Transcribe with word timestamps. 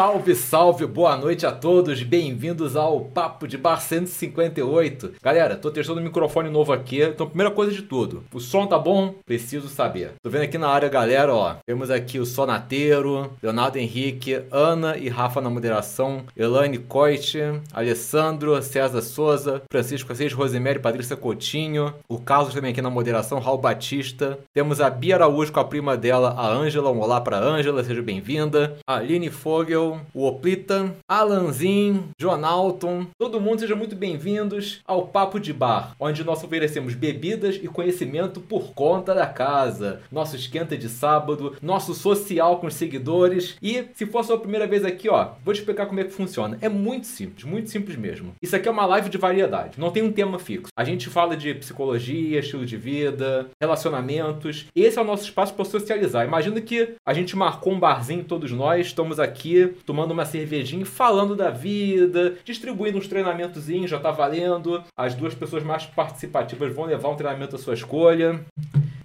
Salve, 0.00 0.34
salve, 0.34 0.86
boa 0.86 1.14
noite 1.14 1.44
a 1.44 1.52
todos, 1.52 2.02
bem-vindos 2.02 2.74
ao 2.74 3.00
Papo 3.00 3.46
de 3.46 3.58
Bar 3.58 3.82
158. 3.82 5.16
Galera, 5.22 5.56
tô 5.56 5.70
testando 5.70 6.00
um 6.00 6.04
microfone 6.04 6.48
novo 6.48 6.72
aqui, 6.72 7.02
então 7.02 7.26
primeira 7.26 7.52
coisa 7.52 7.70
de 7.70 7.82
tudo, 7.82 8.24
o 8.32 8.40
som 8.40 8.66
tá 8.66 8.78
bom? 8.78 9.16
Preciso 9.26 9.68
saber. 9.68 10.12
Tô 10.22 10.30
vendo 10.30 10.44
aqui 10.44 10.56
na 10.56 10.68
área, 10.68 10.88
galera, 10.88 11.34
ó, 11.34 11.56
temos 11.66 11.90
aqui 11.90 12.18
o 12.18 12.24
Sonateiro, 12.24 13.30
Leonardo 13.42 13.76
Henrique, 13.76 14.40
Ana 14.50 14.96
e 14.96 15.10
Rafa 15.10 15.38
na 15.38 15.50
moderação, 15.50 16.22
Elaine 16.34 16.78
Coit, 16.78 17.36
Alessandro, 17.70 18.62
César 18.62 19.02
Souza, 19.02 19.60
Francisco 19.70 20.10
Assis, 20.12 20.32
Rosemary, 20.32 20.78
Patrícia 20.78 21.14
Coutinho, 21.14 21.92
o 22.08 22.18
Carlos 22.18 22.54
também 22.54 22.70
aqui 22.70 22.80
na 22.80 22.88
moderação, 22.88 23.38
Raul 23.38 23.58
Batista, 23.58 24.38
temos 24.54 24.80
a 24.80 24.88
Bia 24.88 25.16
Araújo 25.16 25.52
com 25.52 25.60
a 25.60 25.64
prima 25.64 25.94
dela, 25.94 26.30
a 26.38 26.48
Ângela, 26.48 26.90
um 26.90 27.00
olá 27.00 27.20
pra 27.20 27.38
Ângela, 27.38 27.84
seja 27.84 28.00
bem-vinda, 28.00 28.78
Aline 28.86 29.28
Fogel, 29.28 29.89
o 30.14 30.26
Oplita, 30.26 30.94
Alanzin, 31.08 32.04
Jonalton, 32.18 33.06
todo 33.18 33.40
mundo 33.40 33.60
sejam 33.60 33.76
muito 33.76 33.96
bem-vindos 33.96 34.80
ao 34.86 35.06
Papo 35.06 35.38
de 35.40 35.52
Bar, 35.52 35.94
onde 35.98 36.24
nós 36.24 36.42
oferecemos 36.42 36.94
bebidas 36.94 37.58
e 37.62 37.68
conhecimento 37.68 38.40
por 38.40 38.72
conta 38.74 39.14
da 39.14 39.26
casa, 39.26 40.00
nosso 40.10 40.36
esquenta 40.36 40.76
de 40.76 40.88
sábado, 40.88 41.56
nosso 41.62 41.94
social 41.94 42.58
com 42.58 42.66
os 42.66 42.74
seguidores 42.74 43.56
e 43.62 43.86
se 43.94 44.06
for 44.06 44.20
a 44.20 44.24
sua 44.24 44.38
primeira 44.38 44.66
vez 44.66 44.84
aqui, 44.84 45.08
ó, 45.08 45.30
vou 45.44 45.54
te 45.54 45.60
explicar 45.60 45.86
como 45.86 46.00
é 46.00 46.04
que 46.04 46.10
funciona. 46.10 46.58
É 46.60 46.68
muito 46.68 47.06
simples, 47.06 47.44
muito 47.44 47.70
simples 47.70 47.96
mesmo. 47.96 48.34
Isso 48.42 48.54
aqui 48.56 48.68
é 48.68 48.70
uma 48.70 48.86
live 48.86 49.08
de 49.08 49.18
variedade, 49.18 49.78
não 49.78 49.90
tem 49.90 50.02
um 50.02 50.12
tema 50.12 50.38
fixo. 50.38 50.72
A 50.76 50.84
gente 50.84 51.08
fala 51.08 51.36
de 51.36 51.54
psicologia, 51.54 52.40
estilo 52.40 52.64
de 52.64 52.76
vida, 52.76 53.48
relacionamentos. 53.60 54.66
Esse 54.74 54.98
é 54.98 55.02
o 55.02 55.04
nosso 55.04 55.24
espaço 55.24 55.54
para 55.54 55.64
socializar. 55.64 56.26
Imagina 56.26 56.60
que 56.60 56.94
a 57.06 57.12
gente 57.12 57.36
marcou 57.36 57.72
um 57.72 57.80
barzinho 57.80 58.24
todos 58.24 58.50
nós, 58.52 58.86
estamos 58.86 59.18
aqui 59.18 59.74
tomando 59.84 60.12
uma 60.12 60.24
cervejinha, 60.24 60.84
falando 60.86 61.34
da 61.34 61.50
vida, 61.50 62.36
distribuindo 62.44 62.98
uns 62.98 63.08
treinamentozinhos, 63.08 63.90
já 63.90 63.98
tá 63.98 64.10
valendo. 64.10 64.82
As 64.96 65.14
duas 65.14 65.34
pessoas 65.34 65.62
mais 65.62 65.86
participativas 65.86 66.74
vão 66.74 66.84
levar 66.84 67.08
um 67.08 67.16
treinamento 67.16 67.56
à 67.56 67.58
sua 67.58 67.74
escolha. 67.74 68.44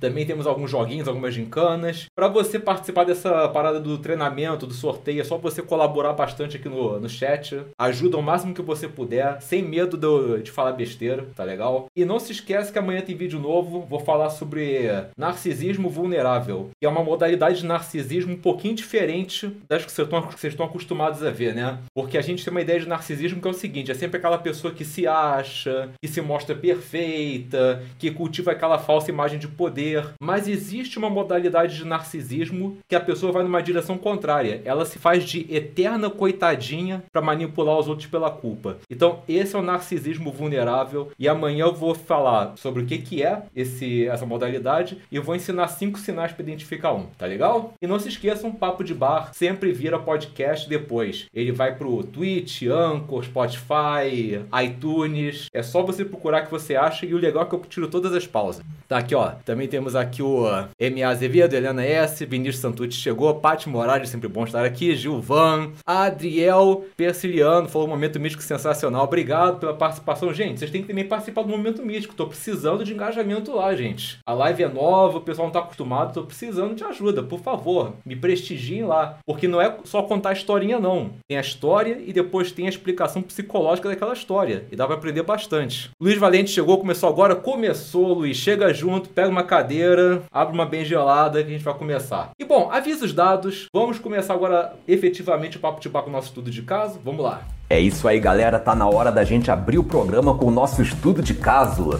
Também 0.05 0.25
temos 0.25 0.45
alguns 0.45 0.69
joguinhos, 0.69 1.07
algumas 1.07 1.33
gincanas. 1.33 2.05
Para 2.15 2.27
você 2.27 2.59
participar 2.59 3.05
dessa 3.05 3.47
parada 3.49 3.79
do 3.79 3.97
treinamento, 3.97 4.67
do 4.67 4.73
sorteio, 4.73 5.21
é 5.21 5.23
só 5.23 5.35
você 5.37 5.61
colaborar 5.63 6.13
bastante 6.13 6.57
aqui 6.57 6.69
no, 6.69 6.99
no 6.99 7.09
chat. 7.09 7.59
Ajuda 7.77 8.17
o 8.17 8.21
máximo 8.21 8.53
que 8.53 8.61
você 8.61 8.87
puder, 8.87 9.41
sem 9.41 9.63
medo 9.63 9.97
do- 9.97 10.37
de 10.41 10.51
falar 10.51 10.73
besteira, 10.73 11.25
tá 11.35 11.43
legal? 11.43 11.87
E 11.95 12.05
não 12.05 12.19
se 12.19 12.31
esquece 12.31 12.71
que 12.71 12.77
amanhã 12.77 13.01
tem 13.01 13.15
vídeo 13.15 13.39
novo. 13.39 13.81
Vou 13.89 13.99
falar 13.99 14.29
sobre 14.29 14.87
narcisismo 15.17 15.89
vulnerável, 15.89 16.69
que 16.79 16.85
é 16.85 16.89
uma 16.89 17.03
modalidade 17.03 17.61
de 17.61 17.65
narcisismo 17.65 18.33
um 18.33 18.37
pouquinho 18.37 18.75
diferente 18.75 19.51
das 19.67 19.83
que 19.85 19.91
vocês 19.91 20.05
estão- 20.07 20.21
que 20.21 20.39
vocês 20.39 20.53
estão 20.53 20.65
acostumados 20.67 21.23
a 21.23 21.31
ver, 21.31 21.55
né? 21.55 21.79
Porque 21.95 22.17
a 22.17 22.21
gente 22.21 22.43
tem 22.43 22.51
uma 22.51 22.61
ideia 22.61 22.79
de 22.79 22.87
narcisismo 22.87 23.41
que 23.41 23.47
é 23.47 23.51
o 23.51 23.53
seguinte: 23.53 23.91
é 23.91 23.95
sempre 23.95 24.17
aquela 24.17 24.37
pessoa 24.37 24.71
que 24.73 24.85
se 24.85 25.07
acha, 25.07 25.89
que 26.01 26.07
se 26.07 26.21
mostra 26.21 26.53
perfeita, 26.55 27.81
que 27.97 28.11
cultiva 28.11 28.51
aquela 28.51 28.77
falsa 28.77 29.09
imagem 29.09 29.39
de 29.39 29.47
poder. 29.47 29.94
Mas 30.19 30.47
existe 30.47 30.97
uma 30.97 31.09
modalidade 31.09 31.75
de 31.77 31.85
narcisismo 31.85 32.77
que 32.87 32.95
a 32.95 32.99
pessoa 32.99 33.31
vai 33.31 33.43
numa 33.43 33.61
direção 33.61 33.97
contrária. 33.97 34.61
Ela 34.65 34.85
se 34.85 34.97
faz 34.97 35.23
de 35.23 35.45
eterna 35.53 36.09
coitadinha 36.09 37.03
para 37.11 37.21
manipular 37.21 37.77
os 37.77 37.87
outros 37.87 38.07
pela 38.07 38.31
culpa. 38.31 38.77
Então, 38.89 39.19
esse 39.27 39.55
é 39.55 39.59
o 39.59 39.61
narcisismo 39.61 40.31
vulnerável. 40.31 41.11
E 41.19 41.27
amanhã 41.27 41.65
eu 41.65 41.73
vou 41.73 41.95
falar 41.95 42.53
sobre 42.57 42.83
o 42.83 42.85
que, 42.85 42.97
que 42.97 43.23
é 43.23 43.43
esse, 43.55 44.07
essa 44.07 44.25
modalidade 44.25 44.97
e 45.11 45.19
vou 45.19 45.35
ensinar 45.35 45.67
cinco 45.67 45.99
sinais 45.99 46.31
para 46.31 46.43
identificar 46.43 46.93
um, 46.93 47.07
tá 47.17 47.25
legal? 47.25 47.73
E 47.81 47.87
não 47.87 47.99
se 47.99 48.09
esqueçam, 48.09 48.51
Papo 48.51 48.83
de 48.83 48.93
Bar 48.93 49.31
sempre 49.33 49.71
vira 49.71 49.99
podcast 49.99 50.67
depois. 50.69 51.27
Ele 51.33 51.51
vai 51.51 51.75
pro 51.75 52.03
Twitch, 52.03 52.63
Anchor, 52.63 53.23
Spotify, 53.23 54.45
iTunes. 54.63 55.47
É 55.53 55.61
só 55.61 55.83
você 55.83 56.05
procurar 56.05 56.43
que 56.43 56.51
você 56.51 56.75
acha 56.75 57.05
e 57.05 57.13
o 57.13 57.17
legal 57.17 57.43
é 57.43 57.45
que 57.45 57.55
eu 57.55 57.59
tiro 57.61 57.87
todas 57.87 58.13
as 58.13 58.27
pausas. 58.27 58.63
Tá 58.87 58.99
aqui, 58.99 59.15
ó. 59.15 59.31
Também 59.43 59.67
temos 59.67 59.95
aqui 59.95 60.21
o 60.21 60.45
uh, 60.45 60.67
M.A. 60.79 61.09
Azevedo, 61.09 61.55
Helena 61.55 61.83
S., 61.83 62.23
Vinícius 62.25 62.61
Santucci 62.61 62.97
chegou, 62.97 63.33
Paty 63.35 63.67
Moraes, 63.67 64.09
sempre 64.09 64.27
bom 64.27 64.43
estar 64.43 64.63
aqui, 64.63 64.95
Gilvan, 64.95 65.71
Adriel 65.85 66.85
Persiliano, 66.95 67.67
falou 67.67 67.87
um 67.87 67.89
momento 67.89 68.19
místico 68.19 68.43
sensacional. 68.43 69.03
Obrigado 69.03 69.59
pela 69.59 69.73
participação. 69.73 70.31
Gente, 70.33 70.59
vocês 70.59 70.69
têm 70.69 70.81
que 70.81 70.87
também 70.87 71.07
participar 71.07 71.41
do 71.41 71.49
momento 71.49 71.83
místico. 71.83 72.13
Tô 72.13 72.27
precisando 72.27 72.83
de 72.83 72.93
engajamento 72.93 73.55
lá, 73.55 73.73
gente. 73.75 74.19
A 74.25 74.33
live 74.33 74.63
é 74.63 74.67
nova, 74.67 75.17
o 75.17 75.21
pessoal 75.21 75.47
não 75.47 75.53
tá 75.53 75.59
acostumado, 75.59 76.13
tô 76.13 76.23
precisando 76.23 76.75
de 76.75 76.83
ajuda. 76.83 77.23
Por 77.23 77.39
favor, 77.39 77.93
me 78.05 78.15
prestigiem 78.15 78.83
lá. 78.83 79.17
Porque 79.25 79.47
não 79.47 79.59
é 79.59 79.75
só 79.83 80.03
contar 80.03 80.29
a 80.29 80.33
historinha, 80.33 80.79
não. 80.79 81.11
Tem 81.27 81.37
a 81.37 81.41
história 81.41 81.99
e 82.05 82.13
depois 82.13 82.51
tem 82.51 82.67
a 82.67 82.69
explicação 82.69 83.21
psicológica 83.21 83.89
daquela 83.89 84.13
história. 84.13 84.65
E 84.71 84.75
dá 84.75 84.85
pra 84.85 84.95
aprender 84.95 85.23
bastante. 85.23 85.89
Luiz 85.99 86.19
Valente 86.19 86.51
chegou, 86.51 86.77
começou 86.77 87.09
agora. 87.09 87.35
Começou, 87.35 88.13
Luiz. 88.13 88.37
Chega 88.37 88.74
junto, 88.75 89.09
pega 89.09 89.29
uma 89.29 89.43
cadeira, 89.43 90.21
abre 90.31 90.53
uma 90.53 90.65
bem 90.65 90.85
gelada 90.85 91.41
que 91.41 91.49
a 91.49 91.51
gente 91.51 91.63
vai 91.63 91.73
começar. 91.73 92.29
E 92.39 92.45
bom, 92.45 92.69
avisos 92.71 93.13
dados. 93.13 93.65
Vamos 93.73 93.97
começar 93.97 94.33
agora 94.33 94.73
efetivamente 94.87 95.57
o 95.57 95.59
papo 95.59 95.81
de 95.81 95.89
bar 95.89 96.03
com 96.03 96.09
o 96.09 96.13
nosso 96.13 96.27
estudo 96.27 96.51
de 96.51 96.61
caso. 96.61 96.99
Vamos 97.03 97.23
lá. 97.23 97.41
É 97.69 97.79
isso 97.79 98.07
aí, 98.07 98.19
galera. 98.19 98.59
Tá 98.59 98.75
na 98.75 98.87
hora 98.87 99.11
da 99.11 99.23
gente 99.23 99.49
abrir 99.49 99.79
o 99.79 99.83
programa 99.83 100.37
com 100.37 100.45
o 100.45 100.51
nosso 100.51 100.81
estudo 100.81 101.23
de 101.23 101.33
caso. 101.33 101.99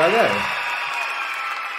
Galera, 0.00 0.59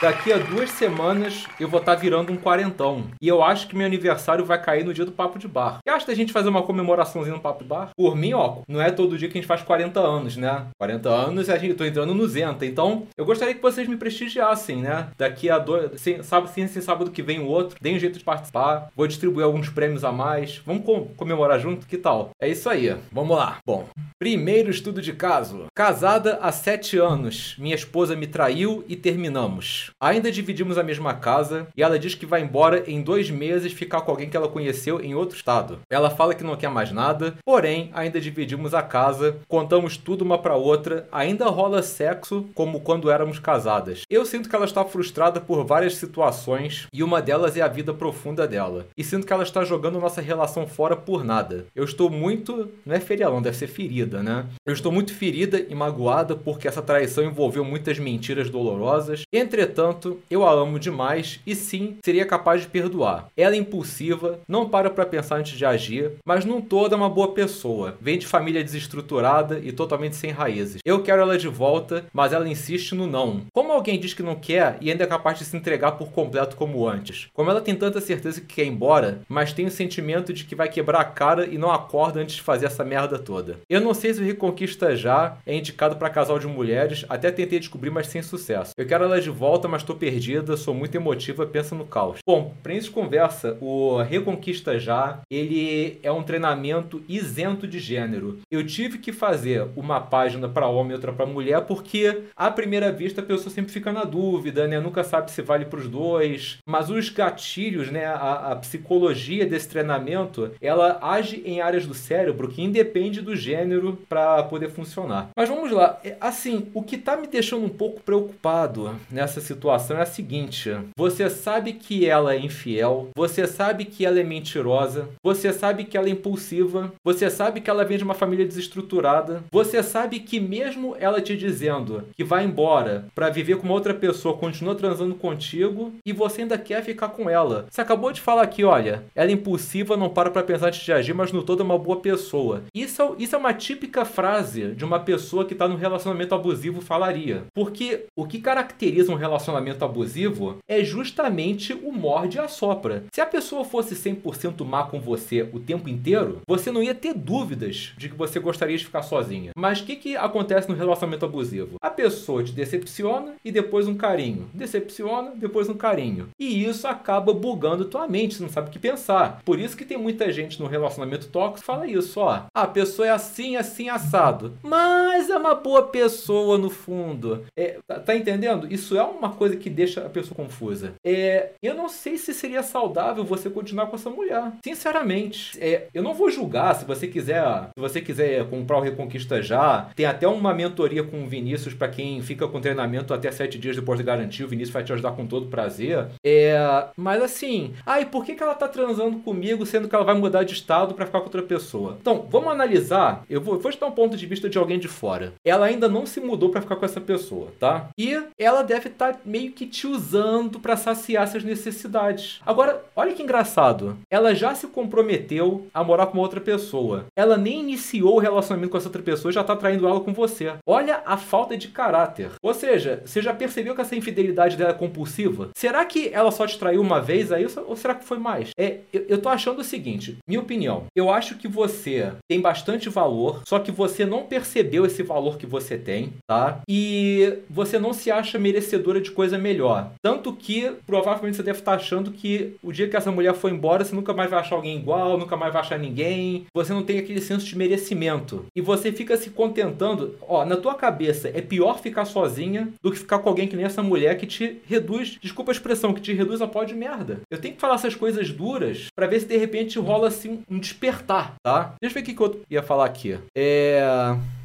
daqui 0.01 0.31
a 0.33 0.37
duas 0.37 0.69
semanas 0.71 1.45
eu 1.59 1.67
vou 1.69 1.79
estar 1.79 1.95
virando 1.95 2.31
um 2.31 2.37
quarentão. 2.37 3.05
E 3.21 3.27
eu 3.27 3.43
acho 3.43 3.67
que 3.67 3.75
meu 3.75 3.85
aniversário 3.85 4.43
vai 4.45 4.61
cair 4.61 4.83
no 4.83 4.93
dia 4.93 5.05
do 5.05 5.11
Papo 5.11 5.37
de 5.39 5.47
Bar. 5.47 5.79
Que 5.83 5.89
acha 5.89 6.07
da 6.07 6.13
gente 6.15 6.33
fazer 6.33 6.49
uma 6.49 6.63
comemoraçãozinha 6.63 7.35
no 7.35 7.41
Papo 7.41 7.63
de 7.63 7.69
Bar? 7.69 7.89
Por 7.95 8.15
mim, 8.15 8.33
ó, 8.33 8.57
não 8.67 8.81
é 8.81 8.91
todo 8.91 9.17
dia 9.17 9.27
que 9.29 9.37
a 9.37 9.41
gente 9.41 9.47
faz 9.47 9.61
40 9.61 9.99
anos, 9.99 10.35
né? 10.37 10.65
40 10.79 11.09
anos 11.09 11.47
e 11.47 11.51
a 11.51 11.57
gente 11.57 11.71
eu 11.71 11.77
tô 11.77 11.85
entrando 11.85 12.13
no 12.13 12.27
Zenta. 12.27 12.65
Então, 12.65 13.07
eu 13.17 13.25
gostaria 13.25 13.53
que 13.53 13.61
vocês 13.61 13.87
me 13.87 13.97
prestigiassem, 13.97 14.77
né? 14.81 15.07
Daqui 15.17 15.49
a 15.49 15.57
dois. 15.59 15.99
Sem, 16.01 16.21
sábado, 16.23 16.51
sem 16.51 16.63
esse 16.63 16.81
sábado 16.81 17.11
que 17.11 17.21
vem 17.21 17.39
o 17.39 17.45
outro. 17.47 17.77
Deem 17.81 17.95
um 17.95 17.99
jeito 17.99 18.17
de 18.17 18.23
participar. 18.23 18.89
Vou 18.95 19.07
distribuir 19.07 19.45
alguns 19.45 19.69
prêmios 19.69 20.03
a 20.03 20.11
mais. 20.11 20.57
Vamos 20.65 20.83
com- 20.85 21.07
comemorar 21.15 21.59
junto? 21.59 21.85
Que 21.85 21.97
tal? 21.97 22.31
É 22.39 22.47
isso 22.47 22.69
aí. 22.69 22.95
Vamos 23.11 23.37
lá. 23.37 23.57
Bom, 23.65 23.85
primeiro 24.19 24.69
estudo 24.69 25.01
de 25.01 25.13
caso. 25.13 25.65
Casada 25.75 26.39
há 26.41 26.51
7 26.51 26.97
anos. 26.97 27.55
Minha 27.57 27.75
esposa 27.75 28.15
me 28.15 28.27
traiu 28.27 28.83
e 28.87 28.95
terminamos. 28.95 29.90
Ainda 29.99 30.31
dividimos 30.31 30.77
a 30.77 30.83
mesma 30.83 31.13
casa 31.13 31.67
e 31.75 31.83
ela 31.83 31.99
diz 31.99 32.15
que 32.15 32.25
vai 32.25 32.41
embora 32.41 32.83
em 32.87 33.01
dois 33.01 33.29
meses 33.29 33.73
ficar 33.73 34.01
com 34.01 34.11
alguém 34.11 34.29
que 34.29 34.37
ela 34.37 34.47
conheceu 34.47 35.01
em 35.01 35.13
outro 35.13 35.35
estado. 35.35 35.79
Ela 35.89 36.09
fala 36.09 36.33
que 36.33 36.43
não 36.43 36.55
quer 36.55 36.69
mais 36.69 36.91
nada, 36.91 37.35
porém 37.45 37.89
ainda 37.93 38.21
dividimos 38.21 38.73
a 38.73 38.81
casa, 38.81 39.37
contamos 39.47 39.97
tudo 39.97 40.23
uma 40.23 40.37
para 40.37 40.55
outra, 40.55 41.07
ainda 41.11 41.45
rola 41.45 41.81
sexo 41.81 42.45
como 42.53 42.81
quando 42.81 43.11
éramos 43.11 43.39
casadas. 43.39 44.03
Eu 44.09 44.25
sinto 44.25 44.49
que 44.49 44.55
ela 44.55 44.65
está 44.65 44.83
frustrada 44.85 45.39
por 45.39 45.65
várias 45.65 45.95
situações 45.95 46.87
e 46.93 47.03
uma 47.03 47.21
delas 47.21 47.57
é 47.57 47.61
a 47.61 47.67
vida 47.67 47.93
profunda 47.93 48.47
dela. 48.47 48.87
E 48.97 49.03
sinto 49.03 49.27
que 49.27 49.33
ela 49.33 49.43
está 49.43 49.63
jogando 49.63 49.99
nossa 49.99 50.21
relação 50.21 50.67
fora 50.67 50.95
por 50.95 51.23
nada. 51.23 51.65
Eu 51.75 51.83
estou 51.83 52.09
muito, 52.09 52.69
não 52.85 52.95
é 52.95 52.99
ferialão, 52.99 53.41
deve 53.41 53.57
ser 53.57 53.67
ferida, 53.67 54.23
né? 54.23 54.45
Eu 54.65 54.73
estou 54.73 54.91
muito 54.91 55.13
ferida 55.13 55.65
e 55.67 55.75
magoada 55.75 56.35
porque 56.35 56.67
essa 56.67 56.81
traição 56.81 57.23
envolveu 57.23 57.63
muitas 57.63 57.99
mentiras 57.99 58.49
dolorosas. 58.49 59.23
Entretanto, 59.31 59.80
eu 60.29 60.45
a 60.45 60.51
amo 60.51 60.79
demais 60.79 61.39
e 61.45 61.55
sim, 61.55 61.97
seria 62.03 62.25
capaz 62.25 62.61
de 62.61 62.67
perdoar. 62.67 63.27
Ela 63.35 63.55
é 63.55 63.57
impulsiva, 63.57 64.39
não 64.47 64.69
para 64.69 64.89
para 64.89 65.05
pensar 65.05 65.37
antes 65.37 65.57
de 65.57 65.65
agir, 65.65 66.11
mas 66.25 66.45
num 66.45 66.61
todo 66.61 66.93
é 66.93 66.97
uma 66.97 67.09
boa 67.09 67.33
pessoa. 67.33 67.95
Vem 67.99 68.17
de 68.17 68.27
família 68.27 68.63
desestruturada 68.63 69.59
e 69.63 69.71
totalmente 69.71 70.15
sem 70.15 70.31
raízes. 70.31 70.81
Eu 70.85 71.03
quero 71.03 71.21
ela 71.21 71.37
de 71.37 71.47
volta, 71.47 72.05
mas 72.13 72.33
ela 72.33 72.47
insiste 72.47 72.93
no 72.93 73.07
não. 73.07 73.41
Como 73.53 73.71
alguém 73.71 73.99
diz 73.99 74.13
que 74.13 74.23
não 74.23 74.35
quer 74.35 74.77
e 74.81 74.91
ainda 74.91 75.03
é 75.03 75.07
capaz 75.07 75.39
de 75.39 75.45
se 75.45 75.55
entregar 75.55 75.93
por 75.93 76.11
completo 76.11 76.55
como 76.55 76.87
antes? 76.87 77.27
Como 77.33 77.49
ela 77.49 77.61
tem 77.61 77.75
tanta 77.75 78.01
certeza 78.01 78.41
que 78.41 78.55
quer 78.55 78.65
ir 78.65 78.69
embora, 78.69 79.21
mas 79.27 79.53
tem 79.53 79.65
o 79.65 79.71
sentimento 79.71 80.33
de 80.33 80.43
que 80.43 80.55
vai 80.55 80.69
quebrar 80.69 81.01
a 81.01 81.05
cara 81.05 81.45
e 81.45 81.57
não 81.57 81.71
acorda 81.71 82.19
antes 82.19 82.35
de 82.35 82.41
fazer 82.41 82.65
essa 82.65 82.83
merda 82.83 83.17
toda. 83.17 83.59
Eu 83.69 83.81
não 83.81 83.93
sei 83.93 84.13
se 84.13 84.21
o 84.21 84.25
Reconquista 84.25 84.95
Já 84.95 85.37
é 85.45 85.55
indicado 85.55 85.95
para 85.95 86.09
casal 86.09 86.39
de 86.39 86.47
mulheres, 86.47 87.05
até 87.09 87.31
tentei 87.31 87.59
descobrir, 87.59 87.89
mas 87.89 88.07
sem 88.07 88.21
sucesso. 88.21 88.73
Eu 88.77 88.85
quero 88.85 89.03
ela 89.03 89.21
de 89.21 89.29
volta, 89.29 89.67
mas 89.71 89.83
tô 89.83 89.95
perdida, 89.95 90.57
sou 90.57 90.73
muito 90.73 90.95
emotiva, 90.95 91.45
pensa 91.45 91.73
no 91.73 91.85
caos. 91.85 92.19
Bom, 92.27 92.53
pra 92.61 92.73
isso 92.73 92.91
conversa, 92.91 93.57
o 93.61 94.01
Reconquista 94.01 94.77
Já, 94.77 95.21
ele 95.31 95.97
é 96.03 96.11
um 96.11 96.23
treinamento 96.23 97.01
isento 97.07 97.65
de 97.65 97.79
gênero. 97.79 98.39
Eu 98.51 98.65
tive 98.67 98.97
que 98.97 99.13
fazer 99.13 99.65
uma 99.75 100.01
página 100.01 100.49
para 100.49 100.67
homem 100.67 100.91
e 100.91 100.95
outra 100.95 101.13
para 101.13 101.25
mulher, 101.25 101.61
porque 101.61 102.23
à 102.35 102.51
primeira 102.51 102.91
vista 102.91 103.21
a 103.21 103.23
pessoa 103.23 103.49
sempre 103.49 103.71
fica 103.71 103.93
na 103.93 104.03
dúvida, 104.03 104.67
né? 104.67 104.79
Nunca 104.79 105.03
sabe 105.03 105.31
se 105.31 105.41
vale 105.41 105.65
para 105.65 105.79
os 105.79 105.87
dois. 105.87 106.57
Mas 106.65 106.89
os 106.89 107.09
gatilhos, 107.09 107.89
né? 107.89 108.05
A, 108.05 108.51
a 108.51 108.55
psicologia 108.57 109.45
desse 109.45 109.69
treinamento, 109.69 110.51
ela 110.61 110.99
age 111.01 111.41
em 111.45 111.61
áreas 111.61 111.87
do 111.87 111.93
cérebro 111.93 112.49
que 112.49 112.61
independe 112.61 113.21
do 113.21 113.35
gênero 113.35 113.97
para 114.09 114.43
poder 114.43 114.69
funcionar. 114.69 115.29
Mas 115.35 115.47
vamos 115.47 115.71
lá. 115.71 115.99
É, 116.03 116.17
assim, 116.19 116.67
o 116.73 116.83
que 116.83 116.97
tá 116.97 117.15
me 117.15 117.27
deixando 117.27 117.65
um 117.65 117.69
pouco 117.69 118.01
preocupado 118.01 118.95
nessa 119.09 119.39
situação 119.39 119.50
é 119.91 120.01
a 120.01 120.05
seguinte: 120.05 120.71
você 120.95 121.29
sabe 121.29 121.73
que 121.73 122.05
ela 122.05 122.33
é 122.33 122.39
infiel, 122.39 123.09
você 123.15 123.47
sabe 123.47 123.85
que 123.85 124.05
ela 124.05 124.19
é 124.19 124.23
mentirosa, 124.23 125.09
você 125.23 125.51
sabe 125.51 125.83
que 125.83 125.97
ela 125.97 126.07
é 126.07 126.11
impulsiva, 126.11 126.91
você 127.03 127.29
sabe 127.29 127.61
que 127.61 127.69
ela 127.69 127.85
vem 127.85 127.97
de 127.97 128.03
uma 128.03 128.13
família 128.13 128.45
desestruturada, 128.45 129.43
você 129.51 129.81
sabe 129.83 130.19
que 130.19 130.39
mesmo 130.39 130.95
ela 130.99 131.21
te 131.21 131.35
dizendo 131.35 132.03
que 132.15 132.23
vai 132.23 132.43
embora 132.43 133.05
para 133.15 133.29
viver 133.29 133.57
com 133.57 133.63
uma 133.63 133.73
outra 133.73 133.93
pessoa, 133.93 134.37
continua 134.37 134.75
transando 134.75 135.15
contigo 135.15 135.93
e 136.05 136.13
você 136.13 136.41
ainda 136.41 136.57
quer 136.57 136.83
ficar 136.83 137.09
com 137.09 137.29
ela. 137.29 137.65
Você 137.69 137.81
acabou 137.81 138.11
de 138.11 138.21
falar 138.21 138.43
aqui, 138.43 138.63
olha, 138.63 139.03
ela 139.15 139.29
é 139.29 139.33
impulsiva, 139.33 139.97
não 139.97 140.09
para 140.09 140.29
pra 140.29 140.43
pensar 140.43 140.67
antes 140.67 140.83
de 140.83 140.91
agir, 140.91 141.13
mas 141.13 141.31
no 141.31 141.43
todo 141.43 141.61
é 141.61 141.65
uma 141.65 141.77
boa 141.77 141.97
pessoa. 141.97 142.63
Isso 142.73 143.01
é, 143.01 143.11
isso 143.19 143.35
é 143.35 143.37
uma 143.37 143.53
típica 143.53 144.05
frase 144.05 144.73
de 144.73 144.85
uma 144.85 144.99
pessoa 144.99 145.45
que 145.45 145.55
tá 145.55 145.67
no 145.67 145.75
relacionamento 145.75 146.35
abusivo 146.35 146.81
falaria. 146.81 147.43
Porque 147.53 148.05
o 148.15 148.25
que 148.25 148.39
caracteriza 148.39 149.11
um 149.11 149.15
relacionamento 149.15 149.40
abusivo 149.81 150.57
é 150.67 150.83
justamente 150.83 151.73
o 151.73 151.91
morde 151.91 152.37
e 152.37 152.39
a 152.39 152.47
sopra. 152.47 153.03
Se 153.11 153.21
a 153.21 153.25
pessoa 153.25 153.63
fosse 153.63 153.95
100% 153.95 154.65
má 154.65 154.83
com 154.83 154.99
você 154.99 155.47
o 155.53 155.59
tempo 155.59 155.89
inteiro, 155.89 156.41
você 156.47 156.71
não 156.71 156.83
ia 156.83 156.95
ter 156.95 157.13
dúvidas 157.13 157.93
de 157.97 158.09
que 158.09 158.15
você 158.15 158.39
gostaria 158.39 158.77
de 158.77 158.85
ficar 158.85 159.03
sozinha. 159.03 159.51
Mas 159.55 159.79
o 159.79 159.85
que, 159.85 159.95
que 159.95 160.15
acontece 160.15 160.69
no 160.69 160.75
relacionamento 160.75 161.25
abusivo? 161.25 161.75
A 161.81 161.89
pessoa 161.89 162.43
te 162.43 162.51
decepciona 162.51 163.33
e 163.43 163.51
depois 163.51 163.87
um 163.87 163.95
carinho. 163.95 164.49
Decepciona, 164.53 165.31
depois 165.35 165.69
um 165.69 165.75
carinho. 165.75 166.29
E 166.39 166.63
isso 166.63 166.87
acaba 166.87 167.33
bugando 167.33 167.85
tua 167.85 168.07
mente, 168.07 168.35
você 168.35 168.43
não 168.43 168.49
sabe 168.49 168.69
o 168.69 168.71
que 168.71 168.79
pensar. 168.79 169.41
Por 169.45 169.59
isso 169.59 169.77
que 169.77 169.85
tem 169.85 169.97
muita 169.97 170.31
gente 170.31 170.59
no 170.59 170.67
relacionamento 170.67 171.27
tóxico 171.27 171.51
que 171.59 171.65
fala 171.65 171.87
isso, 171.87 172.19
ó. 172.19 172.43
A 172.53 172.67
pessoa 172.67 173.07
é 173.07 173.11
assim, 173.11 173.55
assim, 173.55 173.89
assado. 173.89 174.57
Mas 174.61 175.29
é 175.29 175.37
uma 175.37 175.55
boa 175.55 175.83
pessoa 175.83 176.57
no 176.57 176.69
fundo. 176.69 177.45
É, 177.55 177.79
tá, 177.87 177.99
tá 177.99 178.15
entendendo? 178.15 178.71
Isso 178.71 178.97
é 178.97 179.03
uma 179.03 179.30
coisa 179.31 179.55
que 179.55 179.69
deixa 179.69 180.05
a 180.05 180.09
pessoa 180.09 180.35
confusa. 180.35 180.93
É, 181.03 181.51
eu 181.61 181.73
não 181.73 181.89
sei 181.89 182.17
se 182.17 182.33
seria 182.33 182.63
saudável 182.63 183.23
você 183.23 183.49
continuar 183.49 183.87
com 183.87 183.95
essa 183.95 184.09
mulher. 184.09 184.51
Sinceramente, 184.63 185.57
é, 185.61 185.87
eu 185.93 186.03
não 186.03 186.13
vou 186.13 186.29
julgar 186.29 186.75
se 186.75 186.85
você 186.85 187.07
quiser, 187.07 187.43
se 187.73 187.79
você 187.79 188.01
quiser 188.01 188.45
comprar 188.49 188.77
o 188.77 188.81
Reconquista 188.81 189.41
já. 189.41 189.89
Tem 189.95 190.05
até 190.05 190.27
uma 190.27 190.53
mentoria 190.53 191.03
com 191.03 191.23
o 191.23 191.27
Vinícius 191.27 191.73
para 191.73 191.87
quem 191.87 192.21
fica 192.21 192.47
com 192.47 192.61
treinamento 192.61 193.13
até 193.13 193.31
sete 193.31 193.57
dias 193.57 193.75
depois 193.75 193.97
de 193.99 194.05
garantir. 194.05 194.43
O 194.43 194.47
Vinícius 194.47 194.73
vai 194.73 194.83
te 194.83 194.93
ajudar 194.93 195.11
com 195.11 195.25
todo 195.25 195.47
prazer. 195.47 196.07
É, 196.23 196.85
mas 196.95 197.21
assim, 197.21 197.73
ai, 197.85 198.05
por 198.05 198.25
que, 198.25 198.35
que 198.35 198.43
ela 198.43 198.55
tá 198.55 198.67
transando 198.67 199.19
comigo 199.19 199.65
sendo 199.65 199.87
que 199.87 199.95
ela 199.95 200.03
vai 200.03 200.15
mudar 200.15 200.43
de 200.43 200.53
estado 200.53 200.93
para 200.93 201.05
ficar 201.05 201.19
com 201.19 201.25
outra 201.25 201.43
pessoa? 201.43 201.97
Então, 201.99 202.25
vamos 202.29 202.51
analisar. 202.51 203.23
Eu 203.29 203.41
vou, 203.41 203.59
vou 203.59 203.71
te 203.71 203.79
dar 203.79 203.87
um 203.87 203.91
ponto 203.91 204.17
de 204.17 204.25
vista 204.25 204.49
de 204.49 204.57
alguém 204.57 204.79
de 204.79 204.87
fora. 204.87 205.33
Ela 205.45 205.65
ainda 205.65 205.87
não 205.87 206.05
se 206.05 206.19
mudou 206.19 206.49
para 206.49 206.61
ficar 206.61 206.75
com 206.75 206.85
essa 206.85 207.01
pessoa, 207.01 207.49
tá? 207.59 207.89
E 207.97 208.21
ela 208.37 208.61
deve 208.63 208.89
estar 208.89 209.13
tá 209.13 209.19
meio 209.25 209.51
que 209.51 209.65
te 209.65 209.87
usando 209.87 210.59
para 210.59 210.77
saciar 210.77 211.23
essas 211.23 211.43
necessidades. 211.43 212.39
Agora, 212.45 212.83
olha 212.95 213.13
que 213.13 213.23
engraçado. 213.23 213.97
Ela 214.09 214.33
já 214.33 214.53
se 214.55 214.67
comprometeu 214.67 215.67
a 215.73 215.83
morar 215.83 216.07
com 216.07 216.13
uma 216.13 216.23
outra 216.23 216.41
pessoa. 216.41 217.05
Ela 217.15 217.37
nem 217.37 217.59
iniciou 217.59 218.15
o 218.15 218.19
relacionamento 218.19 218.71
com 218.71 218.77
essa 218.77 218.87
outra 218.87 219.01
pessoa 219.01 219.31
e 219.31 219.35
já 219.35 219.43
tá 219.43 219.55
traindo 219.55 219.87
ela 219.87 219.99
com 219.99 220.13
você. 220.13 220.53
Olha 220.65 221.01
a 221.05 221.17
falta 221.17 221.57
de 221.57 221.69
caráter. 221.69 222.31
Ou 222.41 222.53
seja, 222.53 223.01
você 223.05 223.21
já 223.21 223.33
percebeu 223.33 223.75
que 223.75 223.81
essa 223.81 223.95
infidelidade 223.95 224.57
dela 224.57 224.71
é 224.71 224.73
compulsiva? 224.73 225.49
Será 225.55 225.85
que 225.85 226.09
ela 226.13 226.31
só 226.31 226.45
te 226.45 226.57
traiu 226.57 226.81
uma 226.81 227.01
vez 227.01 227.31
aí 227.31 227.45
ou 227.67 227.75
será 227.75 227.95
que 227.95 228.05
foi 228.05 228.17
mais? 228.17 228.51
É, 228.57 228.79
eu, 228.93 229.05
eu 229.07 229.17
tô 229.17 229.29
achando 229.29 229.59
o 229.59 229.63
seguinte, 229.63 230.17
minha 230.27 230.39
opinião. 230.39 230.85
Eu 230.95 231.09
acho 231.09 231.37
que 231.37 231.47
você 231.47 232.11
tem 232.27 232.41
bastante 232.41 232.89
valor, 232.89 233.41
só 233.47 233.59
que 233.59 233.71
você 233.71 234.05
não 234.05 234.23
percebeu 234.23 234.85
esse 234.85 235.03
valor 235.03 235.37
que 235.37 235.45
você 235.45 235.77
tem, 235.77 236.13
tá? 236.27 236.61
E 236.67 237.39
você 237.49 237.77
não 237.77 237.93
se 237.93 238.11
acha 238.11 238.39
merecedora 238.39 239.01
de 239.01 239.10
coisa 239.11 239.37
melhor. 239.37 239.91
Tanto 240.01 240.33
que 240.33 240.71
provavelmente 240.85 241.37
você 241.37 241.43
deve 241.43 241.59
estar 241.59 241.73
achando 241.73 242.11
que 242.11 242.55
o 242.63 242.71
dia 242.71 242.87
que 242.87 242.95
essa 242.95 243.11
mulher 243.11 243.33
for 243.33 243.51
embora, 243.51 243.83
você 243.83 243.95
nunca 243.95 244.13
mais 244.13 244.29
vai 244.29 244.39
achar 244.39 244.55
alguém 244.55 244.77
igual, 244.77 245.17
nunca 245.17 245.37
mais 245.37 245.53
vai 245.53 245.61
achar 245.61 245.77
ninguém. 245.77 246.45
Você 246.53 246.73
não 246.73 246.83
tem 246.83 246.99
aquele 246.99 247.21
senso 247.21 247.45
de 247.45 247.57
merecimento. 247.57 248.45
E 248.55 248.61
você 248.61 248.91
fica 248.91 249.17
se 249.17 249.29
contentando, 249.29 250.15
ó, 250.21 250.45
na 250.45 250.57
tua 250.57 250.75
cabeça 250.75 251.29
é 251.29 251.41
pior 251.41 251.79
ficar 251.79 252.05
sozinha 252.05 252.69
do 252.81 252.91
que 252.91 252.99
ficar 252.99 253.19
com 253.19 253.29
alguém 253.29 253.47
que 253.47 253.55
nem 253.55 253.65
essa 253.65 253.83
mulher 253.83 254.17
que 254.17 254.25
te 254.25 254.61
reduz, 254.65 255.17
desculpa 255.21 255.51
a 255.51 255.53
expressão, 255.53 255.93
que 255.93 256.01
te 256.01 256.13
reduz 256.13 256.41
a 256.41 256.47
pó 256.47 256.63
de 256.63 256.73
merda. 256.73 257.21
Eu 257.29 257.39
tenho 257.39 257.55
que 257.55 257.61
falar 257.61 257.75
essas 257.75 257.95
coisas 257.95 258.31
duras 258.31 258.87
para 258.95 259.07
ver 259.07 259.19
se 259.19 259.27
de 259.27 259.37
repente 259.37 259.79
rola 259.79 260.07
assim 260.07 260.43
um 260.49 260.59
despertar, 260.59 261.35
tá? 261.43 261.75
Deixa 261.81 261.97
eu 261.97 262.03
ver 262.03 262.11
o 262.11 262.15
que 262.15 262.23
eu 262.23 262.41
ia 262.49 262.63
falar 262.63 262.85
aqui. 262.85 263.17
É. 263.35 263.81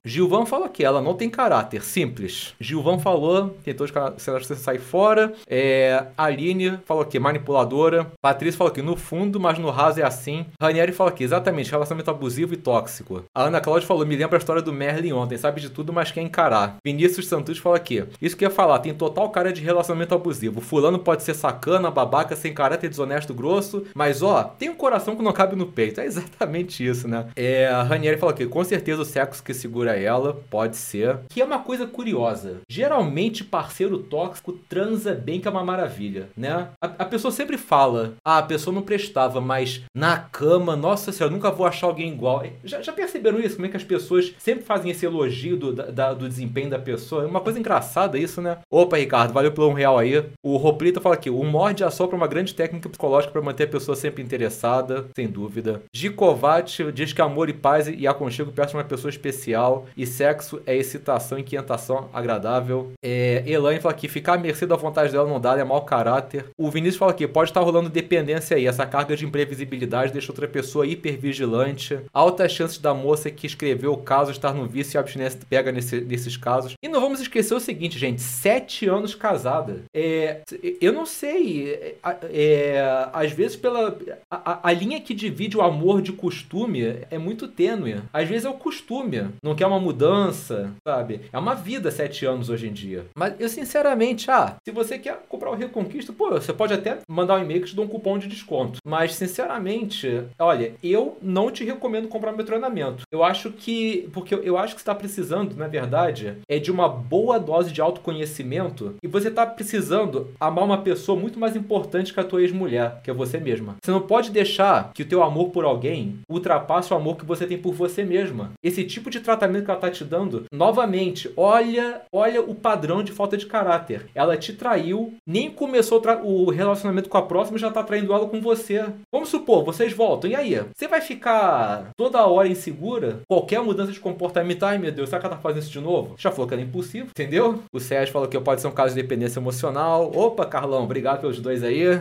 Gilvan 0.06 0.46
falou 0.46 0.68
que 0.68 0.84
ela 0.84 1.02
não 1.02 1.14
tem 1.14 1.28
caráter, 1.28 1.82
simples. 1.82 2.54
Gilvan 2.60 3.00
falou, 3.00 3.56
tentou 3.64 3.84
você 3.88 4.54
sair 4.54 4.78
fora. 4.78 5.32
É, 5.48 6.04
Aline 6.16 6.78
falou 6.84 7.04
que 7.04 7.18
manipuladora. 7.18 8.06
Patrícia 8.22 8.56
falou 8.56 8.72
que 8.72 8.80
no 8.80 8.94
fundo, 8.94 9.40
mas 9.40 9.58
no 9.58 9.68
raso 9.68 10.00
é 10.00 10.04
assim. 10.04 10.46
Ranieri 10.62 10.92
falou 10.92 11.12
que 11.12 11.24
exatamente, 11.24 11.72
relacionamento 11.72 12.08
abusivo 12.08 12.54
e 12.54 12.56
tóxico. 12.56 13.24
A 13.34 13.42
Ana 13.42 13.60
Cláudia 13.60 13.88
falou, 13.88 14.06
me 14.06 14.14
lembra 14.14 14.36
a 14.36 14.38
história 14.38 14.62
do 14.62 14.72
Merlin 14.72 15.10
ontem, 15.10 15.36
sabe 15.36 15.60
de 15.60 15.70
tudo, 15.70 15.92
mas 15.92 16.12
quer 16.12 16.20
encarar. 16.20 16.76
Vinícius 16.84 17.26
Santos 17.26 17.58
falou 17.58 17.74
aqui, 17.74 18.04
isso 18.22 18.36
que 18.36 18.44
ia 18.44 18.50
falar, 18.50 18.78
tem 18.78 18.94
total 18.94 19.28
cara 19.30 19.52
de 19.52 19.60
relacionamento 19.60 20.14
abusivo. 20.14 20.60
Fulano 20.60 21.00
pode 21.00 21.24
ser 21.24 21.34
sacana, 21.34 21.90
babaca, 21.90 22.36
sem 22.36 22.54
caráter, 22.54 22.88
desonesto, 22.88 23.34
grosso, 23.34 23.84
mas 23.92 24.22
ó, 24.22 24.44
tem 24.44 24.70
um 24.70 24.76
coração 24.76 25.16
que 25.16 25.22
não 25.22 25.32
cabe 25.32 25.56
no 25.56 25.66
peito. 25.66 26.00
É 26.00 26.04
exatamente 26.06 26.86
isso, 26.86 27.08
né? 27.08 27.26
É, 27.34 27.68
Ranieri 27.88 28.18
falou 28.18 28.34
que 28.34 28.46
com 28.46 28.62
certeza 28.62 29.02
o 29.02 29.04
sexo 29.04 29.42
que 29.42 29.52
segura 29.52 29.95
ela, 29.96 30.34
pode 30.50 30.76
ser. 30.76 31.18
Que 31.28 31.40
é 31.40 31.44
uma 31.44 31.58
coisa 31.58 31.86
curiosa. 31.86 32.58
Geralmente, 32.68 33.44
parceiro 33.44 33.98
tóxico 33.98 34.52
transa 34.52 35.14
bem, 35.14 35.40
que 35.40 35.48
é 35.48 35.50
uma 35.50 35.64
maravilha, 35.64 36.28
né? 36.36 36.68
A, 36.80 36.86
a 36.86 37.04
pessoa 37.04 37.32
sempre 37.32 37.56
fala, 37.56 38.14
ah, 38.24 38.38
a 38.38 38.42
pessoa 38.42 38.74
não 38.74 38.82
prestava, 38.82 39.40
mas 39.40 39.82
na 39.94 40.18
cama, 40.18 40.76
nossa 40.76 41.12
senhora, 41.12 41.34
nunca 41.34 41.50
vou 41.50 41.66
achar 41.66 41.86
alguém 41.86 42.12
igual. 42.12 42.44
Já, 42.64 42.82
já 42.82 42.92
perceberam 42.92 43.40
isso? 43.40 43.56
Como 43.56 43.66
é 43.66 43.70
que 43.70 43.76
as 43.76 43.84
pessoas 43.84 44.34
sempre 44.38 44.64
fazem 44.64 44.90
esse 44.90 45.06
elogio 45.06 45.56
do, 45.56 45.72
da, 45.72 46.12
do 46.12 46.28
desempenho 46.28 46.70
da 46.70 46.78
pessoa? 46.78 47.24
É 47.24 47.26
uma 47.26 47.40
coisa 47.40 47.58
engraçada 47.58 48.18
isso, 48.18 48.40
né? 48.40 48.58
Opa, 48.70 48.96
Ricardo, 48.96 49.32
valeu 49.32 49.52
pelo 49.52 49.68
um 49.68 49.72
real 49.72 49.98
aí. 49.98 50.24
O 50.42 50.56
Roplita 50.56 51.00
fala 51.00 51.14
aqui, 51.14 51.30
o 51.30 51.44
morde 51.44 51.84
a 51.84 51.90
sopra 51.90 52.16
é 52.16 52.20
uma 52.20 52.26
grande 52.26 52.54
técnica 52.54 52.88
psicológica 52.88 53.32
para 53.32 53.42
manter 53.42 53.64
a 53.64 53.68
pessoa 53.68 53.96
sempre 53.96 54.22
interessada, 54.22 55.06
sem 55.14 55.26
dúvida. 55.26 55.82
Gicovati 55.92 56.90
diz 56.92 57.12
que 57.12 57.22
amor 57.22 57.48
e 57.48 57.52
paz 57.52 57.88
e 57.88 58.06
aconchego 58.06 58.52
de 58.52 58.74
uma 58.74 58.84
pessoa 58.84 59.10
especial. 59.10 59.85
E 59.96 60.06
sexo 60.06 60.60
é 60.66 60.76
excitação, 60.76 61.38
inquietação 61.38 62.08
agradável. 62.12 62.92
É, 63.02 63.42
Elaine 63.46 63.80
fala 63.80 63.94
que 63.94 64.08
ficar 64.08 64.34
à 64.34 64.38
mercê 64.38 64.66
da 64.66 64.76
vontade 64.76 65.12
dela 65.12 65.28
não 65.28 65.40
dá, 65.40 65.58
é 65.58 65.64
mau 65.64 65.82
caráter. 65.84 66.46
O 66.58 66.70
Vinícius 66.70 66.96
fala 66.96 67.14
que 67.14 67.26
pode 67.26 67.50
estar 67.50 67.60
rolando 67.60 67.88
dependência 67.88 68.56
aí, 68.56 68.66
essa 68.66 68.86
carga 68.86 69.16
de 69.16 69.24
imprevisibilidade 69.24 70.12
deixa 70.12 70.32
outra 70.32 70.48
pessoa 70.48 70.86
hipervigilante. 70.86 71.98
Altas 72.12 72.52
chances 72.52 72.78
da 72.78 72.94
moça 72.94 73.30
que 73.30 73.46
escreveu 73.46 73.92
o 73.92 73.98
caso 73.98 74.30
estar 74.30 74.54
no 74.54 74.66
vício 74.66 74.96
e 74.96 74.98
a 74.98 75.00
abstinência 75.00 75.40
pega 75.48 75.72
nesse, 75.72 76.00
nesses 76.00 76.36
casos. 76.36 76.74
E 76.82 76.88
não 76.88 77.00
vamos 77.00 77.20
esquecer 77.20 77.54
o 77.54 77.60
seguinte, 77.60 77.98
gente: 77.98 78.20
sete 78.20 78.88
anos 78.88 79.14
casada. 79.14 79.82
É, 79.94 80.40
eu 80.80 80.92
não 80.92 81.06
sei. 81.06 81.72
É, 81.72 81.94
é, 82.32 83.08
às 83.12 83.32
vezes, 83.32 83.56
pela. 83.56 83.96
A, 84.30 84.68
a, 84.68 84.72
linha 84.72 85.00
que 85.00 85.14
divide 85.14 85.56
o 85.56 85.62
amor 85.62 86.02
de 86.02 86.12
costume 86.12 86.98
é 87.10 87.18
muito 87.18 87.48
tênue. 87.48 88.00
Às 88.12 88.28
vezes 88.28 88.44
é 88.44 88.48
o 88.48 88.54
costume. 88.54 89.28
Não 89.42 89.54
quer 89.54 89.66
uma 89.66 89.75
mudança, 89.80 90.72
sabe? 90.86 91.22
É 91.32 91.38
uma 91.38 91.54
vida 91.54 91.90
sete 91.90 92.24
anos 92.24 92.48
hoje 92.48 92.68
em 92.68 92.72
dia. 92.72 93.06
Mas 93.16 93.34
eu, 93.38 93.48
sinceramente, 93.48 94.30
ah, 94.30 94.56
se 94.64 94.72
você 94.72 94.98
quer 94.98 95.18
comprar 95.28 95.50
o 95.50 95.54
Reconquista, 95.54 96.12
pô, 96.12 96.30
você 96.30 96.52
pode 96.52 96.74
até 96.74 96.98
mandar 97.08 97.38
um 97.38 97.42
e-mail 97.42 97.62
que 97.62 97.68
te 97.68 97.76
dá 97.76 97.82
um 97.82 97.88
cupom 97.88 98.18
de 98.18 98.28
desconto. 98.28 98.78
Mas, 98.86 99.14
sinceramente, 99.14 100.24
olha, 100.38 100.74
eu 100.82 101.16
não 101.22 101.50
te 101.50 101.64
recomendo 101.64 102.08
comprar 102.08 102.32
meu 102.32 102.44
treinamento. 102.44 103.02
Eu 103.10 103.22
acho 103.22 103.50
que. 103.50 104.08
Porque 104.12 104.34
eu 104.34 104.58
acho 104.58 104.74
que 104.74 104.80
você 104.80 104.82
está 104.82 104.94
precisando, 104.94 105.56
na 105.56 105.68
verdade, 105.68 106.38
é 106.48 106.58
de 106.58 106.70
uma 106.70 106.88
boa 106.88 107.38
dose 107.38 107.72
de 107.72 107.80
autoconhecimento 107.80 108.94
e 109.02 109.08
você 109.08 109.28
está 109.28 109.46
precisando 109.46 110.28
amar 110.40 110.64
uma 110.64 110.78
pessoa 110.78 111.18
muito 111.18 111.38
mais 111.38 111.56
importante 111.56 112.12
que 112.12 112.20
a 112.20 112.24
tua 112.24 112.42
ex-mulher, 112.42 113.00
que 113.02 113.10
é 113.10 113.14
você 113.14 113.38
mesma. 113.38 113.76
Você 113.82 113.90
não 113.90 114.00
pode 114.00 114.30
deixar 114.30 114.92
que 114.92 115.02
o 115.02 115.08
teu 115.08 115.22
amor 115.22 115.50
por 115.50 115.64
alguém 115.64 116.20
ultrapasse 116.28 116.92
o 116.92 116.96
amor 116.96 117.16
que 117.16 117.24
você 117.24 117.46
tem 117.46 117.58
por 117.58 117.72
você 117.72 118.04
mesma. 118.04 118.52
Esse 118.62 118.84
tipo 118.84 119.10
de 119.10 119.20
tratamento 119.20 119.65
que 119.66 119.70
ela 119.70 119.78
está 119.78 119.90
te 119.90 120.04
dando, 120.04 120.44
novamente, 120.50 121.30
olha, 121.36 122.02
olha 122.10 122.40
o 122.40 122.54
padrão 122.54 123.02
de 123.02 123.12
falta 123.12 123.36
de 123.36 123.46
caráter. 123.46 124.06
Ela 124.14 124.36
te 124.36 124.52
traiu, 124.52 125.14
nem 125.26 125.50
começou 125.50 126.02
o 126.22 126.50
relacionamento 126.50 127.08
com 127.08 127.18
a 127.18 127.22
próxima 127.22 127.58
já 127.58 127.68
está 127.68 127.82
traindo 127.82 128.12
ela 128.12 128.28
com 128.28 128.40
você. 128.40 128.86
Vamos 129.12 129.28
supor, 129.28 129.64
vocês 129.64 129.92
voltam. 129.92 130.30
E 130.30 130.34
aí? 130.34 130.60
Você 130.74 130.88
vai 130.88 131.00
ficar 131.00 131.90
toda 131.96 132.26
hora 132.26 132.48
insegura? 132.48 133.20
Qualquer 133.28 133.60
mudança 133.60 133.92
de 133.92 134.00
comportamento, 134.00 134.62
ai 134.62 134.78
meu 134.78 134.92
Deus, 134.92 135.08
será 135.08 135.20
que 135.20 135.26
ela 135.26 135.36
tá 135.36 135.42
fazendo 135.42 135.62
isso 135.62 135.72
de 135.72 135.80
novo? 135.80 136.14
Já 136.16 136.30
falou 136.30 136.46
que 136.46 136.54
era 136.54 136.62
impossível, 136.62 137.08
entendeu? 137.10 137.62
O 137.72 137.80
Sérgio 137.80 138.12
falou 138.12 138.28
que 138.28 138.38
pode 138.38 138.60
ser 138.60 138.68
um 138.68 138.72
caso 138.72 138.94
de 138.94 139.02
dependência 139.02 139.40
emocional. 139.40 140.12
Opa, 140.14 140.46
Carlão, 140.46 140.84
obrigado 140.84 141.20
pelos 141.20 141.40
dois 141.40 141.64
aí. 141.64 142.00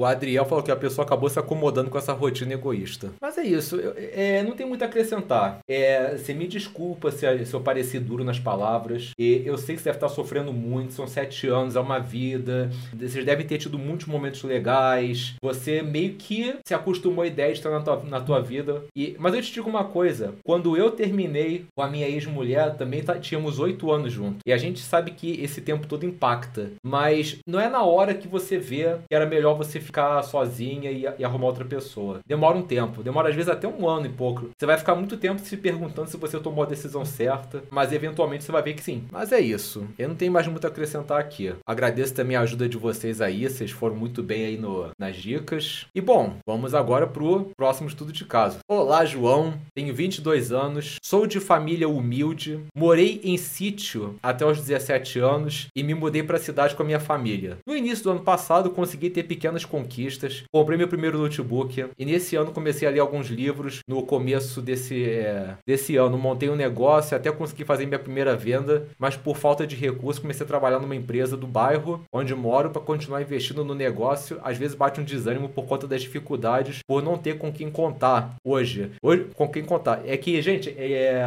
O 0.00 0.04
Adriel 0.06 0.46
falou 0.46 0.64
que 0.64 0.70
a 0.70 0.76
pessoa 0.76 1.04
acabou 1.04 1.28
se 1.28 1.38
acomodando 1.38 1.90
com 1.90 1.98
essa 1.98 2.14
rotina 2.14 2.54
egoísta. 2.54 3.10
Mas 3.20 3.36
é 3.36 3.42
isso, 3.42 3.76
eu, 3.76 3.94
é, 3.96 4.42
não 4.42 4.52
tem 4.52 4.66
muito 4.66 4.82
a 4.82 4.86
acrescentar. 4.86 5.58
É, 5.68 6.16
você 6.16 6.32
me 6.32 6.46
desculpa 6.46 6.79
se, 7.12 7.44
se 7.44 7.54
eu 7.54 7.60
pareci 7.60 7.98
duro 7.98 8.24
nas 8.24 8.38
palavras. 8.38 9.10
E 9.18 9.42
eu 9.44 9.56
sei 9.58 9.76
que 9.76 9.82
você 9.82 9.90
deve 9.90 9.96
estar 9.98 10.08
sofrendo 10.08 10.52
muito, 10.52 10.92
são 10.92 11.06
sete 11.06 11.46
anos, 11.48 11.76
é 11.76 11.80
uma 11.80 11.98
vida. 11.98 12.70
Vocês 12.94 13.24
devem 13.24 13.46
ter 13.46 13.58
tido 13.58 13.78
muitos 13.78 14.06
momentos 14.06 14.42
legais. 14.42 15.34
Você 15.42 15.82
meio 15.82 16.14
que 16.14 16.56
se 16.64 16.74
acostumou 16.74 17.24
à 17.24 17.26
ideia 17.26 17.52
de 17.52 17.58
estar 17.58 17.70
na 17.70 17.80
tua, 17.80 18.02
na 18.04 18.20
tua 18.20 18.40
vida. 18.40 18.82
E, 18.94 19.16
mas 19.18 19.34
eu 19.34 19.42
te 19.42 19.52
digo 19.52 19.68
uma 19.68 19.84
coisa: 19.84 20.34
quando 20.44 20.76
eu 20.76 20.90
terminei 20.90 21.66
com 21.74 21.82
a 21.82 21.88
minha 21.88 22.08
ex-mulher, 22.08 22.76
também 22.76 23.02
tá, 23.02 23.18
tínhamos 23.18 23.58
oito 23.58 23.90
anos 23.90 24.12
juntos. 24.12 24.40
E 24.46 24.52
a 24.52 24.58
gente 24.58 24.80
sabe 24.80 25.12
que 25.12 25.40
esse 25.42 25.60
tempo 25.60 25.86
todo 25.86 26.06
impacta. 26.06 26.70
Mas 26.82 27.38
não 27.46 27.60
é 27.60 27.68
na 27.68 27.82
hora 27.82 28.14
que 28.14 28.28
você 28.28 28.58
vê 28.58 28.96
que 29.08 29.14
era 29.14 29.26
melhor 29.26 29.54
você 29.54 29.80
ficar 29.80 30.22
sozinha 30.22 30.90
e, 30.90 31.06
e, 31.18 31.24
arrumar 31.24 31.46
outra 31.46 31.64
pessoa. 31.64 32.20
Demora 32.26 32.56
um 32.56 32.62
tempo, 32.62 33.02
demora 33.02 33.28
às 33.28 33.34
vezes 33.34 33.50
até 33.50 33.66
um 33.68 33.88
ano 33.88 34.06
e 34.06 34.10
pouco. 34.10 34.50
Você 34.56 34.66
vai 34.66 34.78
ficar 34.78 34.94
muito 34.94 35.16
tempo 35.16 35.40
se 35.40 35.56
perguntando 35.56 36.08
se 36.08 36.16
você 36.16 36.38
tomou 36.38 36.64
decisão 36.70 37.04
certa, 37.04 37.62
mas 37.70 37.92
eventualmente 37.92 38.44
você 38.44 38.52
vai 38.52 38.62
ver 38.62 38.74
que 38.74 38.82
sim. 38.82 39.04
Mas 39.12 39.32
é 39.32 39.40
isso. 39.40 39.86
Eu 39.98 40.08
não 40.08 40.14
tenho 40.14 40.32
mais 40.32 40.46
muito 40.46 40.64
a 40.64 40.68
acrescentar 40.68 41.20
aqui. 41.20 41.54
Agradeço 41.66 42.14
também 42.14 42.36
a 42.36 42.40
ajuda 42.40 42.68
de 42.68 42.78
vocês 42.78 43.20
aí, 43.20 43.48
vocês 43.48 43.70
foram 43.70 43.96
muito 43.96 44.22
bem 44.22 44.44
aí 44.44 44.56
no, 44.56 44.90
nas 44.98 45.16
dicas. 45.16 45.86
E 45.94 46.00
bom, 46.00 46.36
vamos 46.46 46.74
agora 46.74 47.06
pro 47.06 47.50
próximo 47.56 47.88
estudo 47.88 48.12
de 48.12 48.24
caso. 48.24 48.58
Olá, 48.68 49.04
João. 49.04 49.54
Tenho 49.74 49.94
22 49.94 50.52
anos, 50.52 50.96
sou 51.02 51.26
de 51.26 51.40
família 51.40 51.88
humilde, 51.88 52.60
morei 52.74 53.20
em 53.24 53.36
sítio 53.36 54.16
até 54.22 54.46
os 54.46 54.58
17 54.58 55.18
anos 55.18 55.68
e 55.74 55.82
me 55.82 55.94
mudei 55.94 56.22
para 56.22 56.36
a 56.36 56.40
cidade 56.40 56.74
com 56.74 56.82
a 56.82 56.86
minha 56.86 57.00
família. 57.00 57.58
No 57.66 57.76
início 57.76 58.04
do 58.04 58.10
ano 58.10 58.20
passado, 58.20 58.70
consegui 58.70 59.10
ter 59.10 59.24
pequenas 59.24 59.64
conquistas. 59.64 60.44
Comprei 60.52 60.78
meu 60.78 60.88
primeiro 60.88 61.18
notebook 61.18 61.86
e 61.98 62.04
nesse 62.04 62.36
ano 62.36 62.52
comecei 62.52 62.86
a 62.86 62.90
ler 62.90 63.00
alguns 63.00 63.28
livros. 63.28 63.80
No 63.88 64.02
começo 64.02 64.62
desse, 64.62 65.04
é, 65.04 65.56
desse 65.66 65.96
ano, 65.96 66.18
montei 66.18 66.48
um 66.48 66.56
negócio, 66.60 67.16
até 67.16 67.32
consegui 67.32 67.64
fazer 67.64 67.86
minha 67.86 67.98
primeira 67.98 68.36
venda, 68.36 68.86
mas 68.98 69.16
por 69.16 69.36
falta 69.36 69.66
de 69.66 69.74
recursos 69.74 70.20
comecei 70.20 70.44
a 70.44 70.48
trabalhar 70.48 70.78
numa 70.78 70.94
empresa 70.94 71.36
do 71.36 71.46
bairro 71.46 72.02
onde 72.12 72.34
moro 72.34 72.70
para 72.70 72.82
continuar 72.82 73.22
investindo 73.22 73.64
no 73.64 73.74
negócio. 73.74 74.38
Às 74.42 74.58
vezes 74.58 74.76
bate 74.76 75.00
um 75.00 75.04
desânimo 75.04 75.48
por 75.48 75.64
conta 75.64 75.86
das 75.86 76.02
dificuldades, 76.02 76.80
por 76.86 77.02
não 77.02 77.16
ter 77.16 77.38
com 77.38 77.52
quem 77.52 77.70
contar 77.70 78.34
hoje. 78.44 78.92
Hoje, 79.02 79.26
com 79.34 79.48
quem 79.48 79.64
contar. 79.64 80.02
É 80.04 80.16
que, 80.16 80.40
gente, 80.42 80.70
é, 80.76 81.22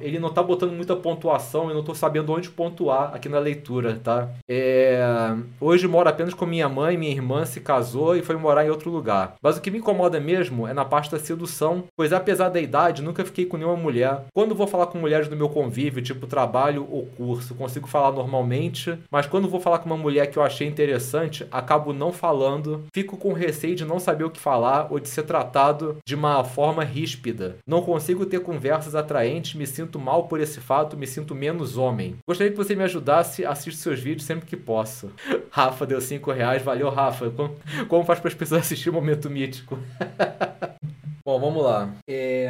ele 0.00 0.18
não 0.18 0.32
tá 0.32 0.42
botando 0.42 0.72
muita 0.72 0.94
pontuação 0.96 1.70
e 1.70 1.74
não 1.74 1.82
tô 1.82 1.94
sabendo 1.94 2.32
onde 2.32 2.50
pontuar 2.50 3.14
aqui 3.14 3.28
na 3.28 3.38
leitura, 3.38 3.98
tá? 4.02 4.28
É, 4.48 5.00
hoje 5.60 5.88
moro 5.88 6.08
apenas 6.08 6.34
com 6.34 6.46
minha 6.46 6.68
mãe, 6.68 6.96
minha 6.96 7.12
irmã 7.12 7.44
se 7.44 7.60
casou 7.60 8.16
e 8.16 8.22
foi 8.22 8.36
morar 8.36 8.64
em 8.64 8.70
outro 8.70 8.90
lugar. 8.90 9.34
Mas 9.42 9.56
o 9.56 9.60
que 9.60 9.70
me 9.70 9.78
incomoda 9.78 10.20
mesmo 10.20 10.66
é 10.66 10.74
na 10.74 10.84
parte 10.84 11.10
da 11.10 11.18
sedução, 11.18 11.84
pois 11.96 12.12
apesar 12.12 12.48
da 12.48 12.60
idade, 12.60 13.02
nunca 13.02 13.24
fiquei 13.24 13.46
com 13.46 13.56
nenhuma 13.56 13.76
mulher. 13.76 14.24
Quando 14.34 14.54
vou 14.58 14.66
falar 14.66 14.86
com 14.86 14.98
mulheres 14.98 15.28
do 15.28 15.36
meu 15.36 15.48
convívio, 15.48 16.02
tipo 16.02 16.26
trabalho 16.26 16.86
ou 16.90 17.06
curso, 17.06 17.54
consigo 17.54 17.86
falar 17.86 18.12
normalmente, 18.12 18.98
mas 19.10 19.26
quando 19.26 19.48
vou 19.48 19.60
falar 19.60 19.78
com 19.78 19.86
uma 19.86 19.96
mulher 19.96 20.26
que 20.26 20.38
eu 20.38 20.42
achei 20.42 20.66
interessante, 20.66 21.46
acabo 21.50 21.92
não 21.92 22.12
falando, 22.12 22.84
fico 22.92 23.16
com 23.16 23.32
receio 23.32 23.74
de 23.74 23.84
não 23.84 23.98
saber 23.98 24.24
o 24.24 24.30
que 24.30 24.40
falar 24.40 24.88
ou 24.90 24.98
de 24.98 25.08
ser 25.08 25.22
tratado 25.22 25.96
de 26.04 26.14
uma 26.14 26.44
forma 26.44 26.84
ríspida. 26.84 27.56
Não 27.66 27.80
consigo 27.80 28.26
ter 28.26 28.40
conversas 28.40 28.94
atraentes, 28.94 29.54
me 29.54 29.66
sinto 29.66 29.98
mal 29.98 30.24
por 30.24 30.40
esse 30.40 30.60
fato, 30.60 30.96
me 30.96 31.06
sinto 31.06 31.34
menos 31.34 31.76
homem. 31.76 32.16
Gostaria 32.26 32.50
que 32.50 32.58
você 32.58 32.74
me 32.74 32.84
ajudasse, 32.84 33.44
assiste 33.44 33.78
seus 33.78 34.00
vídeos 34.00 34.24
sempre 34.26 34.46
que 34.46 34.56
possa. 34.56 35.08
Rafa 35.50 35.86
deu 35.86 36.00
5 36.00 36.30
reais, 36.32 36.62
valeu 36.62 36.90
Rafa. 36.90 37.32
Como 37.88 38.04
faz 38.04 38.18
para 38.18 38.28
as 38.28 38.34
pessoas 38.34 38.62
assistir 38.62 38.90
o 38.90 38.92
momento 38.92 39.30
mítico? 39.30 39.78
Bom, 41.28 41.38
vamos 41.38 41.62
lá. 41.62 41.90
É... 42.08 42.48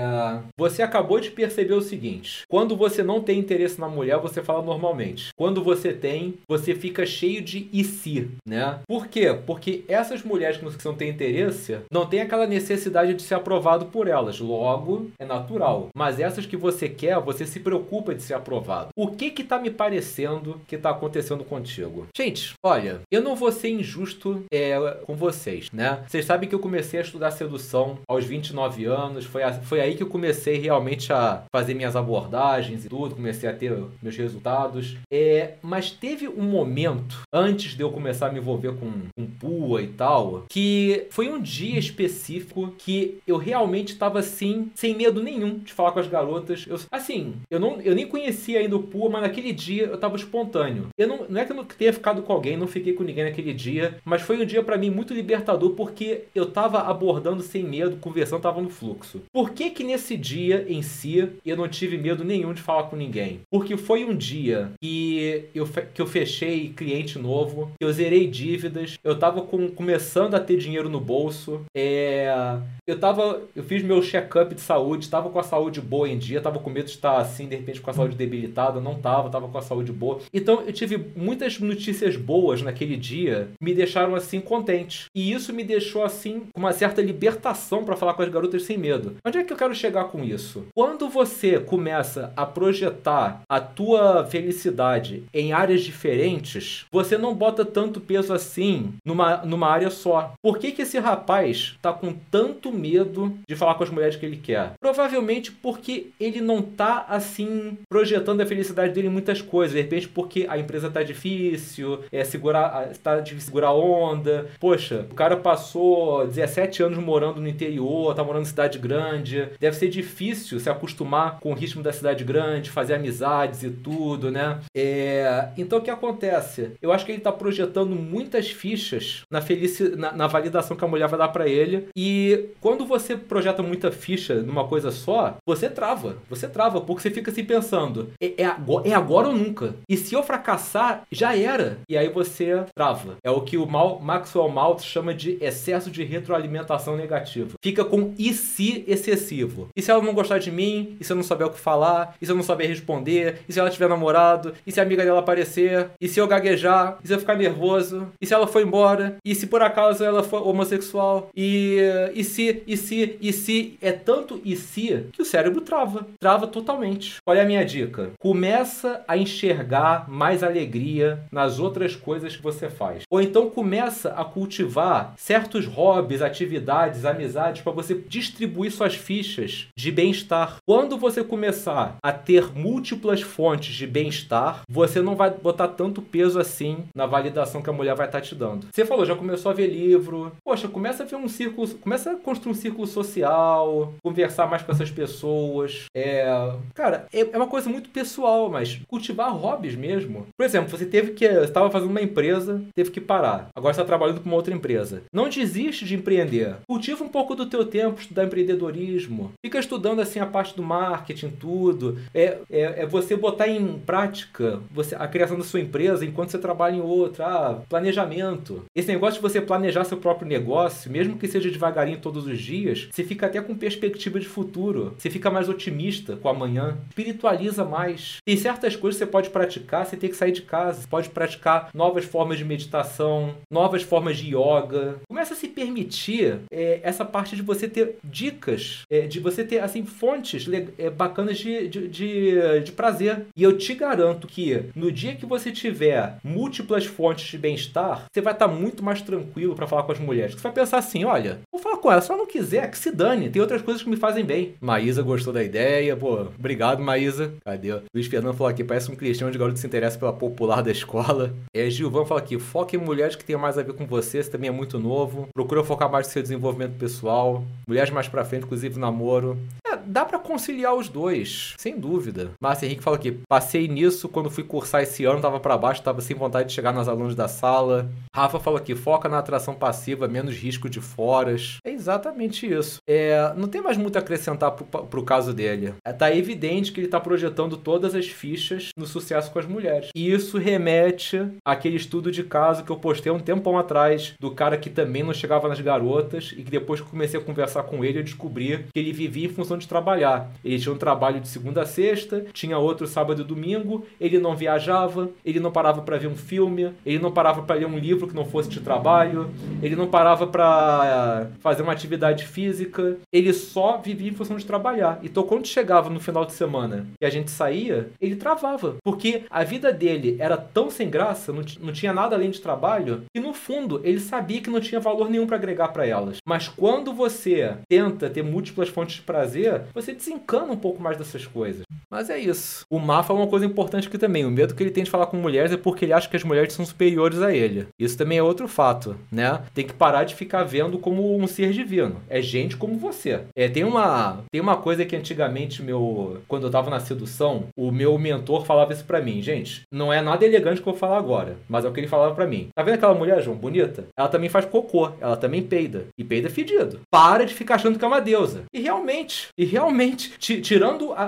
Você 0.56 0.82
acabou 0.82 1.18
de 1.18 1.32
perceber 1.32 1.74
o 1.74 1.82
seguinte: 1.82 2.44
quando 2.48 2.76
você 2.76 3.02
não 3.02 3.20
tem 3.20 3.36
interesse 3.36 3.80
na 3.80 3.88
mulher, 3.88 4.18
você 4.18 4.40
fala 4.40 4.62
normalmente. 4.62 5.30
Quando 5.36 5.64
você 5.64 5.92
tem, 5.92 6.34
você 6.48 6.76
fica 6.76 7.04
cheio 7.04 7.42
de 7.42 7.68
e 7.72 7.82
se, 7.82 8.30
né? 8.46 8.78
Por 8.86 9.08
quê? 9.08 9.36
Porque 9.44 9.82
essas 9.88 10.22
mulheres 10.22 10.58
que 10.58 10.84
não 10.84 10.94
têm 10.94 11.10
interesse 11.10 11.80
não 11.90 12.06
tem 12.06 12.20
aquela 12.20 12.46
necessidade 12.46 13.14
de 13.14 13.22
ser 13.22 13.34
aprovado 13.34 13.86
por 13.86 14.06
elas. 14.06 14.38
Logo, 14.38 15.10
é 15.18 15.24
natural. 15.24 15.88
Mas 15.92 16.20
essas 16.20 16.46
que 16.46 16.56
você 16.56 16.88
quer, 16.88 17.18
você 17.18 17.44
se 17.44 17.58
preocupa 17.58 18.14
de 18.14 18.22
ser 18.22 18.34
aprovado. 18.34 18.90
O 18.94 19.08
que 19.08 19.32
que 19.32 19.42
tá 19.42 19.58
me 19.58 19.72
parecendo 19.72 20.60
que 20.68 20.78
tá 20.78 20.90
acontecendo 20.90 21.42
contigo? 21.42 22.06
Gente, 22.16 22.54
olha, 22.62 23.00
eu 23.10 23.22
não 23.22 23.34
vou 23.34 23.50
ser 23.50 23.70
injusto 23.70 24.44
é, 24.52 24.78
com 25.04 25.16
vocês, 25.16 25.68
né? 25.72 26.04
Vocês 26.06 26.24
sabem 26.24 26.48
que 26.48 26.54
eu 26.54 26.60
comecei 26.60 27.00
a 27.00 27.02
estudar 27.02 27.32
sedução 27.32 27.98
aos 28.06 28.24
29 28.24 28.67
19 28.68 28.84
anos. 28.84 29.24
Foi, 29.24 29.42
a, 29.42 29.52
foi 29.52 29.80
aí 29.80 29.94
que 29.94 30.02
eu 30.02 30.08
comecei 30.08 30.58
realmente 30.58 31.12
a 31.12 31.44
fazer 31.52 31.74
minhas 31.74 31.96
abordagens 31.96 32.84
e 32.84 32.88
tudo, 32.88 33.14
comecei 33.14 33.48
a 33.48 33.52
ter 33.52 33.72
meus 34.02 34.16
resultados. 34.16 34.96
É, 35.10 35.54
mas 35.62 35.90
teve 35.90 36.28
um 36.28 36.42
momento, 36.42 37.22
antes 37.32 37.74
de 37.74 37.82
eu 37.82 37.90
começar 37.90 38.28
a 38.28 38.32
me 38.32 38.38
envolver 38.38 38.74
com, 38.74 38.90
com 39.16 39.26
PUA 39.26 39.82
e 39.82 39.88
tal, 39.88 40.44
que 40.48 41.06
foi 41.10 41.28
um 41.28 41.40
dia 41.40 41.78
específico 41.78 42.74
que 42.78 43.18
eu 43.26 43.36
realmente 43.36 43.92
estava 43.92 44.18
assim, 44.18 44.70
sem 44.74 44.94
medo 44.94 45.22
nenhum 45.22 45.58
de 45.58 45.72
falar 45.72 45.92
com 45.92 46.00
as 46.00 46.08
garotas. 46.08 46.66
Eu, 46.66 46.78
assim, 46.90 47.34
eu, 47.50 47.58
não, 47.58 47.80
eu 47.80 47.94
nem 47.94 48.06
conhecia 48.06 48.60
ainda 48.60 48.76
o 48.76 48.82
PUA, 48.82 49.10
mas 49.10 49.22
naquele 49.22 49.52
dia 49.52 49.84
eu 49.84 49.94
estava 49.94 50.16
espontâneo. 50.16 50.88
Eu 50.96 51.08
não, 51.08 51.26
não 51.28 51.40
é 51.40 51.44
que 51.44 51.52
eu 51.52 51.56
não 51.56 51.64
tenha 51.64 51.92
ficado 51.92 52.22
com 52.22 52.32
alguém, 52.32 52.56
não 52.56 52.66
fiquei 52.66 52.92
com 52.92 53.04
ninguém 53.04 53.24
naquele 53.24 53.52
dia, 53.52 53.96
mas 54.04 54.22
foi 54.22 54.40
um 54.40 54.46
dia 54.46 54.62
para 54.62 54.76
mim 54.76 54.90
muito 54.90 55.14
libertador 55.14 55.70
porque 55.70 56.24
eu 56.34 56.44
estava 56.44 56.82
abordando 56.82 57.42
sem 57.42 57.64
medo, 57.64 57.96
conversando, 57.96 58.42
tava 58.42 58.57
no 58.60 58.70
fluxo. 58.70 59.22
Por 59.32 59.50
que 59.50 59.70
que 59.70 59.84
nesse 59.84 60.16
dia 60.16 60.64
em 60.68 60.82
si 60.82 61.28
eu 61.44 61.56
não 61.56 61.68
tive 61.68 61.98
medo 61.98 62.24
nenhum 62.24 62.52
de 62.52 62.62
falar 62.62 62.84
com 62.84 62.96
ninguém? 62.96 63.40
Porque 63.50 63.76
foi 63.76 64.04
um 64.04 64.16
dia 64.16 64.72
que 64.80 65.44
eu, 65.54 65.66
que 65.66 66.00
eu 66.00 66.06
fechei 66.06 66.68
cliente 66.70 67.18
novo, 67.18 67.70
eu 67.80 67.92
zerei 67.92 68.26
dívidas, 68.26 68.98
eu 69.02 69.18
tava 69.18 69.42
com, 69.42 69.68
começando 69.68 70.34
a 70.34 70.40
ter 70.40 70.56
dinheiro 70.56 70.88
no 70.88 71.00
bolso, 71.00 71.62
é, 71.74 72.58
eu 72.86 72.98
tava, 72.98 73.42
eu 73.54 73.62
fiz 73.62 73.82
meu 73.82 74.02
check-up 74.02 74.54
de 74.54 74.60
saúde, 74.60 75.08
tava 75.08 75.28
com 75.28 75.38
a 75.38 75.42
saúde 75.42 75.80
boa 75.80 76.08
em 76.08 76.16
dia, 76.16 76.40
tava 76.40 76.58
com 76.58 76.70
medo 76.70 76.86
de 76.86 76.92
estar 76.92 77.18
assim, 77.18 77.46
de 77.46 77.56
repente 77.56 77.80
com 77.80 77.90
a 77.90 77.94
saúde 77.94 78.16
debilitada, 78.16 78.80
não 78.80 78.94
tava, 78.94 79.28
tava 79.28 79.48
com 79.48 79.58
a 79.58 79.62
saúde 79.62 79.92
boa. 79.92 80.20
Então 80.32 80.62
eu 80.62 80.72
tive 80.72 80.96
muitas 81.14 81.58
notícias 81.58 82.16
boas 82.16 82.62
naquele 82.62 82.96
dia, 82.96 83.48
me 83.60 83.74
deixaram 83.74 84.14
assim 84.14 84.40
contente. 84.40 85.06
E 85.14 85.32
isso 85.32 85.52
me 85.52 85.64
deixou 85.64 86.02
assim 86.02 86.40
com 86.52 86.60
uma 86.60 86.72
certa 86.72 87.02
libertação 87.02 87.84
para 87.84 87.96
falar 87.96 88.14
com 88.14 88.22
as 88.22 88.28
garotas 88.28 88.47
garotas 88.48 88.62
sem 88.62 88.78
medo. 88.78 89.16
Onde 89.24 89.38
é 89.38 89.44
que 89.44 89.52
eu 89.52 89.56
quero 89.56 89.74
chegar 89.74 90.04
com 90.04 90.24
isso? 90.24 90.66
Quando 90.74 91.08
você 91.08 91.60
começa 91.60 92.32
a 92.36 92.46
projetar 92.46 93.42
a 93.48 93.60
tua 93.60 94.24
felicidade 94.24 95.22
em 95.32 95.52
áreas 95.52 95.82
diferentes, 95.82 96.86
você 96.90 97.18
não 97.18 97.34
bota 97.34 97.64
tanto 97.64 98.00
peso 98.00 98.32
assim 98.32 98.94
numa, 99.04 99.38
numa 99.38 99.68
área 99.68 99.90
só. 99.90 100.32
Por 100.42 100.58
que, 100.58 100.72
que 100.72 100.82
esse 100.82 100.98
rapaz 100.98 101.76
tá 101.82 101.92
com 101.92 102.12
tanto 102.30 102.72
medo 102.72 103.36
de 103.48 103.54
falar 103.54 103.74
com 103.74 103.84
as 103.84 103.90
mulheres 103.90 104.16
que 104.16 104.24
ele 104.24 104.36
quer? 104.36 104.72
Provavelmente 104.80 105.52
porque 105.52 106.08
ele 106.18 106.40
não 106.40 106.62
tá 106.62 107.04
assim 107.08 107.78
projetando 107.88 108.40
a 108.40 108.46
felicidade 108.46 108.94
dele 108.94 109.08
em 109.08 109.10
muitas 109.10 109.42
coisas. 109.42 109.74
De 109.74 109.82
repente, 109.82 110.08
porque 110.08 110.46
a 110.48 110.58
empresa 110.58 110.90
tá 110.90 111.02
difícil, 111.02 112.00
é 112.10 112.24
segurar, 112.24 112.92
tá 113.02 113.20
de 113.20 113.38
segurar 113.40 113.72
onda. 113.72 114.48
Poxa, 114.58 115.06
o 115.10 115.14
cara 115.14 115.36
passou 115.36 116.26
17 116.26 116.82
anos 116.82 116.98
morando 116.98 117.40
no 117.40 117.48
interior, 117.48 118.14
tá 118.14 118.24
morando 118.28 118.42
em 118.42 118.48
cidade 118.48 118.78
grande. 118.78 119.48
Deve 119.58 119.76
ser 119.76 119.88
difícil 119.88 120.60
se 120.60 120.68
acostumar 120.68 121.40
com 121.40 121.50
o 121.50 121.54
ritmo 121.54 121.82
da 121.82 121.92
cidade 121.92 122.22
grande, 122.24 122.70
fazer 122.70 122.94
amizades 122.94 123.62
e 123.62 123.70
tudo, 123.70 124.30
né? 124.30 124.60
É... 124.76 125.48
Então 125.56 125.78
o 125.78 125.82
que 125.82 125.90
acontece? 125.90 126.72
Eu 126.82 126.92
acho 126.92 127.06
que 127.06 127.12
ele 127.12 127.20
tá 127.20 127.32
projetando 127.32 127.96
muitas 127.96 128.50
fichas 128.50 129.22
na, 129.30 129.40
felici... 129.40 129.96
na, 129.96 130.12
na 130.12 130.26
validação 130.26 130.76
que 130.76 130.84
a 130.84 130.88
mulher 130.88 131.08
vai 131.08 131.18
dar 131.18 131.28
para 131.28 131.48
ele. 131.48 131.88
E 131.96 132.50
quando 132.60 132.84
você 132.84 133.16
projeta 133.16 133.62
muita 133.62 133.90
ficha 133.90 134.34
numa 134.34 134.68
coisa 134.68 134.90
só, 134.90 135.36
você 135.46 135.70
trava. 135.70 136.16
Você 136.28 136.46
trava, 136.46 136.80
porque 136.80 137.02
você 137.02 137.10
fica 137.10 137.30
assim 137.30 137.44
pensando: 137.44 138.10
é, 138.20 138.42
é, 138.42 138.44
agora, 138.44 138.88
é 138.88 138.92
agora 138.92 139.28
ou 139.28 139.34
nunca? 139.34 139.74
E 139.88 139.96
se 139.96 140.14
eu 140.14 140.22
fracassar, 140.22 141.02
já 141.10 141.36
era. 141.36 141.78
E 141.88 141.96
aí 141.96 142.08
você 142.08 142.64
trava. 142.74 143.16
É 143.22 143.30
o 143.30 143.40
que 143.40 143.56
o 143.56 143.66
Mal, 143.66 144.00
Maxwell 144.00 144.48
Maltz 144.48 144.84
chama 144.84 145.14
de 145.14 145.38
excesso 145.40 145.90
de 145.90 146.04
retroalimentação 146.04 146.96
negativa. 146.96 147.50
Fica 147.62 147.84
com 147.84 148.12
e 148.18 148.34
se 148.34 148.84
excessivo. 148.86 149.68
E 149.74 149.80
se 149.80 149.90
ela 149.90 150.02
não 150.02 150.12
gostar 150.12 150.38
de 150.38 150.50
mim? 150.50 150.96
E 151.00 151.04
se 151.04 151.12
eu 151.12 151.16
não 151.16 151.22
souber 151.22 151.46
o 151.46 151.50
que 151.50 151.60
falar? 151.60 152.16
E 152.20 152.26
se 152.26 152.32
eu 152.32 152.36
não 152.36 152.42
saber 152.42 152.66
responder? 152.66 153.40
E 153.48 153.52
se 153.52 153.60
ela 153.60 153.70
tiver 153.70 153.88
namorado? 153.88 154.52
E 154.66 154.72
se 154.72 154.80
a 154.80 154.82
amiga 154.82 155.04
dela 155.04 155.20
aparecer? 155.20 155.90
E 156.00 156.08
se 156.08 156.18
eu 156.18 156.26
gaguejar? 156.26 156.98
E 157.02 157.06
se 157.06 157.14
eu 157.14 157.18
ficar 157.18 157.36
nervoso? 157.36 158.08
E 158.20 158.26
se 158.26 158.34
ela 158.34 158.46
for 158.46 158.62
embora? 158.62 159.16
E 159.24 159.34
se 159.34 159.46
por 159.46 159.62
acaso 159.62 160.04
ela 160.04 160.22
for 160.22 160.46
homossexual? 160.46 161.30
E, 161.36 161.78
e 162.14 162.24
se, 162.24 162.62
e 162.66 162.76
se, 162.76 163.16
e 163.20 163.32
se? 163.32 163.78
É 163.80 163.92
tanto 163.92 164.40
e 164.44 164.56
se 164.56 165.06
que 165.12 165.22
o 165.22 165.24
cérebro 165.24 165.60
trava. 165.60 166.06
Trava 166.18 166.46
totalmente. 166.46 167.16
Olha 167.26 167.42
a 167.42 167.46
minha 167.46 167.64
dica. 167.64 168.10
Começa 168.18 169.04
a 169.06 169.16
enxergar 169.16 170.08
mais 170.08 170.42
alegria 170.42 171.20
nas 171.30 171.58
outras 171.58 171.94
coisas 171.94 172.34
que 172.34 172.42
você 172.42 172.68
faz. 172.68 173.02
Ou 173.10 173.20
então 173.20 173.50
começa 173.50 174.10
a 174.10 174.24
cultivar 174.24 175.14
certos 175.16 175.66
hobbies, 175.66 176.22
atividades, 176.22 177.04
amizades 177.04 177.62
para 177.62 177.72
você 177.72 177.94
distribuir 178.08 178.72
suas 178.72 178.94
fichas 178.94 179.68
de 179.76 179.90
bem-estar. 179.90 180.56
Quando 180.66 180.96
você 180.96 181.22
começar 181.22 181.96
a 182.02 182.12
ter 182.12 182.52
múltiplas 182.54 183.22
fontes 183.22 183.74
de 183.74 183.86
bem-estar, 183.86 184.62
você 184.68 185.00
não 185.00 185.14
vai 185.14 185.30
botar 185.30 185.68
tanto 185.68 186.02
peso 186.02 186.38
assim 186.38 186.84
na 186.94 187.06
validação 187.06 187.62
que 187.62 187.70
a 187.70 187.72
mulher 187.72 187.94
vai 187.94 188.06
estar 188.06 188.20
tá 188.20 188.24
te 188.24 188.34
dando. 188.34 188.66
Você 188.72 188.84
falou, 188.84 189.04
já 189.04 189.14
começou 189.14 189.50
a 189.50 189.54
ver 189.54 189.68
livro. 189.68 190.32
Poxa, 190.44 190.68
começa 190.68 191.02
a 191.02 191.06
ver 191.06 191.16
um 191.16 191.28
círculo, 191.28 191.68
começa 191.76 192.12
a 192.12 192.16
construir 192.16 192.52
um 192.52 192.56
círculo 192.56 192.86
social, 192.86 193.94
conversar 194.02 194.46
mais 194.46 194.62
com 194.62 194.72
essas 194.72 194.90
pessoas. 194.90 195.84
É, 195.94 196.52
cara, 196.74 197.06
é, 197.12 197.20
é 197.20 197.36
uma 197.36 197.46
coisa 197.46 197.68
muito 197.68 197.90
pessoal, 197.90 198.50
mas 198.50 198.80
cultivar 198.88 199.32
hobbies 199.32 199.74
mesmo. 199.74 200.26
Por 200.36 200.44
exemplo, 200.44 200.70
você 200.70 200.86
teve 200.86 201.12
que, 201.12 201.24
estava 201.24 201.70
fazendo 201.70 201.90
uma 201.90 202.02
empresa, 202.02 202.62
teve 202.74 202.90
que 202.90 203.00
parar. 203.00 203.48
Agora 203.54 203.72
está 203.72 203.84
trabalhando 203.84 204.20
com 204.20 204.28
uma 204.28 204.36
outra 204.36 204.54
empresa. 204.54 205.02
Não 205.12 205.28
desiste 205.28 205.84
de 205.84 205.94
empreender. 205.94 206.56
Cultiva 206.66 207.04
um 207.04 207.08
pouco 207.08 207.34
do 207.34 207.46
teu 207.46 207.64
tempo, 207.64 207.97
estudar 208.02 208.24
empreendedorismo. 208.24 209.32
Fica 209.44 209.58
estudando 209.58 210.00
assim 210.00 210.20
a 210.20 210.26
parte 210.26 210.54
do 210.56 210.62
marketing, 210.62 211.30
tudo. 211.30 211.98
É, 212.14 212.38
é, 212.50 212.82
é 212.82 212.86
você 212.86 213.16
botar 213.16 213.48
em 213.48 213.78
prática 213.78 214.60
você, 214.70 214.94
a 214.94 215.06
criação 215.06 215.38
da 215.38 215.44
sua 215.44 215.60
empresa 215.60 216.04
enquanto 216.04 216.30
você 216.30 216.38
trabalha 216.38 216.76
em 216.76 216.80
outra. 216.80 217.26
Ah, 217.26 217.58
planejamento. 217.68 218.64
Esse 218.74 218.88
negócio 218.88 219.20
de 219.20 219.28
você 219.28 219.40
planejar 219.40 219.84
seu 219.84 219.98
próprio 219.98 220.28
negócio, 220.28 220.90
mesmo 220.90 221.18
que 221.18 221.28
seja 221.28 221.50
devagarinho 221.50 221.98
todos 221.98 222.26
os 222.26 222.40
dias, 222.40 222.88
você 222.90 223.04
fica 223.04 223.26
até 223.26 223.40
com 223.40 223.54
perspectiva 223.54 224.18
de 224.18 224.26
futuro. 224.26 224.94
Você 224.98 225.10
fica 225.10 225.30
mais 225.30 225.48
otimista 225.48 226.16
com 226.16 226.28
amanhã. 226.28 226.78
Espiritualiza 226.88 227.64
mais. 227.64 228.18
Tem 228.24 228.36
certas 228.36 228.76
coisas 228.76 228.98
que 228.98 229.04
você 229.04 229.10
pode 229.10 229.30
praticar, 229.30 229.86
você 229.86 229.96
tem 229.96 230.10
que 230.10 230.16
sair 230.16 230.32
de 230.32 230.42
casa. 230.42 230.82
Você 230.82 230.88
pode 230.88 231.08
praticar 231.10 231.70
novas 231.74 232.04
formas 232.04 232.38
de 232.38 232.44
meditação, 232.44 233.34
novas 233.50 233.82
formas 233.82 234.16
de 234.16 234.34
yoga. 234.34 234.96
Começa 235.08 235.34
a 235.34 235.36
se 235.36 235.48
permitir 235.48 236.40
é, 236.50 236.80
essa 236.82 237.04
parte 237.04 237.36
de 237.36 237.42
você 237.42 237.68
ter 237.68 237.87
dicas, 238.02 238.82
é, 238.90 239.06
de 239.06 239.20
você 239.20 239.44
ter 239.44 239.60
assim 239.60 239.84
fontes 239.84 240.46
é, 240.78 240.90
bacanas 240.90 241.38
de, 241.38 241.68
de, 241.68 241.88
de, 241.88 242.60
de 242.64 242.72
prazer. 242.72 243.26
E 243.36 243.42
eu 243.42 243.56
te 243.56 243.74
garanto 243.74 244.26
que 244.26 244.64
no 244.74 244.90
dia 244.90 245.14
que 245.14 245.26
você 245.26 245.50
tiver 245.50 246.18
múltiplas 246.22 246.86
fontes 246.86 247.26
de 247.28 247.38
bem-estar, 247.38 248.04
você 248.10 248.20
vai 248.20 248.32
estar 248.32 248.48
muito 248.48 248.82
mais 248.82 249.00
tranquilo 249.02 249.54
para 249.54 249.66
falar 249.66 249.82
com 249.84 249.92
as 249.92 249.98
mulheres. 249.98 250.34
Você 250.34 250.42
vai 250.42 250.52
pensar 250.52 250.78
assim: 250.78 251.04
olha, 251.04 251.38
vou 251.52 251.60
falar 251.60 251.76
com 251.78 251.90
ela, 251.90 252.00
se 252.00 252.10
ela 252.10 252.18
não 252.18 252.26
quiser, 252.26 252.70
que 252.70 252.78
se 252.78 252.90
dane, 252.90 253.30
tem 253.30 253.40
outras 253.40 253.62
coisas 253.62 253.82
que 253.82 253.90
me 253.90 253.96
fazem 253.96 254.24
bem. 254.24 254.54
Maísa 254.60 255.02
gostou 255.02 255.32
da 255.32 255.42
ideia, 255.42 255.96
pô, 255.96 256.26
obrigado, 256.38 256.82
Maísa. 256.82 257.32
Cadê? 257.44 257.68
Luiz 257.94 258.06
Fernando 258.06 258.34
falou 258.34 258.50
aqui: 258.50 258.64
parece 258.64 258.90
um 258.90 258.96
cristão 258.96 259.30
de 259.30 259.38
garoto 259.38 259.54
que 259.54 259.60
se 259.60 259.66
interessa 259.66 259.98
pela 259.98 260.12
popular 260.12 260.62
da 260.62 260.70
escola. 260.70 261.34
É, 261.54 261.68
Gilvan 261.68 262.04
fala 262.04 262.20
aqui: 262.20 262.38
foca 262.38 262.76
em 262.76 262.78
mulheres 262.78 263.16
que 263.16 263.24
tenham 263.24 263.40
mais 263.40 263.58
a 263.58 263.62
ver 263.62 263.74
com 263.74 263.86
você, 263.86 264.22
você 264.22 264.30
também 264.30 264.48
é 264.48 264.52
muito 264.52 264.78
novo. 264.78 265.28
Procura 265.34 265.64
focar 265.64 265.90
mais 265.90 266.06
no 266.06 266.12
seu 266.12 266.22
desenvolvimento 266.22 266.78
pessoal. 266.78 267.44
Mulheres 267.78 267.94
mais 267.94 268.08
pra 268.08 268.24
frente, 268.24 268.42
inclusive 268.42 268.76
namoro. 268.76 269.38
Dá 269.86 270.04
para 270.04 270.18
conciliar 270.18 270.74
os 270.74 270.88
dois, 270.88 271.54
sem 271.58 271.78
dúvida. 271.78 272.30
Márcio 272.40 272.66
Henrique 272.66 272.82
fala 272.82 272.96
aqui: 272.96 273.20
passei 273.28 273.68
nisso 273.68 274.08
quando 274.08 274.30
fui 274.30 274.44
cursar 274.44 274.82
esse 274.82 275.04
ano, 275.04 275.20
tava 275.20 275.40
para 275.40 275.56
baixo, 275.56 275.82
tava 275.82 276.00
sem 276.00 276.16
vontade 276.16 276.48
de 276.48 276.54
chegar 276.54 276.72
nas 276.72 276.88
alunos 276.88 277.14
da 277.14 277.28
sala. 277.28 277.90
Rafa 278.14 278.40
fala 278.40 278.58
aqui: 278.58 278.74
foca 278.74 279.08
na 279.08 279.18
atração 279.18 279.54
passiva, 279.54 280.08
menos 280.08 280.34
risco 280.34 280.68
de 280.68 280.80
foras. 280.80 281.58
É 281.64 281.70
exatamente 281.70 282.46
isso. 282.46 282.80
É, 282.86 283.32
não 283.36 283.48
tem 283.48 283.60
mais 283.60 283.76
muito 283.76 283.96
a 283.96 284.00
acrescentar 284.00 284.52
pro, 284.52 284.64
pro 284.64 285.02
caso 285.02 285.32
dele. 285.32 285.74
É, 285.84 285.92
tá 285.92 286.14
evidente 286.14 286.72
que 286.72 286.80
ele 286.80 286.88
tá 286.88 287.00
projetando 287.00 287.56
todas 287.56 287.94
as 287.94 288.06
fichas 288.06 288.70
no 288.76 288.86
sucesso 288.86 289.30
com 289.30 289.38
as 289.38 289.46
mulheres. 289.46 289.90
E 289.94 290.10
isso 290.10 290.38
remete 290.38 291.26
àquele 291.44 291.76
estudo 291.76 292.10
de 292.10 292.24
caso 292.24 292.64
que 292.64 292.70
eu 292.70 292.76
postei 292.76 293.12
um 293.12 293.20
tempão 293.20 293.58
atrás 293.58 294.14
do 294.20 294.30
cara 294.30 294.56
que 294.56 294.70
também 294.70 295.02
não 295.02 295.14
chegava 295.14 295.48
nas 295.48 295.60
garotas 295.60 296.32
e 296.36 296.42
que 296.42 296.50
depois 296.50 296.80
que 296.80 296.88
comecei 296.88 297.18
a 297.18 297.22
conversar 297.22 297.62
com 297.64 297.84
ele, 297.84 298.00
eu 298.00 298.04
descobri 298.04 298.66
que 298.72 298.78
ele 298.78 298.92
vivia 298.92 299.26
em 299.26 299.32
função 299.32 299.58
de 299.58 299.68
trabalhar. 299.78 300.30
Ele 300.44 300.58
tinha 300.58 300.74
um 300.74 300.78
trabalho 300.78 301.20
de 301.20 301.28
segunda 301.28 301.62
a 301.62 301.66
sexta, 301.66 302.24
tinha 302.32 302.58
outro 302.58 302.86
sábado 302.86 303.22
e 303.22 303.24
domingo, 303.24 303.86
ele 304.00 304.18
não 304.18 304.36
viajava, 304.36 305.08
ele 305.24 305.40
não 305.40 305.52
parava 305.52 305.82
para 305.82 305.96
ver 305.96 306.08
um 306.08 306.16
filme, 306.16 306.72
ele 306.84 306.98
não 306.98 307.12
parava 307.12 307.42
para 307.42 307.56
ler 307.56 307.66
um 307.66 307.78
livro 307.78 308.08
que 308.08 308.14
não 308.14 308.24
fosse 308.24 308.48
de 308.48 308.60
trabalho, 308.60 309.30
ele 309.62 309.76
não 309.76 309.86
parava 309.86 310.26
para 310.26 311.28
fazer 311.40 311.62
uma 311.62 311.72
atividade 311.72 312.26
física, 312.26 312.96
ele 313.12 313.32
só 313.32 313.78
vivia 313.78 314.10
em 314.10 314.14
função 314.14 314.36
de 314.36 314.44
trabalhar. 314.44 314.98
Então 315.02 315.22
quando 315.22 315.46
chegava 315.46 315.88
no 315.88 316.00
final 316.00 316.24
de 316.24 316.32
semana 316.32 316.86
e 317.00 317.06
a 317.06 317.10
gente 317.10 317.30
saía, 317.30 317.90
ele 318.00 318.16
travava, 318.16 318.76
porque 318.82 319.22
a 319.30 319.44
vida 319.44 319.72
dele 319.72 320.16
era 320.18 320.36
tão 320.36 320.70
sem 320.70 320.90
graça, 320.90 321.32
não, 321.32 321.42
não 321.60 321.72
tinha 321.72 321.92
nada 321.92 322.16
além 322.16 322.30
de 322.30 322.40
trabalho, 322.40 323.02
que 323.12 323.20
no 323.20 323.32
fundo 323.32 323.80
ele 323.84 324.00
sabia 324.00 324.40
que 324.40 324.50
não 324.50 324.60
tinha 324.60 324.80
valor 324.80 325.08
nenhum 325.08 325.26
para 325.26 325.36
agregar 325.36 325.68
para 325.68 325.86
elas. 325.86 326.18
Mas 326.26 326.48
quando 326.48 326.92
você 326.92 327.54
tenta 327.68 328.10
ter 328.10 328.22
múltiplas 328.22 328.68
fontes 328.68 328.96
de 328.96 329.02
prazer, 329.02 329.57
você 329.74 329.92
desencana 329.92 330.52
um 330.52 330.56
pouco 330.56 330.82
mais 330.82 330.96
dessas 330.96 331.26
coisas. 331.26 331.62
Mas 331.90 332.10
é 332.10 332.18
isso. 332.18 332.64
O 332.70 332.78
Má 332.78 333.02
fala 333.02 333.20
uma 333.20 333.28
coisa 333.28 333.46
importante 333.46 333.88
aqui 333.88 333.96
também. 333.96 334.24
O 334.24 334.30
medo 334.30 334.54
que 334.54 334.62
ele 334.62 334.70
tem 334.70 334.84
de 334.84 334.90
falar 334.90 335.06
com 335.06 335.16
mulheres 335.16 335.52
é 335.52 335.56
porque 335.56 335.84
ele 335.84 335.92
acha 335.92 336.08
que 336.08 336.16
as 336.16 336.24
mulheres 336.24 336.52
são 336.52 336.64
superiores 336.64 337.22
a 337.22 337.34
ele. 337.34 337.66
Isso 337.78 337.96
também 337.96 338.18
é 338.18 338.22
outro 338.22 338.46
fato, 338.46 338.96
né? 339.10 339.40
Tem 339.54 339.66
que 339.66 339.72
parar 339.72 340.04
de 340.04 340.14
ficar 340.14 340.44
vendo 340.44 340.78
como 340.78 341.16
um 341.16 341.26
ser 341.26 341.52
divino. 341.52 341.96
É 342.08 342.20
gente 342.20 342.56
como 342.56 342.78
você. 342.78 343.20
É, 343.34 343.48
tem 343.48 343.64
uma 343.64 344.18
tem 344.30 344.40
uma 344.40 344.56
coisa 344.56 344.84
que 344.84 344.96
antigamente 344.96 345.62
meu 345.62 346.20
quando 346.28 346.46
eu 346.46 346.50
tava 346.50 346.70
na 346.70 346.80
sedução, 346.80 347.44
o 347.56 347.70
meu 347.70 347.98
mentor 347.98 348.44
falava 348.44 348.72
isso 348.72 348.84
para 348.84 349.00
mim, 349.00 349.22
gente. 349.22 349.62
Não 349.72 349.92
é 349.92 350.02
nada 350.02 350.24
elegante 350.24 350.60
que 350.60 350.68
eu 350.68 350.72
vou 350.72 350.78
falar 350.80 350.98
agora, 350.98 351.36
mas 351.48 351.64
é 351.64 351.68
o 351.68 351.72
que 351.72 351.80
ele 351.80 351.86
falava 351.86 352.14
para 352.14 352.26
mim. 352.26 352.48
Tá 352.54 352.62
vendo 352.62 352.74
aquela 352.74 352.94
mulher, 352.94 353.22
João, 353.22 353.36
bonita? 353.36 353.86
Ela 353.96 354.08
também 354.08 354.28
faz 354.28 354.44
cocô, 354.44 354.90
ela 355.00 355.16
também 355.16 355.42
peida 355.42 355.86
e 355.96 356.04
peida 356.04 356.28
fedido. 356.28 356.80
Para 356.90 357.24
de 357.24 357.34
ficar 357.34 357.54
achando 357.54 357.78
que 357.78 357.84
é 357.84 357.88
uma 357.88 358.00
deusa. 358.00 358.42
E 358.52 358.60
realmente, 358.60 359.28
e 359.36 359.44
realmente, 359.48 360.12
tirando 360.18 360.92
a, 360.92 361.04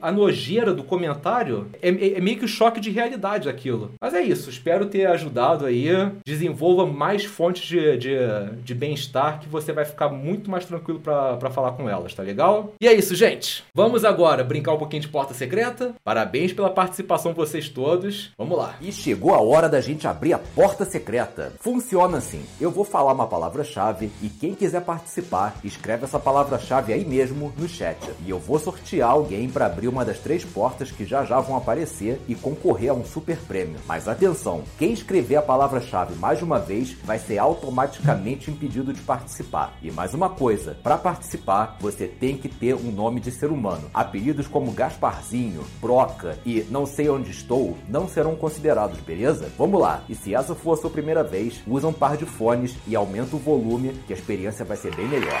a, 0.00 0.08
a 0.08 0.12
nojeira 0.12 0.72
do 0.72 0.84
comentário, 0.84 1.68
é, 1.80 1.88
é, 1.88 2.18
é 2.18 2.20
meio 2.20 2.38
que 2.38 2.44
o 2.44 2.48
choque 2.48 2.80
de 2.80 2.90
realidade 2.90 3.46
daquilo. 3.46 3.92
Mas 4.00 4.14
é 4.14 4.22
isso, 4.22 4.50
espero 4.50 4.86
ter 4.86 5.06
ajudado 5.06 5.66
aí. 5.66 5.88
Desenvolva 6.26 6.86
mais 6.86 7.24
fontes 7.24 7.66
de, 7.66 7.96
de, 7.96 8.16
de 8.62 8.74
bem-estar 8.74 9.40
que 9.40 9.48
você 9.48 9.72
vai 9.72 9.84
ficar 9.84 10.08
muito 10.08 10.50
mais 10.50 10.64
tranquilo 10.64 11.00
para 11.00 11.50
falar 11.50 11.72
com 11.72 11.88
elas, 11.88 12.14
tá 12.14 12.22
legal? 12.22 12.74
E 12.80 12.88
é 12.88 12.92
isso, 12.92 13.14
gente. 13.14 13.64
Vamos 13.74 14.04
agora 14.04 14.44
brincar 14.44 14.72
um 14.72 14.78
pouquinho 14.78 15.02
de 15.02 15.08
porta 15.08 15.34
secreta. 15.34 15.94
Parabéns 16.02 16.52
pela 16.52 16.70
participação 16.70 17.32
vocês 17.34 17.68
todos. 17.68 18.30
Vamos 18.36 18.56
lá. 18.56 18.76
E 18.80 18.92
chegou 18.92 19.34
a 19.34 19.40
hora 19.40 19.68
da 19.68 19.80
gente 19.80 20.06
abrir 20.06 20.32
a 20.32 20.38
porta 20.38 20.84
secreta. 20.84 21.52
Funciona 21.60 22.18
assim: 22.18 22.44
eu 22.60 22.70
vou 22.70 22.84
falar 22.84 23.12
uma 23.12 23.26
palavra-chave 23.26 24.10
e 24.22 24.28
quem 24.28 24.54
quiser 24.54 24.80
participar, 24.82 25.56
escreve 25.62 26.04
essa 26.04 26.18
palavra-chave 26.18 26.92
aí 26.92 27.04
mesmo 27.04 27.52
no 27.56 27.68
chat. 27.68 27.83
E 28.24 28.30
eu 28.30 28.38
vou 28.38 28.58
sortear 28.58 29.10
alguém 29.10 29.48
para 29.48 29.66
abrir 29.66 29.88
uma 29.88 30.04
das 30.04 30.18
três 30.18 30.44
portas 30.44 30.90
que 30.90 31.04
já 31.04 31.24
já 31.24 31.40
vão 31.40 31.56
aparecer 31.56 32.20
e 32.28 32.34
concorrer 32.34 32.90
a 32.90 32.94
um 32.94 33.04
super 33.04 33.36
prêmio. 33.36 33.76
Mas 33.86 34.08
atenção, 34.08 34.62
quem 34.78 34.92
escrever 34.92 35.36
a 35.36 35.42
palavra-chave 35.42 36.14
mais 36.14 36.38
de 36.38 36.44
uma 36.44 36.58
vez 36.58 36.92
vai 37.04 37.18
ser 37.18 37.38
automaticamente 37.38 38.50
impedido 38.50 38.92
de 38.92 39.00
participar. 39.00 39.76
E 39.82 39.90
mais 39.90 40.14
uma 40.14 40.28
coisa, 40.28 40.76
para 40.82 40.96
participar, 40.96 41.76
você 41.80 42.06
tem 42.06 42.36
que 42.36 42.48
ter 42.48 42.74
um 42.74 42.90
nome 42.90 43.20
de 43.20 43.30
ser 43.30 43.50
humano. 43.50 43.90
Apelidos 43.92 44.46
como 44.46 44.72
Gasparzinho, 44.72 45.64
Broca 45.80 46.38
e 46.44 46.64
Não 46.70 46.86
sei 46.86 47.08
onde 47.08 47.30
estou 47.30 47.76
não 47.88 48.08
serão 48.08 48.36
considerados, 48.36 48.98
beleza? 49.00 49.50
Vamos 49.58 49.80
lá. 49.80 50.02
E 50.08 50.14
se 50.14 50.34
essa 50.34 50.54
for 50.54 50.72
a 50.72 50.76
sua 50.76 50.90
primeira 50.90 51.22
vez, 51.22 51.62
usa 51.66 51.88
um 51.88 51.92
par 51.92 52.16
de 52.16 52.24
fones 52.24 52.76
e 52.86 52.96
aumenta 52.96 53.36
o 53.36 53.38
volume, 53.38 53.92
que 54.06 54.12
a 54.12 54.16
experiência 54.16 54.64
vai 54.64 54.76
ser 54.76 54.94
bem 54.94 55.08
melhor. 55.08 55.40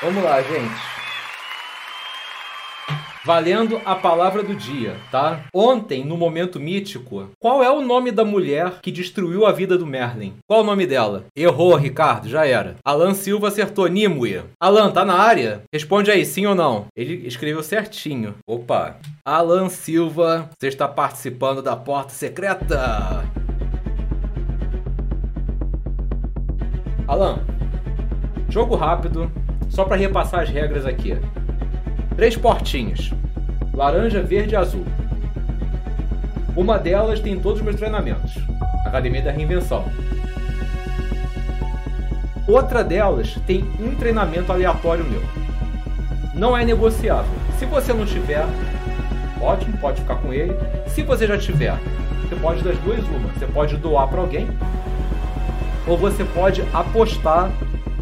Vamos 0.00 0.22
lá, 0.22 0.40
gente. 0.40 0.98
Valendo 3.24 3.80
a 3.84 3.96
palavra 3.96 4.44
do 4.44 4.54
dia, 4.54 4.96
tá? 5.10 5.40
Ontem, 5.52 6.04
no 6.04 6.16
momento 6.16 6.60
mítico, 6.60 7.28
qual 7.38 7.64
é 7.64 7.70
o 7.70 7.82
nome 7.82 8.12
da 8.12 8.24
mulher 8.24 8.78
que 8.80 8.92
destruiu 8.92 9.44
a 9.44 9.50
vida 9.50 9.76
do 9.76 9.84
Merlin? 9.84 10.34
Qual 10.46 10.60
o 10.60 10.64
nome 10.64 10.86
dela? 10.86 11.24
Errou, 11.36 11.74
Ricardo, 11.74 12.28
já 12.28 12.46
era. 12.46 12.76
Alan 12.84 13.12
Silva 13.12 13.48
acertou 13.48 13.88
Nimue. 13.88 14.44
Alan, 14.60 14.92
tá 14.92 15.04
na 15.04 15.14
área? 15.14 15.62
Responde 15.72 16.12
aí, 16.12 16.24
sim 16.24 16.46
ou 16.46 16.54
não? 16.54 16.86
Ele 16.96 17.26
escreveu 17.26 17.62
certinho. 17.64 18.36
Opa. 18.46 18.96
Alan 19.24 19.68
Silva, 19.68 20.48
você 20.56 20.68
está 20.68 20.86
participando 20.86 21.60
da 21.60 21.74
porta 21.74 22.12
secreta. 22.12 23.24
Alan, 27.06 27.40
jogo 28.48 28.76
rápido, 28.76 29.30
só 29.68 29.84
para 29.84 29.96
repassar 29.96 30.40
as 30.40 30.48
regras 30.48 30.86
aqui. 30.86 31.16
Três 32.16 32.36
portinhas: 32.36 33.12
laranja, 33.72 34.22
verde 34.22 34.54
e 34.54 34.56
azul. 34.56 34.84
Uma 36.56 36.78
delas 36.78 37.20
tem 37.20 37.38
todos 37.38 37.58
os 37.58 37.64
meus 37.64 37.76
treinamentos 37.76 38.36
Academia 38.88 39.22
da 39.22 39.30
Reinvenção. 39.30 39.84
Outra 42.46 42.82
delas 42.82 43.38
tem 43.46 43.62
um 43.78 43.94
treinamento 43.94 44.50
aleatório 44.50 45.04
meu. 45.04 45.22
Não 46.34 46.56
é 46.56 46.64
negociável. 46.64 47.30
Se 47.58 47.66
você 47.66 47.92
não 47.92 48.06
tiver, 48.06 48.46
ótimo, 49.40 49.76
pode 49.78 50.00
ficar 50.00 50.16
com 50.16 50.32
ele. 50.32 50.54
Se 50.86 51.02
você 51.02 51.26
já 51.26 51.36
tiver, 51.36 51.76
você 52.22 52.36
pode 52.36 52.62
das 52.62 52.78
duas 52.78 53.00
uma. 53.00 53.28
Você 53.34 53.46
pode 53.46 53.76
doar 53.76 54.08
para 54.08 54.20
alguém 54.20 54.48
ou 55.86 55.96
você 55.96 56.24
pode 56.24 56.62
apostar 56.72 57.50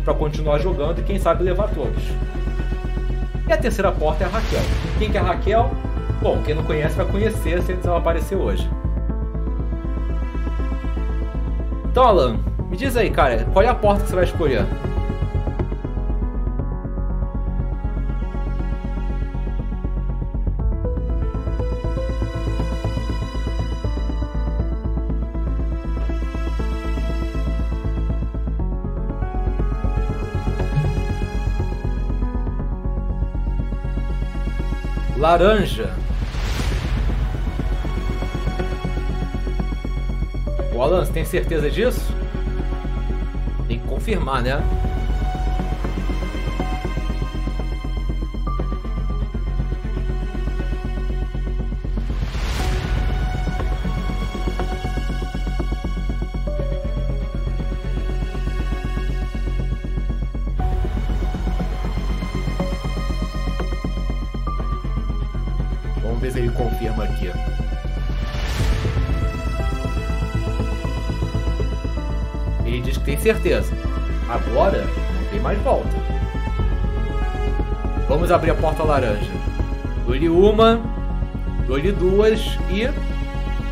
para 0.07 0.15
continuar 0.15 0.61
jogando 0.61 1.01
e 1.01 1.03
quem 1.03 1.19
sabe 1.19 1.43
levar 1.43 1.69
todos. 1.71 2.03
E 3.49 3.53
a 3.53 3.57
terceira 3.57 3.91
porta 3.91 4.23
é 4.23 4.27
a 4.29 4.31
Raquel. 4.31 4.63
Quem 5.01 5.11
que 5.11 5.19
é 5.19 5.21
a 5.21 5.25
Raquel? 5.25 5.71
Bom, 6.23 6.41
quem 6.45 6.55
não 6.55 6.63
conhece 6.63 6.97
vai 6.97 7.07
conhecer 7.07 7.61
se 7.61 7.77
ela 7.85 7.99
aparecer 7.99 8.37
hoje. 8.37 8.71
Então, 11.91 12.05
Alan, 12.05 12.39
me 12.71 12.77
diz 12.77 12.97
aí, 12.97 13.11
cara, 13.11 13.45
qual 13.53 13.65
é 13.65 13.69
a 13.69 13.75
porta 13.75 14.05
que 14.05 14.11
você 14.11 14.15
vai 14.15 14.25
escolher? 14.25 14.65
Laranja. 35.27 35.93
O 40.73 40.81
Alan, 40.81 41.05
você 41.05 41.13
tem 41.13 41.25
certeza 41.25 41.69
disso? 41.69 42.15
Tem 43.67 43.81
que 43.81 43.87
confirmar, 43.89 44.41
né? 44.41 44.63
Certeza. 73.27 73.73
Agora 74.29 74.85
não 74.85 75.31
tem 75.31 75.41
mais 75.41 75.59
volta. 75.61 75.89
Vamos 78.09 78.31
abrir 78.31 78.51
a 78.51 78.55
porta 78.55 78.83
laranja. 78.83 79.31
Dou-lhe 80.05 80.29
uma, 80.29 80.81
dou-lhe 81.67 81.93
duas 81.93 82.41
e 82.71 82.89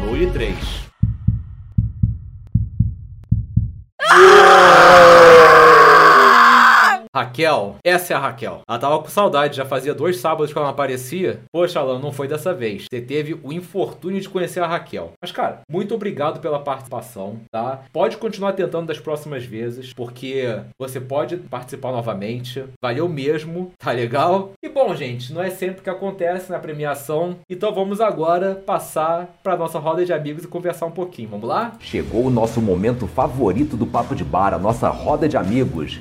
dou-lhe 0.00 0.26
três. 0.26 0.83
Raquel, 7.24 7.76
essa 7.82 8.12
é 8.12 8.16
a 8.16 8.20
Raquel. 8.20 8.60
Ela 8.68 8.78
tava 8.78 8.98
com 8.98 9.08
saudade, 9.08 9.56
já 9.56 9.64
fazia 9.64 9.94
dois 9.94 10.18
sábados 10.18 10.52
que 10.52 10.58
ela 10.58 10.66
não 10.66 10.74
aparecia. 10.74 11.40
Poxa, 11.50 11.80
Alan, 11.80 11.98
não 11.98 12.12
foi 12.12 12.28
dessa 12.28 12.52
vez. 12.52 12.84
Você 12.84 13.00
teve 13.00 13.38
o 13.42 13.52
infortúnio 13.52 14.20
de 14.20 14.28
conhecer 14.28 14.60
a 14.60 14.66
Raquel. 14.66 15.12
Mas, 15.20 15.32
cara, 15.32 15.60
muito 15.68 15.94
obrigado 15.94 16.40
pela 16.40 16.58
participação, 16.58 17.38
tá? 17.50 17.80
Pode 17.92 18.18
continuar 18.18 18.52
tentando 18.52 18.86
das 18.86 19.00
próximas 19.00 19.44
vezes, 19.44 19.92
porque 19.94 20.60
você 20.78 21.00
pode 21.00 21.38
participar 21.38 21.92
novamente. 21.92 22.62
Valeu 22.82 23.08
mesmo, 23.08 23.72
tá 23.78 23.90
legal? 23.90 24.52
E 24.62 24.68
bom, 24.68 24.94
gente, 24.94 25.32
não 25.32 25.42
é 25.42 25.50
sempre 25.50 25.82
que 25.82 25.90
acontece 25.90 26.52
na 26.52 26.58
premiação. 26.58 27.36
Então 27.48 27.74
vamos 27.74 28.00
agora 28.00 28.54
passar 28.54 29.34
para 29.42 29.56
nossa 29.56 29.78
roda 29.78 30.04
de 30.04 30.12
amigos 30.12 30.44
e 30.44 30.48
conversar 30.48 30.86
um 30.86 30.90
pouquinho. 30.90 31.30
Vamos 31.30 31.48
lá? 31.48 31.72
Chegou 31.80 32.26
o 32.26 32.30
nosso 32.30 32.60
momento 32.60 33.06
favorito 33.06 33.76
do 33.76 33.86
Papo 33.86 34.14
de 34.14 34.24
Bar, 34.24 34.52
a 34.52 34.58
nossa 34.58 34.88
roda 34.90 35.26
de 35.26 35.36
amigos. 35.36 36.00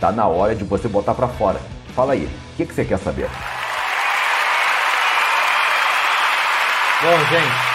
Tá 0.00 0.10
na 0.10 0.26
hora 0.26 0.54
de 0.54 0.64
você 0.64 0.88
botar 0.88 1.14
para 1.14 1.28
fora. 1.28 1.60
Fala 1.94 2.14
aí, 2.14 2.24
o 2.24 2.56
que, 2.56 2.64
que 2.64 2.72
você 2.72 2.84
quer 2.84 2.98
saber? 2.98 3.28
Bom, 7.02 7.18
gente, 7.30 7.70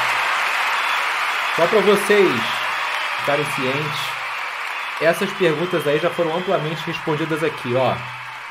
só 1.56 1.68
para 1.68 1.80
vocês 1.82 2.42
ficarem 3.20 3.46
cientes, 3.56 4.00
essas 5.02 5.32
perguntas 5.34 5.86
aí 5.88 6.00
já 6.00 6.10
foram 6.10 6.36
amplamente 6.36 6.86
respondidas 6.86 7.44
aqui, 7.44 7.76
ó. 7.76 7.96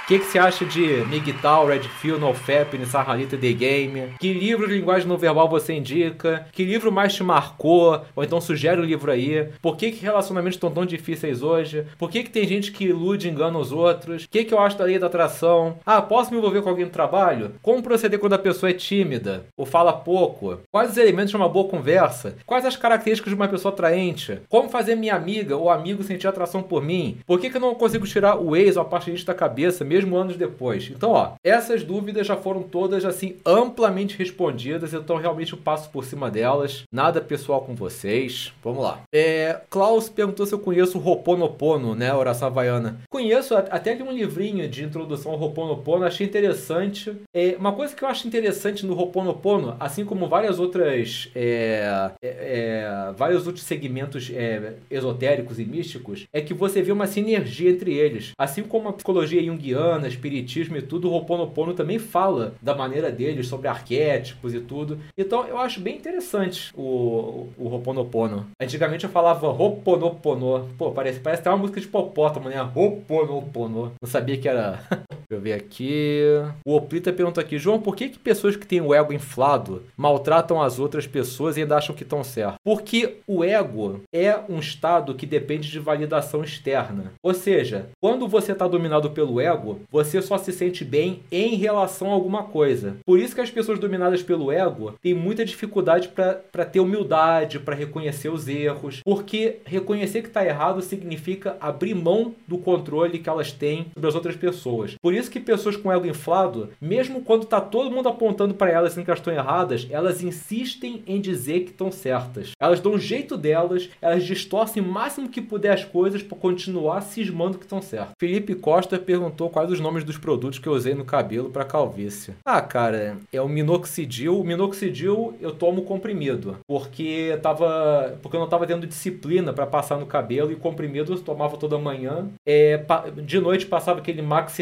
O 0.04 0.06
que, 0.06 0.18
que 0.18 0.26
você 0.26 0.38
acha 0.38 0.66
de 0.66 1.02
Miguel, 1.08 1.66
Redfield, 1.66 2.20
NoFap, 2.20 2.76
Nissahalita 2.76 3.38
The 3.38 3.52
Game? 3.52 4.12
Que 4.20 4.34
livro 4.34 4.68
de 4.68 4.74
linguagem 4.74 5.08
não 5.08 5.16
verbal 5.16 5.48
você 5.48 5.72
indica? 5.72 6.46
Que 6.52 6.62
livro 6.62 6.92
mais 6.92 7.14
te 7.14 7.22
marcou? 7.22 8.02
Ou 8.14 8.22
então 8.22 8.38
sugere 8.38 8.78
um 8.78 8.84
livro 8.84 9.10
aí? 9.10 9.48
Por 9.62 9.78
que, 9.78 9.90
que 9.90 10.04
relacionamentos 10.04 10.56
estão 10.56 10.70
tão 10.70 10.84
difíceis 10.84 11.42
hoje? 11.42 11.86
Por 11.96 12.10
que, 12.10 12.22
que 12.22 12.28
tem 12.28 12.46
gente 12.46 12.70
que 12.70 12.84
ilude 12.84 13.26
e 13.26 13.30
engana 13.30 13.58
os 13.58 13.72
outros? 13.72 14.24
O 14.24 14.28
que, 14.28 14.44
que 14.44 14.52
eu 14.52 14.60
acho 14.60 14.76
da 14.76 14.84
lei 14.84 14.98
da 14.98 15.06
atração? 15.06 15.78
Ah, 15.86 16.02
posso 16.02 16.30
me 16.30 16.36
envolver 16.36 16.60
com 16.60 16.68
alguém 16.68 16.84
no 16.84 16.90
trabalho? 16.90 17.52
Como 17.62 17.82
proceder 17.82 18.18
quando 18.18 18.34
a 18.34 18.38
pessoa 18.38 18.68
é 18.68 18.74
tímida? 18.74 19.46
Ou 19.56 19.64
fala 19.64 19.90
pouco? 19.90 20.58
Quais 20.70 20.90
os 20.90 20.98
elementos 20.98 21.30
de 21.30 21.36
uma 21.38 21.48
boa 21.48 21.66
conversa? 21.66 22.36
Quais 22.44 22.66
as 22.66 22.76
características 22.76 23.30
de 23.30 23.36
uma 23.36 23.48
pessoa 23.48 23.72
atraente? 23.72 24.40
Como 24.50 24.68
fazer 24.68 24.96
minha 24.96 25.14
amiga 25.14 25.56
ou 25.56 25.70
amigo 25.70 26.02
sentir 26.02 26.26
atração 26.26 26.62
por 26.62 26.82
mim? 26.82 27.16
Por 27.26 27.40
que, 27.40 27.48
que 27.48 27.56
eu 27.56 27.60
não 27.62 27.74
consigo 27.74 28.06
tirar 28.06 28.36
o 28.36 28.54
ex 28.54 28.76
ou 28.76 28.82
a 28.82 28.84
parte 28.84 29.14
da 29.24 29.32
cabeça, 29.32 29.82
anos 30.02 30.37
depois? 30.37 30.90
Então, 30.90 31.11
ó, 31.12 31.33
essas 31.44 31.83
dúvidas 31.83 32.26
já 32.26 32.37
foram 32.37 32.62
todas, 32.62 33.04
assim, 33.04 33.37
amplamente 33.44 34.16
respondidas, 34.16 34.92
então 34.92 35.16
realmente 35.16 35.52
eu 35.52 35.59
passo 35.59 35.90
por 35.90 36.04
cima 36.04 36.30
delas. 36.30 36.85
Nada 36.92 37.20
pessoal 37.20 37.61
com 37.62 37.74
vocês. 37.74 38.52
Vamos 38.62 38.83
lá. 38.83 39.00
É, 39.12 39.61
Klaus 39.70 40.09
perguntou 40.09 40.46
se 40.46 40.54
eu 40.54 40.59
conheço 40.59 40.98
o 40.98 41.00
Roponopono, 41.00 41.94
né, 41.94 42.12
oração 42.12 42.48
havaiana. 42.48 42.98
Conheço 43.11 43.54
até 43.57 43.94
de 43.94 44.02
um 44.02 44.11
livrinho 44.11 44.68
de 44.68 44.85
introdução 44.85 45.33
ao 45.33 45.38
Roponopono, 45.38 46.04
achei 46.04 46.26
interessante. 46.26 47.12
É, 47.33 47.57
uma 47.59 47.72
coisa 47.72 47.94
que 47.94 48.02
eu 48.02 48.09
acho 48.09 48.26
interessante 48.26 48.87
no 48.87 48.94
Roponopono, 48.94 49.76
assim 49.78 50.04
como 50.04 50.28
várias 50.28 50.59
outras 50.59 51.30
é, 51.35 52.11
é, 52.22 52.28
é 52.28 53.12
vários 53.16 53.46
outros 53.46 53.64
segmentos 53.64 54.30
é, 54.35 54.74
esotéricos 54.90 55.59
e 55.59 55.64
místicos, 55.64 56.26
é 56.33 56.40
que 56.40 56.54
você 56.54 56.83
vê 56.83 56.92
uma 56.92 57.07
sinergia 57.07 57.70
entre 57.70 57.94
eles. 57.94 58.33
Assim 58.38 58.62
como 58.62 58.88
a 58.88 58.92
psicologia 58.92 59.42
junguiana, 59.42 59.84
espiritismo 60.07 60.77
e 60.77 60.83
tudo, 60.83 61.09
o 61.09 61.11
Roponopono 61.11 61.75
também 61.75 61.99
fala 61.99 62.55
da 62.61 62.75
maneira 62.75 63.11
deles, 63.11 63.47
sobre 63.47 63.68
arquétipos 63.68 64.55
e 64.55 64.61
tudo. 64.61 64.99
Então 65.16 65.47
eu 65.47 65.59
acho 65.59 65.81
bem 65.81 65.97
interessante 65.97 66.73
o, 66.75 67.49
o 67.57 67.68
Roponopono. 67.68 68.47
Antigamente 68.61 69.05
eu 69.05 69.11
falava 69.11 69.51
Roponopono. 69.51 70.68
Pô, 70.79 70.92
parece, 70.92 71.20
parece 71.20 71.40
até 71.40 71.51
uma 71.51 71.59
música 71.59 71.81
de 71.81 71.87
popótamo, 71.87 72.49
né? 72.49 72.61
Roponopono. 72.61 73.92
Não 74.01 74.09
sabia 74.09 74.38
que 74.38 74.49
era. 74.49 74.81
Eu 75.35 75.40
ver 75.40 75.55
aqui. 75.55 76.23
O 76.64 76.77
Oplita 76.77 77.12
pergunta 77.12 77.40
aqui, 77.40 77.59
João, 77.59 77.81
por 77.81 77.97
que, 77.97 78.09
que 78.09 78.18
pessoas 78.18 78.55
que 78.55 78.66
têm 78.66 78.81
o 78.81 78.94
ego 78.94 79.12
inflado 79.12 79.83
maltratam 79.97 80.62
as 80.62 80.79
outras 80.79 81.07
pessoas 81.07 81.57
e 81.57 81.62
ainda 81.62 81.77
acham 81.77 81.94
que 81.94 82.05
estão 82.05 82.23
certo? 82.23 82.55
Porque 82.62 83.16
o 83.27 83.42
ego 83.42 84.01
é 84.12 84.38
um 84.49 84.61
estado 84.61 85.14
que 85.14 85.27
depende 85.27 85.70
de 85.70 85.79
validação 85.79 86.44
externa. 86.44 87.12
Ou 87.23 87.35
seja, 87.35 87.88
quando 88.01 88.29
você 88.29 88.53
está 88.53 88.68
dominado 88.68 89.11
pelo 89.11 89.40
ego, 89.40 89.81
você 89.90 90.23
só 90.23 90.38
se 90.38 90.53
sente 90.53 90.85
bem 90.85 91.20
em 91.33 91.57
relação 91.57 92.11
a 92.11 92.14
alguma 92.14 92.44
coisa. 92.44 92.97
Por 93.05 93.18
isso 93.18 93.35
que 93.35 93.40
as 93.40 93.51
pessoas 93.51 93.79
dominadas 93.79 94.23
pelo 94.23 94.53
ego 94.53 94.94
têm 95.03 95.14
muita 95.14 95.44
dificuldade 95.44 96.09
para 96.09 96.64
ter 96.64 96.81
humildade, 96.81 97.59
para 97.59 97.75
reconhecer 97.75 98.29
os 98.29 98.47
erros, 98.47 99.01
porque 99.05 99.57
reconhecer 99.64 100.23
que 100.23 100.29
está 100.29 100.44
errado 100.44 100.81
significa 100.81 101.57
abrir 101.61 101.94
mão 101.94 102.35
do 102.47 102.59
controle 102.59 103.18
que 103.18 103.29
elas 103.29 103.51
têm 103.51 103.87
sobre 103.94 104.09
as 104.09 104.14
outras 104.14 104.37
pessoas. 104.37 104.94
Por 105.03 105.12
isso 105.12 105.23
que 105.28 105.40
pessoas 105.40 105.76
com 105.76 105.92
ego 105.92 106.06
inflado, 106.06 106.70
mesmo 106.80 107.22
quando 107.22 107.42
está 107.44 107.60
todo 107.60 107.90
mundo 107.90 108.08
apontando 108.08 108.54
para 108.54 108.70
elas 108.70 108.94
que 108.94 109.00
elas 109.00 109.18
estão 109.18 109.32
erradas, 109.32 109.87
elas 109.90 110.22
insistem 110.22 111.02
em 111.06 111.20
dizer 111.20 111.60
que 111.60 111.70
estão 111.70 111.90
certas. 111.90 112.52
Elas 112.60 112.80
dão 112.80 112.92
um 112.92 112.98
jeito 112.98 113.37
delas, 113.37 113.90
elas 114.00 114.24
distorcem 114.24 114.82
o 114.82 114.87
máximo 114.87 115.28
que 115.28 115.40
puder 115.40 115.72
as 115.72 115.84
coisas 115.84 116.22
para 116.22 116.37
continuar 116.38 117.00
cismando 117.02 117.58
que 117.58 117.64
estão 117.64 117.82
certas. 117.82 118.14
Felipe 118.18 118.54
Costa 118.54 118.98
perguntou 118.98 119.50
quais 119.50 119.70
os 119.70 119.80
nomes 119.80 120.04
dos 120.04 120.16
produtos 120.16 120.58
que 120.58 120.68
eu 120.68 120.72
usei 120.72 120.94
no 120.94 121.04
cabelo 121.04 121.50
para 121.50 121.64
calvície. 121.64 122.34
Ah, 122.44 122.60
cara, 122.60 123.18
é 123.32 123.40
o 123.40 123.48
minoxidil. 123.48 124.38
O 124.38 124.44
minoxidil 124.44 125.34
eu 125.40 125.52
tomo 125.52 125.82
comprimido, 125.82 126.58
porque 126.66 127.38
tava, 127.42 128.18
porque 128.22 128.37
eu 128.37 128.40
não 128.40 128.48
tava 128.48 128.66
tendo 128.66 128.87
disciplina 128.87 129.52
para 129.52 129.66
passar 129.66 129.98
no 129.98 130.06
cabelo 130.06 130.52
e 130.52 130.56
comprimido 130.56 131.12
eu 131.12 131.18
tomava 131.20 131.56
toda 131.56 131.78
manhã. 131.78 132.28
É, 132.46 132.80
de 133.22 133.40
noite 133.40 133.66
passava 133.66 134.00
aquele 134.00 134.22
Max 134.22 134.52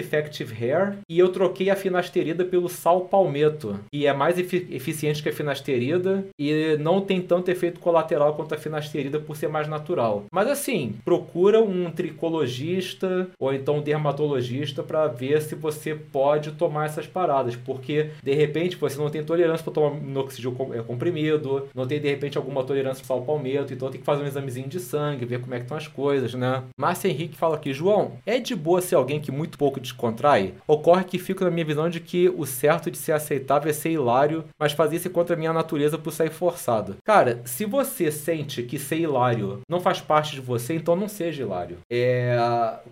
Effective 0.43 0.65
Hair 0.65 0.99
e 1.09 1.19
eu 1.19 1.29
troquei 1.29 1.71
a 1.71 1.77
finasterida 1.77 2.45
pelo 2.45 2.69
sal 2.69 3.03
palmeto, 3.03 3.79
que 3.91 4.07
é 4.07 4.13
mais 4.13 4.39
efic 4.39 4.73
eficiente 4.73 5.23
que 5.23 5.29
a 5.29 5.33
finasterida 5.33 6.25
e 6.39 6.77
não 6.79 7.01
tem 7.01 7.21
tanto 7.21 7.51
efeito 7.51 7.81
colateral 7.81 8.35
quanto 8.35 8.55
a 8.55 8.59
finasterida 8.59 9.19
por 9.19 9.37
ser 9.37 9.49
mais 9.49 9.69
natural. 9.69 10.25
Mas 10.33 10.49
assim, 10.49 10.95
procura 11.05 11.61
um 11.63 11.91
tricologista 11.91 13.29
ou 13.39 13.53
então 13.53 13.77
um 13.77 13.83
dermatologista 13.83 14.83
para 14.83 15.07
ver 15.07 15.41
se 15.43 15.55
você 15.55 15.95
pode 15.95 16.53
tomar 16.53 16.87
essas 16.87 17.07
paradas, 17.07 17.57
porque 17.57 18.11
de 18.23 18.35
repente 18.35 18.77
você 18.77 18.99
não 18.99 19.11
tem 19.11 19.23
tolerância 19.23 19.65
para 19.65 19.73
tomar 19.73 20.01
minoxidil 20.01 20.57
é, 20.75 20.83
comprimido, 20.83 21.69
não 21.75 21.87
tem 21.87 22.01
de 22.01 22.09
repente 22.09 22.37
alguma 22.37 22.65
tolerância 22.65 23.05
para 23.05 23.17
sal 23.17 23.23
palmeto, 23.23 23.73
então 23.73 23.91
tem 23.91 24.01
que 24.01 24.07
fazer 24.07 24.23
um 24.23 24.27
examezinho 24.27 24.69
de 24.69 24.81
sangue, 24.81 25.25
ver 25.25 25.41
como 25.41 25.55
é 25.55 25.59
que 25.59 25.65
estão 25.65 25.77
as 25.77 25.87
coisas, 25.87 26.35
né? 26.35 26.63
Márcia 26.77 27.09
Henrique 27.09 27.37
fala 27.37 27.57
aqui, 27.57 27.73
João, 27.73 28.13
é 28.27 28.39
de 28.39 28.55
boa 28.55 28.81
ser 28.81 28.95
alguém 28.95 29.21
que 29.21 29.31
muito 29.31 29.59
pouco 29.59 29.81
Ocorre 30.67 31.05
que 31.05 31.19
fico 31.19 31.45
na 31.45 31.51
minha 31.51 31.65
visão 31.65 31.89
de 31.89 32.01
que 32.01 32.29
o 32.29 32.45
certo 32.47 32.91
de 32.91 32.99
ser 32.99 33.13
aceitável 33.13 33.71
é 33.71 33.73
ser 33.73 33.91
hilário, 33.91 34.45
mas 34.59 34.73
fazer 34.73 34.97
isso 34.97 35.11
contra 35.11 35.35
a 35.35 35.39
minha 35.39 35.53
natureza 35.53 35.99
por 35.99 36.13
sair 36.13 36.31
forçado. 36.31 36.97
Cara, 37.05 37.41
se 37.45 37.65
você 37.65 38.11
sente 38.11 38.63
que 38.63 38.79
ser 38.79 38.99
hilário 38.99 39.61
não 39.69 39.81
faz 39.81 40.01
parte 40.01 40.35
de 40.35 40.41
você, 40.41 40.75
então 40.75 40.97
não 40.97 41.09
seja 41.09 41.43
hilário. 41.43 41.79
É... 41.91 42.37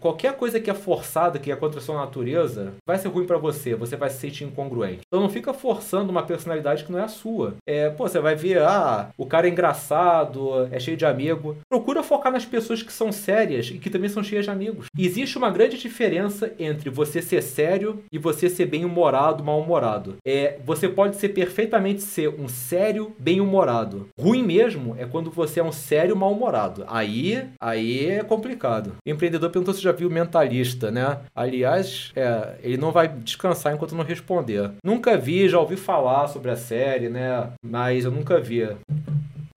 Qualquer 0.00 0.34
coisa 0.34 0.60
que 0.60 0.70
é 0.70 0.74
forçada, 0.74 1.38
que 1.38 1.50
é 1.50 1.56
contra 1.56 1.80
a 1.80 1.82
sua 1.82 1.96
natureza, 1.96 2.74
vai 2.86 2.98
ser 2.98 3.08
ruim 3.08 3.26
para 3.26 3.38
você, 3.38 3.74
você 3.74 3.96
vai 3.96 4.10
se 4.10 4.18
sentir 4.18 4.44
incongruente. 4.44 5.02
Então 5.06 5.20
não 5.20 5.28
fica 5.28 5.52
forçando 5.52 6.10
uma 6.10 6.22
personalidade 6.22 6.84
que 6.84 6.92
não 6.92 6.98
é 6.98 7.04
a 7.04 7.08
sua. 7.08 7.54
É, 7.66 7.90
pô, 7.90 8.08
você 8.08 8.18
vai 8.18 8.34
ver, 8.34 8.62
ah, 8.62 9.10
o 9.16 9.26
cara 9.26 9.46
é 9.46 9.50
engraçado, 9.50 10.68
é 10.70 10.78
cheio 10.78 10.96
de 10.96 11.04
amigo. 11.04 11.56
Procura 11.68 12.02
focar 12.02 12.32
nas 12.32 12.44
pessoas 12.44 12.82
que 12.82 12.92
são 12.92 13.12
sérias 13.12 13.68
e 13.68 13.78
que 13.78 13.90
também 13.90 14.08
são 14.08 14.22
cheias 14.22 14.44
de 14.44 14.50
amigos. 14.50 14.86
Existe 14.98 15.38
uma 15.38 15.50
grande 15.50 15.78
diferença 15.78 16.52
entre 16.58 16.90
você 16.90 17.22
ser 17.30 17.42
sério 17.42 18.02
e 18.12 18.18
você 18.18 18.50
ser 18.50 18.66
bem-humorado, 18.66 19.44
mal-humorado. 19.44 20.16
É, 20.26 20.58
você 20.64 20.88
pode 20.88 21.16
ser 21.16 21.30
perfeitamente 21.30 22.02
ser 22.02 22.28
um 22.28 22.48
sério, 22.48 23.12
bem-humorado. 23.18 24.08
Ruim 24.18 24.42
mesmo 24.42 24.96
é 24.98 25.06
quando 25.06 25.30
você 25.30 25.60
é 25.60 25.64
um 25.64 25.72
sério, 25.72 26.16
mal-humorado. 26.16 26.84
Aí, 26.88 27.44
aí 27.60 28.10
é 28.10 28.24
complicado. 28.24 28.94
O 29.06 29.10
empreendedor 29.10 29.50
perguntou 29.50 29.72
se 29.72 29.80
já 29.80 29.92
viu 29.92 30.10
Mentalista, 30.10 30.90
né? 30.90 31.18
Aliás, 31.34 32.10
é, 32.16 32.56
ele 32.62 32.76
não 32.76 32.90
vai 32.90 33.08
descansar 33.08 33.72
enquanto 33.72 33.94
não 33.94 34.04
responder. 34.04 34.70
Nunca 34.84 35.16
vi, 35.16 35.48
já 35.48 35.58
ouvi 35.58 35.76
falar 35.76 36.26
sobre 36.28 36.50
a 36.50 36.56
série, 36.56 37.08
né? 37.08 37.50
Mas 37.64 38.04
eu 38.04 38.10
nunca 38.10 38.40
vi. 38.40 38.68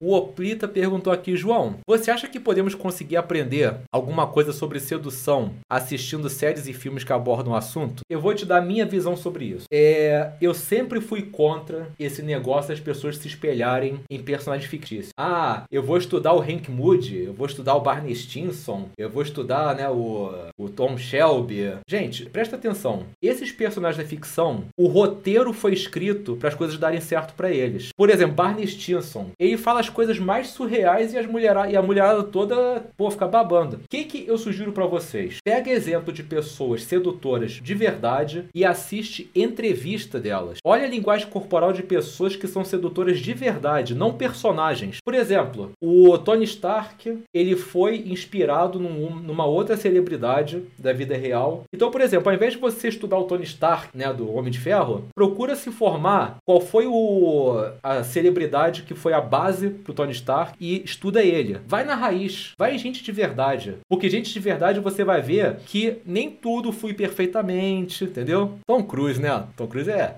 O 0.04 0.13
Oplita 0.13 0.68
perguntou 0.68 1.13
aqui, 1.13 1.38
João, 1.38 1.76
você 1.88 2.12
acha 2.12 2.28
que 2.28 2.38
podemos 2.38 2.76
conseguir 2.76 3.16
aprender 3.16 3.74
alguma 3.89 4.28
coisa 4.28 4.52
sobre 4.52 4.78
sedução 4.82 5.54
assistindo 5.70 6.30
séries 6.30 6.68
e 6.68 6.74
filmes 6.74 7.06
que 7.06 7.13
abordam 7.13 7.54
o 7.54 7.56
assunto? 7.56 8.02
Eu 8.10 8.20
vou 8.20 8.36
te 8.36 8.46
dar 8.46 8.60
minha 8.60 8.86
visão 8.86 9.16
sobre 9.16 9.46
isso. 9.46 9.63
É, 9.72 10.34
eu 10.42 10.54
sempre 10.54 11.00
fui 11.00 11.22
contra 11.22 11.88
esse 11.98 12.22
negócio 12.22 12.72
das 12.72 12.82
pessoas 12.82 13.16
se 13.16 13.30
espelharem 13.30 14.02
em 14.10 14.22
personagens 14.22 14.70
fictícios. 14.70 15.13
Ah, 15.18 15.63
eu 15.72 15.82
vou 15.82 15.96
estudar 15.96 16.34
o 16.34 16.42
Hank 16.42 16.70
Moody, 16.70 17.24
eu 17.24 17.34
vou 17.34 17.48
estudar 17.48 17.74
o 17.76 17.80
Barney 17.80 18.13
Stinson, 18.13 18.89
eu 18.98 19.10
vou 19.10 19.24
estudar 19.24 19.74
né, 19.74 19.88
o, 19.88 20.34
o 20.60 20.68
Tom 20.68 20.98
Shelby. 20.98 21.78
Gente, 21.88 22.26
presta 22.26 22.58
atenção. 22.58 23.06
Esses 23.22 23.54
personagens 23.54 24.04
da 24.04 24.10
ficção, 24.10 24.66
o 24.78 24.88
roteiro 24.88 25.54
foi 25.54 25.72
escrito 25.72 26.36
para 26.36 26.50
as 26.50 26.56
coisas 26.56 26.78
darem 26.78 27.00
certo 27.00 27.34
para 27.36 27.50
eles. 27.50 27.92
Por 27.96 28.10
exemplo, 28.10 28.36
Barney 28.36 28.68
Stinson, 28.68 29.30
ele 29.39 29.56
fala 29.56 29.80
as 29.80 29.92
coisas 29.93 30.19
mais 30.19 30.47
surreais 30.47 31.13
e, 31.13 31.17
as 31.17 31.25
mulherada, 31.25 31.71
e 31.71 31.77
a 31.77 31.82
mulherada 31.82 32.23
toda, 32.23 32.86
pô, 32.97 33.10
fica 33.10 33.27
babando. 33.27 33.77
O 33.77 33.88
que, 33.89 34.03
que 34.03 34.27
eu 34.27 34.38
sugiro 34.38 34.71
para 34.71 34.86
vocês? 34.86 35.38
Pega 35.43 35.71
exemplo 35.71 36.12
de 36.12 36.23
pessoas 36.23 36.84
sedutoras 36.84 37.53
de 37.53 37.73
verdade 37.73 38.45
e 38.53 38.65
assiste 38.65 39.29
entrevista 39.36 40.19
delas. 40.19 40.58
Olha 40.63 40.86
a 40.86 40.89
linguagem 40.89 41.27
corporal 41.27 41.71
de 41.71 41.84
pessoas 41.84 42.36
que 42.36 42.47
são 42.47 42.65
sedutoras 42.65 43.19
de 43.19 43.34
verdade, 43.34 43.95
não 43.95 44.13
personagens. 44.13 44.97
Por 45.03 45.13
exemplo, 45.13 45.71
o 45.82 46.17
Tony 46.17 46.43
Stark, 46.45 47.19
ele 47.34 47.56
foi 47.56 47.97
inspirado 48.08 48.79
num, 48.79 49.15
numa 49.15 49.45
outra 49.45 49.77
celebridade 49.77 50.63
da 50.77 50.91
vida 50.93 51.15
real. 51.15 51.63
Então, 51.73 51.91
por 51.91 52.01
exemplo, 52.01 52.29
ao 52.29 52.36
invés 52.36 52.53
de 52.53 52.60
você 52.60 52.88
estudar 52.88 53.17
o 53.17 53.25
Tony 53.25 53.43
Stark, 53.43 53.95
né, 53.95 54.12
do 54.13 54.34
Homem 54.34 54.51
de 54.51 54.60
Ferro, 54.60 55.06
procura 55.15 55.56
se 55.56 55.69
informar 55.69 56.38
qual 56.45 56.60
foi 56.60 56.88
o, 56.88 57.56
a 57.82 58.03
celebridade 58.03 58.84
que 58.84 58.95
foi 58.95 59.13
a 59.13 59.21
base 59.21 59.69
pro 59.84 59.93
Tony 59.93 60.12
Stark 60.12 60.56
e 60.60 60.84
estuda 60.84 61.22
ele. 61.22 61.60
Vai 61.67 61.84
na 61.84 61.96
raiz, 61.96 62.54
vai 62.58 62.76
em 62.76 62.80
gente 62.80 63.04
de 63.04 63.12
verdade. 63.12 63.76
Porque 63.89 64.10
gente 64.10 64.32
de 64.32 64.39
verdade 64.39 64.80
você 64.80 65.04
vai 65.04 65.22
ver 65.22 65.58
que 65.65 65.98
nem 66.06 66.30
tudo 66.30 66.72
flui 66.72 66.93
perfeitamente, 66.93 68.04
entendeu? 68.04 68.60
Tom 68.65 68.84
Cruise, 68.84 69.22
né? 69.22 69.46
Tom 69.56 69.67
Cruise 69.67 69.89
é 69.89 70.17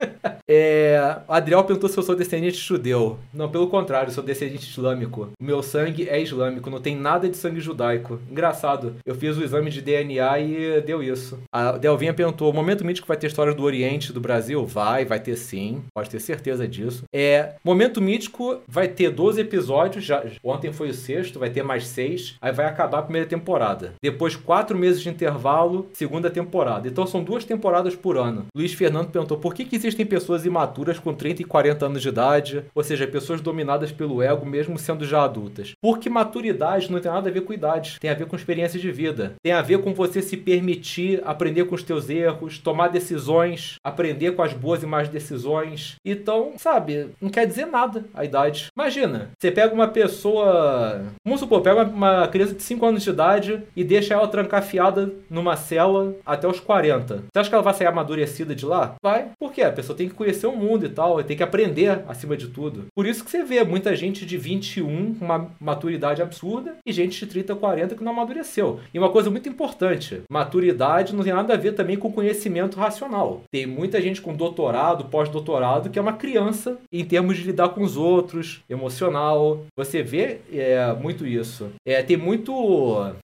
É, 0.50 1.18
Adriel 1.28 1.62
perguntou 1.62 1.90
se 1.90 1.98
eu 1.98 2.02
sou 2.02 2.16
descendente 2.16 2.56
judeu. 2.56 3.18
Não, 3.34 3.50
pelo 3.50 3.68
contrário, 3.68 4.10
sou 4.10 4.24
descendente 4.24 4.70
islâmico. 4.70 5.28
Meu 5.38 5.62
sangue 5.62 6.08
é 6.08 6.18
islâmico, 6.20 6.70
não 6.70 6.80
tem 6.80 6.96
nada 6.96 7.28
de 7.28 7.36
sangue 7.36 7.60
judaico. 7.60 8.18
Engraçado, 8.30 8.94
eu 9.04 9.14
fiz 9.14 9.36
o 9.36 9.44
exame 9.44 9.70
de 9.70 9.82
DNA 9.82 10.38
e 10.40 10.80
deu 10.80 11.02
isso. 11.02 11.38
A 11.52 11.72
Delvinha 11.72 12.14
perguntou: 12.14 12.50
o 12.50 12.54
momento 12.54 12.82
mítico 12.82 13.06
vai 13.06 13.18
ter 13.18 13.26
história 13.26 13.54
do 13.54 13.62
Oriente 13.62 14.10
do 14.10 14.22
Brasil? 14.22 14.64
Vai, 14.64 15.04
vai 15.04 15.20
ter 15.20 15.36
sim, 15.36 15.82
pode 15.94 16.08
ter 16.08 16.18
certeza 16.18 16.66
disso. 16.66 17.04
É, 17.12 17.56
momento 17.62 18.00
mítico 18.00 18.62
vai 18.66 18.88
ter 18.88 19.10
12 19.10 19.42
episódios, 19.42 20.02
já, 20.02 20.24
ontem 20.42 20.72
foi 20.72 20.88
o 20.88 20.94
sexto, 20.94 21.38
vai 21.38 21.50
ter 21.50 21.62
mais 21.62 21.86
seis, 21.86 22.36
aí 22.40 22.52
vai 22.52 22.64
acabar 22.64 23.00
a 23.00 23.02
primeira 23.02 23.28
temporada. 23.28 23.92
Depois, 24.02 24.34
quatro 24.34 24.78
meses 24.78 25.02
de 25.02 25.10
intervalo, 25.10 25.90
segunda 25.92 26.30
temporada. 26.30 26.88
Então 26.88 27.06
são 27.06 27.22
duas 27.22 27.44
temporadas 27.44 27.94
por 27.94 28.16
ano. 28.16 28.46
Luiz 28.56 28.72
Fernando 28.72 29.10
perguntou 29.10 29.36
por 29.36 29.52
que, 29.52 29.66
que 29.66 29.76
existem 29.88 30.06
pessoas 30.06 30.44
imaturas 30.44 30.98
com 30.98 31.12
30 31.12 31.42
e 31.42 31.44
40 31.44 31.86
anos 31.86 32.02
de 32.02 32.08
idade, 32.08 32.64
ou 32.74 32.82
seja, 32.82 33.06
pessoas 33.06 33.40
dominadas 33.40 33.90
pelo 33.90 34.22
ego 34.22 34.46
mesmo 34.46 34.78
sendo 34.78 35.04
já 35.04 35.24
adultas. 35.24 35.72
Porque 35.80 36.08
maturidade 36.08 36.90
não 36.90 37.00
tem 37.00 37.10
nada 37.10 37.28
a 37.28 37.32
ver 37.32 37.42
com 37.42 37.52
idade, 37.52 37.98
tem 38.00 38.10
a 38.10 38.14
ver 38.14 38.26
com 38.26 38.36
experiência 38.36 38.78
de 38.78 38.90
vida. 38.92 39.34
Tem 39.42 39.52
a 39.52 39.62
ver 39.62 39.78
com 39.78 39.94
você 39.94 40.22
se 40.22 40.36
permitir 40.36 41.22
aprender 41.24 41.64
com 41.64 41.74
os 41.74 41.82
teus 41.82 42.08
erros, 42.08 42.58
tomar 42.58 42.88
decisões, 42.88 43.76
aprender 43.82 44.32
com 44.32 44.42
as 44.42 44.52
boas 44.52 44.82
e 44.82 44.86
más 44.86 45.08
decisões. 45.08 45.96
Então, 46.04 46.52
sabe, 46.56 47.08
não 47.20 47.30
quer 47.30 47.46
dizer 47.46 47.66
nada 47.66 48.04
a 48.14 48.24
idade. 48.24 48.68
Imagina, 48.76 49.30
você 49.38 49.50
pega 49.50 49.74
uma 49.74 49.88
pessoa, 49.88 51.02
vamos 51.24 51.40
supor, 51.40 51.62
pega 51.62 51.84
uma 51.84 52.28
criança 52.28 52.54
de 52.54 52.62
5 52.62 52.86
anos 52.86 53.02
de 53.02 53.10
idade 53.10 53.62
e 53.74 53.82
deixa 53.82 54.14
ela 54.14 54.28
trancafiada 54.28 55.10
numa 55.30 55.56
cela 55.56 56.14
até 56.24 56.46
os 56.46 56.60
40. 56.60 57.24
Você 57.32 57.38
acha 57.38 57.48
que 57.48 57.54
ela 57.54 57.64
vai 57.64 57.74
sair 57.74 57.86
amadurecida 57.86 58.54
de 58.54 58.66
lá? 58.66 58.94
Vai. 59.02 59.30
Por 59.38 59.52
quê? 59.52 59.62
Pessoa 59.78 59.96
tem 59.96 60.08
que 60.08 60.14
conhecer 60.16 60.48
o 60.48 60.56
mundo 60.56 60.86
e 60.86 60.88
tal, 60.88 61.22
tem 61.22 61.36
que 61.36 61.42
aprender 61.44 62.02
acima 62.08 62.36
de 62.36 62.48
tudo. 62.48 62.86
Por 62.96 63.06
isso 63.06 63.24
que 63.24 63.30
você 63.30 63.44
vê 63.44 63.62
muita 63.62 63.94
gente 63.94 64.26
de 64.26 64.36
21 64.36 65.14
com 65.14 65.24
uma 65.24 65.52
maturidade 65.60 66.20
absurda 66.20 66.74
e 66.84 66.90
gente 66.90 67.20
de 67.20 67.26
30, 67.26 67.54
40 67.54 67.94
que 67.94 68.02
não 68.02 68.10
amadureceu. 68.10 68.80
E 68.92 68.98
uma 68.98 69.08
coisa 69.08 69.30
muito 69.30 69.48
importante, 69.48 70.22
maturidade 70.28 71.14
não 71.14 71.22
tem 71.22 71.32
nada 71.32 71.54
a 71.54 71.56
ver 71.56 71.76
também 71.76 71.96
com 71.96 72.10
conhecimento 72.10 72.76
racional. 72.76 73.42
Tem 73.52 73.66
muita 73.66 74.02
gente 74.02 74.20
com 74.20 74.34
doutorado, 74.34 75.04
pós-doutorado, 75.04 75.90
que 75.90 75.98
é 76.00 76.02
uma 76.02 76.14
criança 76.14 76.76
em 76.92 77.04
termos 77.04 77.36
de 77.36 77.44
lidar 77.44 77.68
com 77.68 77.84
os 77.84 77.96
outros, 77.96 78.64
emocional. 78.68 79.64
Você 79.76 80.02
vê 80.02 80.40
é, 80.52 80.92
muito 81.00 81.24
isso. 81.24 81.68
É, 81.86 82.02
tem 82.02 82.16
muito. 82.16 82.52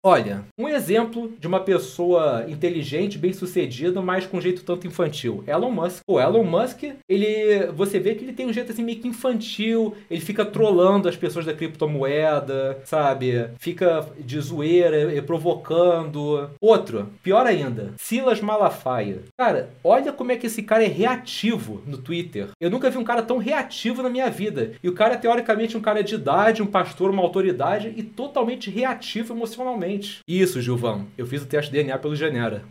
Olha, 0.04 0.44
um 0.56 0.68
exemplo 0.68 1.32
de 1.36 1.48
uma 1.48 1.58
pessoa 1.58 2.44
inteligente, 2.48 3.18
bem 3.18 3.32
sucedida, 3.32 4.00
mas 4.00 4.24
com 4.24 4.40
jeito 4.40 4.62
tanto 4.62 4.86
infantil. 4.86 5.42
Elon 5.48 5.72
Musk. 5.72 6.04
O 6.06 6.20
Elon 6.20 6.43
Musk, 6.44 6.84
ele. 7.08 7.66
Você 7.74 7.98
vê 7.98 8.14
que 8.14 8.24
ele 8.24 8.32
tem 8.32 8.46
um 8.46 8.52
jeito 8.52 8.72
assim 8.72 8.82
meio 8.82 9.00
que 9.00 9.08
infantil, 9.08 9.94
ele 10.10 10.20
fica 10.20 10.44
trolando 10.44 11.08
as 11.08 11.16
pessoas 11.16 11.44
da 11.44 11.54
criptomoeda, 11.54 12.78
sabe? 12.84 13.48
Fica 13.58 14.06
de 14.18 14.40
zoeira, 14.40 15.22
provocando. 15.22 16.50
Outro, 16.60 17.08
pior 17.22 17.46
ainda, 17.46 17.92
Silas 17.96 18.40
Malafaia. 18.40 19.20
Cara, 19.38 19.70
olha 19.82 20.12
como 20.12 20.32
é 20.32 20.36
que 20.36 20.46
esse 20.46 20.62
cara 20.62 20.84
é 20.84 20.88
reativo 20.88 21.82
no 21.86 21.98
Twitter. 21.98 22.48
Eu 22.60 22.70
nunca 22.70 22.90
vi 22.90 22.98
um 22.98 23.04
cara 23.04 23.22
tão 23.22 23.38
reativo 23.38 24.02
na 24.02 24.10
minha 24.10 24.30
vida. 24.30 24.72
E 24.82 24.88
o 24.88 24.94
cara, 24.94 25.16
teoricamente, 25.16 25.76
um 25.76 25.80
cara 25.80 26.02
de 26.02 26.14
idade, 26.14 26.62
um 26.62 26.66
pastor, 26.66 27.10
uma 27.10 27.22
autoridade 27.22 27.92
e 27.96 28.02
totalmente 28.02 28.70
reativo 28.70 29.34
emocionalmente. 29.34 30.20
Isso, 30.28 30.60
Gilvão. 30.60 31.06
Eu 31.16 31.26
fiz 31.26 31.42
o 31.42 31.46
teste 31.46 31.72
DNA 31.72 31.98
pelo 31.98 32.16
Genera. 32.16 32.62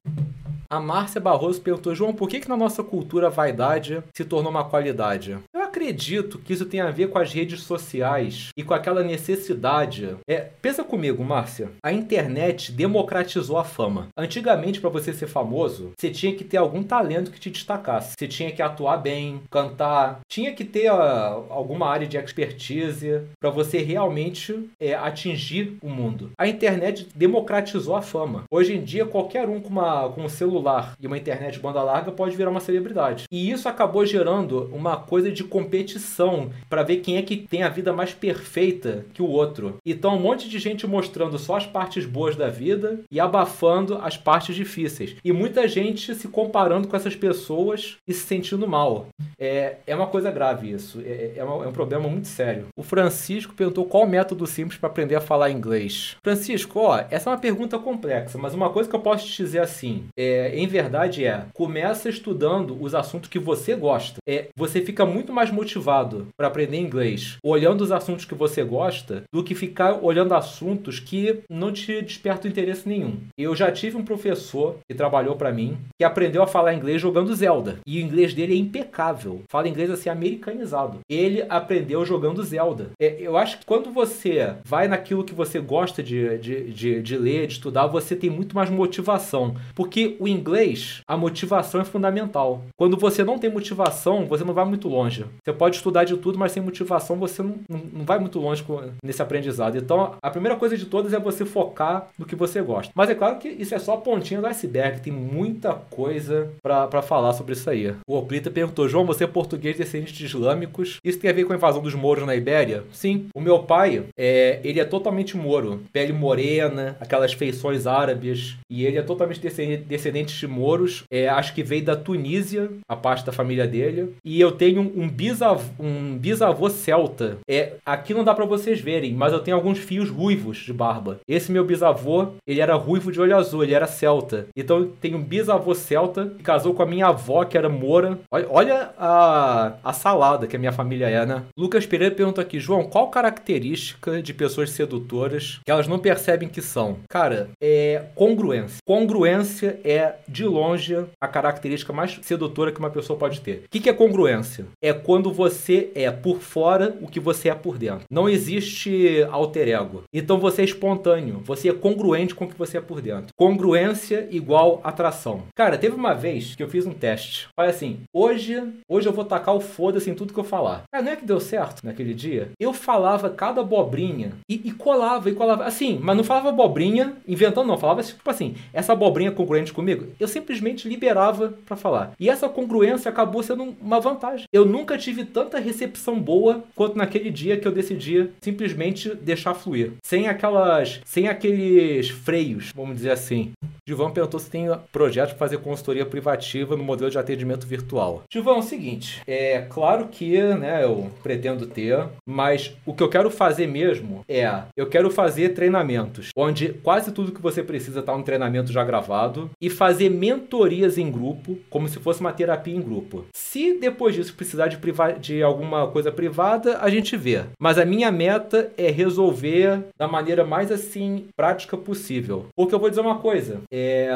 A 0.74 0.80
Márcia 0.80 1.22
Barroso 1.22 1.62
perguntou, 1.62 1.94
João, 1.94 2.16
por 2.16 2.28
que, 2.28 2.40
que 2.40 2.50
na 2.50 2.58
nossa 2.58 2.84
cultura 2.84 3.28
a 3.28 3.30
vaidade 3.30 4.04
se 4.12 4.26
tornou 4.26 4.50
uma 4.50 4.64
qualidade? 4.64 5.38
Eu 5.54 5.62
acredito 5.74 6.38
que 6.38 6.54
isso 6.54 6.66
tem 6.66 6.80
a 6.80 6.92
ver 6.92 7.10
com 7.10 7.18
as 7.18 7.34
redes 7.34 7.62
sociais 7.64 8.50
e 8.56 8.64
com 8.64 8.74
aquela 8.74 9.04
necessidade. 9.04 10.16
É, 10.28 10.50
pensa 10.62 10.84
comigo, 10.84 11.24
Márcia. 11.24 11.72
A 11.84 11.92
internet 11.92 12.72
democratizou 12.72 13.58
a 13.58 13.64
fama. 13.64 14.08
Antigamente, 14.16 14.80
para 14.80 14.90
você 14.90 15.12
ser 15.12 15.28
famoso, 15.28 15.92
você 15.98 16.12
tinha 16.12 16.36
que 16.36 16.44
ter 16.44 16.58
algum 16.58 16.84
talento 16.84 17.32
que 17.32 17.40
te 17.40 17.50
destacasse. 17.50 18.14
Você 18.18 18.28
tinha 18.28 18.52
que 18.52 18.62
atuar 18.62 18.98
bem, 18.98 19.42
cantar, 19.50 20.20
tinha 20.30 20.54
que 20.54 20.64
ter 20.64 20.92
uh, 20.92 21.46
alguma 21.50 21.90
área 21.90 22.08
de 22.08 22.18
expertise 22.18 23.22
para 23.40 23.50
você 23.50 23.80
realmente 23.80 24.70
é, 24.80 24.94
atingir 24.94 25.78
o 25.82 25.90
mundo. 25.90 26.32
A 26.38 26.48
internet 26.48 27.08
democratizou 27.16 27.96
a 27.96 28.02
fama. 28.02 28.44
Hoje 28.52 28.74
em 28.74 28.84
dia, 28.84 29.06
qualquer 29.06 29.50
um 29.50 29.60
com, 29.60 29.70
uma, 29.70 30.10
com 30.10 30.24
um 30.24 30.30
celular 30.30 30.54
celular 30.54 30.96
e 31.00 31.08
uma 31.08 31.18
internet 31.18 31.60
banda 31.60 31.82
larga 31.82 32.12
pode 32.12 32.36
virar 32.36 32.50
uma 32.50 32.60
celebridade. 32.60 33.26
E 33.32 33.50
isso 33.50 33.68
acabou 33.68 34.06
gerando 34.06 34.70
uma 34.74 34.98
coisa 34.98 35.32
de 35.32 35.44
competição 35.63 36.52
para 36.69 36.84
ver 36.84 36.97
quem 36.97 37.17
é 37.17 37.21
que 37.21 37.38
tem 37.38 37.63
a 37.63 37.69
vida 37.69 37.93
mais 37.93 38.13
perfeita 38.13 39.06
que 39.13 39.21
o 39.21 39.30
outro. 39.30 39.78
Então, 39.86 40.15
um 40.15 40.19
monte 40.19 40.49
de 40.49 40.60
gente 40.60 40.86
mostrando 40.86 41.38
só 41.39 41.58
as 41.58 41.65
partes 41.65 42.06
boas 42.06 42.36
da 42.36 42.49
vida 42.49 42.99
e 43.10 43.19
abafando 43.19 43.97
as 44.02 44.17
partes 44.17 44.56
difíceis. 44.56 45.15
E 45.23 45.32
muita 45.32 45.67
gente 45.67 46.13
se 46.15 46.28
comparando 46.28 46.88
com 46.88 46.95
essas 46.95 47.15
pessoas 47.15 47.97
e 48.08 48.13
se 48.13 48.26
sentindo 48.26 48.67
mal. 48.67 49.08
É, 49.39 49.78
é 49.88 49.95
uma 49.95 50.08
coisa 50.08 50.32
grave 50.32 50.71
isso. 50.71 51.02
É, 51.06 51.34
é, 51.38 51.43
uma, 51.43 51.65
é 51.65 51.67
um 51.67 51.73
problema 51.73 52.08
muito 52.08 52.28
sério. 52.28 52.67
O 52.78 52.84
Francisco 52.84 53.54
perguntou 53.54 53.86
qual 53.86 54.06
método 54.06 54.45
simples 54.45 54.80
para 54.80 54.89
aprender 54.89 55.15
a 55.15 55.21
falar 55.21 55.49
inglês. 55.49 56.17
Francisco, 56.23 56.80
ó, 56.80 57.04
essa 57.10 57.30
é 57.30 57.34
uma 57.34 57.39
pergunta 57.39 57.80
complexa, 57.80 58.38
mas 58.38 58.54
uma 58.54 58.69
coisa 58.69 58.89
que 58.89 58.95
eu 58.95 58.99
posso 58.99 59.26
te 59.26 59.43
dizer 59.43 59.60
assim, 59.60 60.06
é, 60.17 60.58
em 60.58 60.67
verdade 60.67 61.26
é, 61.26 61.45
começa 61.54 62.10
estudando 62.10 62.82
os 62.82 62.93
assuntos 62.95 63.30
que 63.30 63.39
você 63.39 63.76
gosta. 63.76 64.17
É, 64.28 64.47
você 64.56 64.82
fica 64.82 65.06
muito 65.06 65.32
mais 65.32 65.52
motivado 65.54 66.28
para 66.36 66.48
aprender 66.48 66.78
inglês 66.78 67.38
olhando 67.44 67.82
os 67.82 67.92
assuntos 67.92 68.26
que 68.26 68.36
você 68.36 68.63
gosta 68.63 69.24
do 69.32 69.44
que 69.44 69.56
ficar 69.56 70.04
olhando 70.04 70.34
assuntos 70.34 71.00
que 71.00 71.42
não 71.50 71.72
te 71.72 72.02
despertam 72.02 72.50
interesse 72.50 72.88
nenhum. 72.88 73.18
Eu 73.38 73.56
já 73.56 73.72
tive 73.72 73.98
um 73.98 74.04
professor 74.04 74.78
que 74.88 74.96
trabalhou 74.96 75.36
para 75.36 75.52
mim 75.52 75.78
que 75.98 76.04
aprendeu 76.04 76.42
a 76.44 76.48
falar 76.48 76.74
inglês 76.74 77.02
jogando 77.02 77.36
Zelda. 77.36 77.80
E 77.86 78.00
o 78.00 78.02
inglês 78.02 78.34
dele 78.34 78.54
é 78.54 78.58
impecável. 78.58 79.42
Fala 79.50 79.68
inglês 79.68 79.89
assim 79.89 80.10
americanizado. 80.10 81.00
Ele 81.10 81.46
aprendeu 81.50 82.06
jogando 82.06 82.44
Zelda. 82.44 82.92
É, 83.00 83.16
eu 83.20 83.38
acho 83.38 83.60
que 83.60 83.66
quando 83.66 83.92
você 83.92 84.56
vai 84.66 84.88
naquilo 84.88 85.24
que 85.24 85.34
você 85.34 85.60
gosta 85.60 86.02
de, 86.02 86.38
de, 86.38 86.72
de, 86.72 87.02
de 87.02 87.18
ler, 87.18 87.48
de 87.48 87.54
estudar, 87.54 87.88
você 87.88 88.16
tem 88.16 88.30
muito 88.30 88.56
mais 88.56 88.70
motivação. 88.70 89.56
Porque 89.76 90.16
o 90.20 90.28
inglês 90.28 90.63
inglês, 90.63 91.02
a 91.08 91.18
motivação 91.18 91.82
é 91.82 91.86
fundamental. 91.86 92.63
Quando 92.78 92.98
você 92.98 93.24
não 93.24 93.39
tem 93.39 93.50
motivação, 93.50 94.26
você 94.26 94.44
não 94.44 94.54
vai 94.54 94.66
muito 94.66 94.88
longe. 94.88 95.26
Você 95.43 95.51
pode 95.51 95.75
estudar 95.75 96.06
de 96.06 96.15
tudo, 96.17 96.39
mas 96.39 96.51
sem 96.51 96.63
motivação 96.63 97.17
você 97.17 97.43
não, 97.43 97.56
não 97.69 98.06
vai 98.06 98.17
muito 98.17 98.39
longe 98.39 98.63
nesse 99.03 99.21
aprendizado. 99.21 99.77
Então, 99.77 100.15
a 100.21 100.29
primeira 100.29 100.58
coisa 100.58 100.77
de 100.77 100.86
todas 100.86 101.13
é 101.13 101.19
você 101.19 101.45
focar 101.45 102.10
no 102.17 102.25
que 102.25 102.36
você 102.36 102.62
gosta. 102.62 102.93
Mas 102.95 103.10
é 103.10 103.15
claro 103.15 103.38
que 103.38 103.49
isso 103.49 103.75
é 103.75 103.79
só 103.79 103.95
a 103.95 103.97
pontinha 103.97 104.39
do 104.39 104.47
iceberg, 104.47 105.01
tem 105.01 105.12
muita 105.12 105.73
coisa 105.73 106.49
para 106.62 107.01
falar 107.01 107.34
sobre 107.34 107.53
isso 107.53 107.69
aí. 107.69 107.93
O 108.08 108.17
Oplita 108.17 108.49
perguntou: 108.49 108.88
João, 108.88 109.06
você 109.06 109.25
é 109.25 109.27
português 109.27 109.77
descendente 109.77 110.13
de 110.13 110.25
islâmicos? 110.25 110.97
Isso 111.03 111.19
tem 111.19 111.29
a 111.29 111.34
ver 111.34 111.43
com 111.43 111.53
a 111.53 111.56
invasão 111.56 111.82
dos 111.82 111.93
mouros 111.93 112.25
na 112.25 112.36
Ibéria? 112.36 112.84
Sim. 112.91 113.27
O 113.36 113.41
meu 113.41 113.60
pai, 113.60 114.06
é, 114.17 114.60
ele 114.63 114.79
é 114.79 114.86
totalmente 114.86 115.36
moro. 115.36 115.82
Pele 115.91 116.13
morena, 116.13 116.95
aquelas 116.99 117.34
feições 117.34 117.86
árabes. 117.86 118.56
E 118.69 118.86
ele 118.86 118.97
é 118.97 119.01
totalmente 119.01 119.41
descendente 119.41 120.38
de 120.38 120.47
Moros. 120.47 121.03
É, 121.12 121.27
acho 121.27 121.53
que 121.53 121.63
veio 121.63 121.84
da 121.84 121.95
Tunísia, 121.95 122.69
a 122.88 122.95
parte 122.95 123.25
da 123.25 123.32
família 123.32 123.67
dele. 123.67 124.13
E 124.23 124.39
eu 124.39 124.51
tenho 124.51 124.82
um 124.95 125.08
bisavô, 125.34 125.63
um 125.80 126.17
bisavô 126.17 126.69
celta. 126.69 127.38
É, 127.50 127.74
aqui 127.86 128.13
não 128.13 128.24
dá 128.24 128.34
para 128.34 128.46
vocês 128.46 128.80
verem, 128.80 129.13
mas 129.13 129.34
eu 129.34 129.39
tenho 129.39 129.58
alguns 129.58 129.80
fios 129.80 130.10
ruivos 130.10 130.58
de 130.58 130.72
barba. 130.72 131.19
Esse 131.28 131.52
meu 131.52 131.65
bisavô, 131.65 132.28
ele 132.46 132.62
era 132.62 132.76
ruivo 132.76 133.12
de 133.12 133.19
olho 133.19 133.36
azul, 133.36 133.63
ele 133.63 133.74
era 133.74 133.88
celta. 133.88 134.46
Então 134.56 134.80
eu 134.80 134.93
tenho 135.02 135.17
um 135.17 135.24
bisavô 135.24 135.74
celta 135.74 136.32
que 136.38 136.43
casou 136.43 136.74
com 136.74 136.84
a 136.84 136.86
minha 136.86 137.08
avó, 137.08 137.43
que 137.43 137.58
era 137.58 137.67
moura. 137.67 138.19
Olha, 138.32 138.48
olha 138.50 138.89
a, 138.98 139.74
a 139.84 139.93
salada 139.93 140.46
que 140.46 140.56
a 140.56 140.60
minha 140.60 140.72
família 140.72 141.10
é, 141.10 141.26
né? 141.26 141.43
Lucas 141.58 141.86
Pereira 141.86 142.13
pergunta 142.13 142.41
aqui, 142.41 142.60
João, 142.60 142.84
qual 142.84 143.10
característica 143.10 144.22
de 144.22 144.34
pessoas 144.34 144.69
sedutoras 144.69 145.60
que 145.65 145.72
elas 145.72 145.88
não 145.88 145.98
percebem 145.98 146.48
que 146.48 146.62
são? 146.62 146.98
Cara, 147.10 147.50
é 147.60 148.04
congruência. 148.13 148.78
Congruência 148.86 149.80
é 149.84 150.15
de 150.28 150.46
longe, 150.46 150.96
a 151.19 151.28
característica 151.28 151.91
mais 151.91 152.19
sedutora 152.22 152.72
que 152.72 152.80
uma 152.80 152.89
pessoa 152.89 153.17
pode 153.17 153.41
ter. 153.41 153.63
O 153.65 153.69
que, 153.72 153.80
que 153.80 153.89
é 153.89 153.93
congruência? 153.93 154.65
É 154.82 154.93
quando 154.93 155.23
quando 155.24 155.32
você 155.32 155.90
é 155.96 156.12
por 156.12 156.42
fora 156.42 156.98
o 157.00 157.08
que 157.08 157.18
você 157.18 157.48
é 157.48 157.56
por 157.56 157.78
dentro. 157.78 158.06
Não 158.12 158.28
existe 158.28 159.26
alter 159.32 159.70
ego. 159.70 160.04
Então 160.14 160.38
você 160.38 160.64
é 160.64 160.66
espontâneo, 160.66 161.42
você 161.46 161.70
é 161.70 161.74
congruente 161.74 162.36
com 162.36 162.44
o 162.44 162.48
que 162.50 162.58
você 162.58 162.78
é 162.78 162.82
por 162.82 163.00
dentro. 163.00 163.34
Congruência 163.38 164.28
igual 164.30 164.82
atração. 164.84 165.44
Cara, 165.56 165.78
teve 165.78 165.96
uma 165.96 166.14
vez 166.14 166.56
que 166.56 166.64
eu 166.64 166.68
fiz 166.68 166.86
um 166.86 166.92
teste. 166.92 167.48
Olha 167.56 167.70
assim, 167.70 168.00
hoje, 168.12 168.62
hoje 168.90 169.08
eu 169.08 169.14
vou 169.14 169.24
tacar 169.24 169.56
o 169.56 169.62
foda-se 169.62 170.10
em 170.10 170.14
tudo 170.14 170.34
que 170.34 170.40
eu 170.40 170.44
falar. 170.44 170.84
Ah, 170.92 171.02
não 171.02 171.14
é 171.14 171.16
que 171.16 171.26
deu 171.26 171.40
certo 171.40 171.86
naquele 171.86 172.14
dia? 172.14 172.50
Eu 172.60 172.74
falava 172.74 173.30
cada 173.30 173.62
abobrinha 173.62 174.34
e, 174.50 174.56
e 174.66 174.72
colava, 174.72 175.30
e 175.30 175.34
colava. 175.34 175.64
Assim, 175.64 175.98
mas 176.04 176.18
não 176.18 176.24
falava 176.26 176.50
abobrinha 176.50 177.16
inventando, 177.26 177.68
não. 177.68 177.78
Falava 177.78 178.04
tipo 178.04 178.30
assim, 178.30 178.56
essa 178.74 178.92
abobrinha 178.92 179.30
é 179.30 179.34
congruente 179.34 179.72
comigo. 179.72 180.08
Eu 180.20 180.28
simplesmente 180.28 180.90
liberava 180.90 181.54
para 181.66 181.78
falar. 181.78 182.12
E 182.20 182.30
essa 182.30 182.50
congruência 182.50 183.08
acabou 183.08 183.42
sendo 183.42 183.74
uma 183.82 184.02
vantagem. 184.02 184.48
Eu 184.52 184.66
nunca 184.66 184.98
tive 184.98 185.12
tanta 185.26 185.60
recepção 185.60 186.19
boa 186.19 186.63
quanto 186.76 186.97
naquele 186.97 187.30
dia 187.30 187.58
que 187.58 187.67
eu 187.67 187.71
decidi 187.71 188.30
simplesmente 188.41 189.13
deixar 189.15 189.54
fluir. 189.54 189.91
Sem 190.04 190.28
aquelas. 190.28 191.02
Sem 191.06 191.28
aqueles 191.28 192.10
freios, 192.10 192.71
vamos 192.76 192.95
dizer 192.95 193.12
assim. 193.12 193.52
Gilvão 193.86 194.12
perguntou 194.12 194.39
se 194.39 194.50
tem 194.50 194.67
projeto 194.93 195.30
para 195.30 195.38
fazer 195.38 195.58
consultoria 195.58 196.06
privativa 196.06 196.78
no 196.78 196.84
modelo 196.84 197.12
de 197.12 197.17
atendimento 197.17 197.67
virtual. 197.67 198.24
Gilvão, 198.32 198.56
é 198.56 198.60
o 198.60 198.63
seguinte, 198.63 199.22
é 199.28 199.62
claro 199.69 200.08
que 200.08 200.41
né, 200.41 200.84
eu 200.84 201.12
pretendo 201.22 201.67
ter, 201.67 202.08
mas 202.25 202.73
o 202.86 202.94
que 202.94 203.04
eu 203.04 203.10
quero 203.10 203.29
fazer 203.29 203.67
mesmo 203.67 204.23
é, 204.27 204.63
eu 204.77 204.88
quero 204.88 205.12
fazer 205.12 205.50
treinamentos, 205.50 206.29
onde 206.36 206.69
quase 206.69 207.12
tudo 207.12 207.34
que 207.34 207.42
você 207.42 207.62
precisa 207.62 208.00
está 208.00 208.13
um 208.13 208.23
treinamento 208.23 208.71
já 208.71 208.84
gravado, 208.86 209.50
e 209.62 209.69
fazer 209.69 210.10
mentorias 210.10 210.98
em 210.98 211.12
grupo, 211.12 211.58
como 211.69 211.90
se 211.90 212.00
fosse 212.00 212.21
uma 212.21 212.31
terapia 212.31 212.75
em 212.75 212.81
grupo. 212.81 213.25
Se 213.36 213.77
depois 213.77 214.15
disso 214.15 214.34
precisar 214.34 214.67
de, 214.67 214.77
de 215.19 215.44
alguma 215.44 215.88
coisa 215.88 216.12
privada, 216.12 216.77
a 216.79 216.90
gente 216.90 217.17
vê. 217.17 217.44
Mas 217.60 217.77
a 217.77 217.86
minha 217.86 218.12
meta 218.12 218.71
é 218.77 218.90
resolver 218.90 219.84
da 220.00 220.08
maneira 220.08 220.46
mais 220.46 220.71
assim 220.71 221.25
prática 221.36 221.75
possível. 221.75 222.46
Porque 222.56 222.73
eu 222.73 222.79
vou 222.79 222.90
dizer 222.90 223.02
uma 223.02 223.17
coisa, 223.17 223.62
é, 223.74 224.08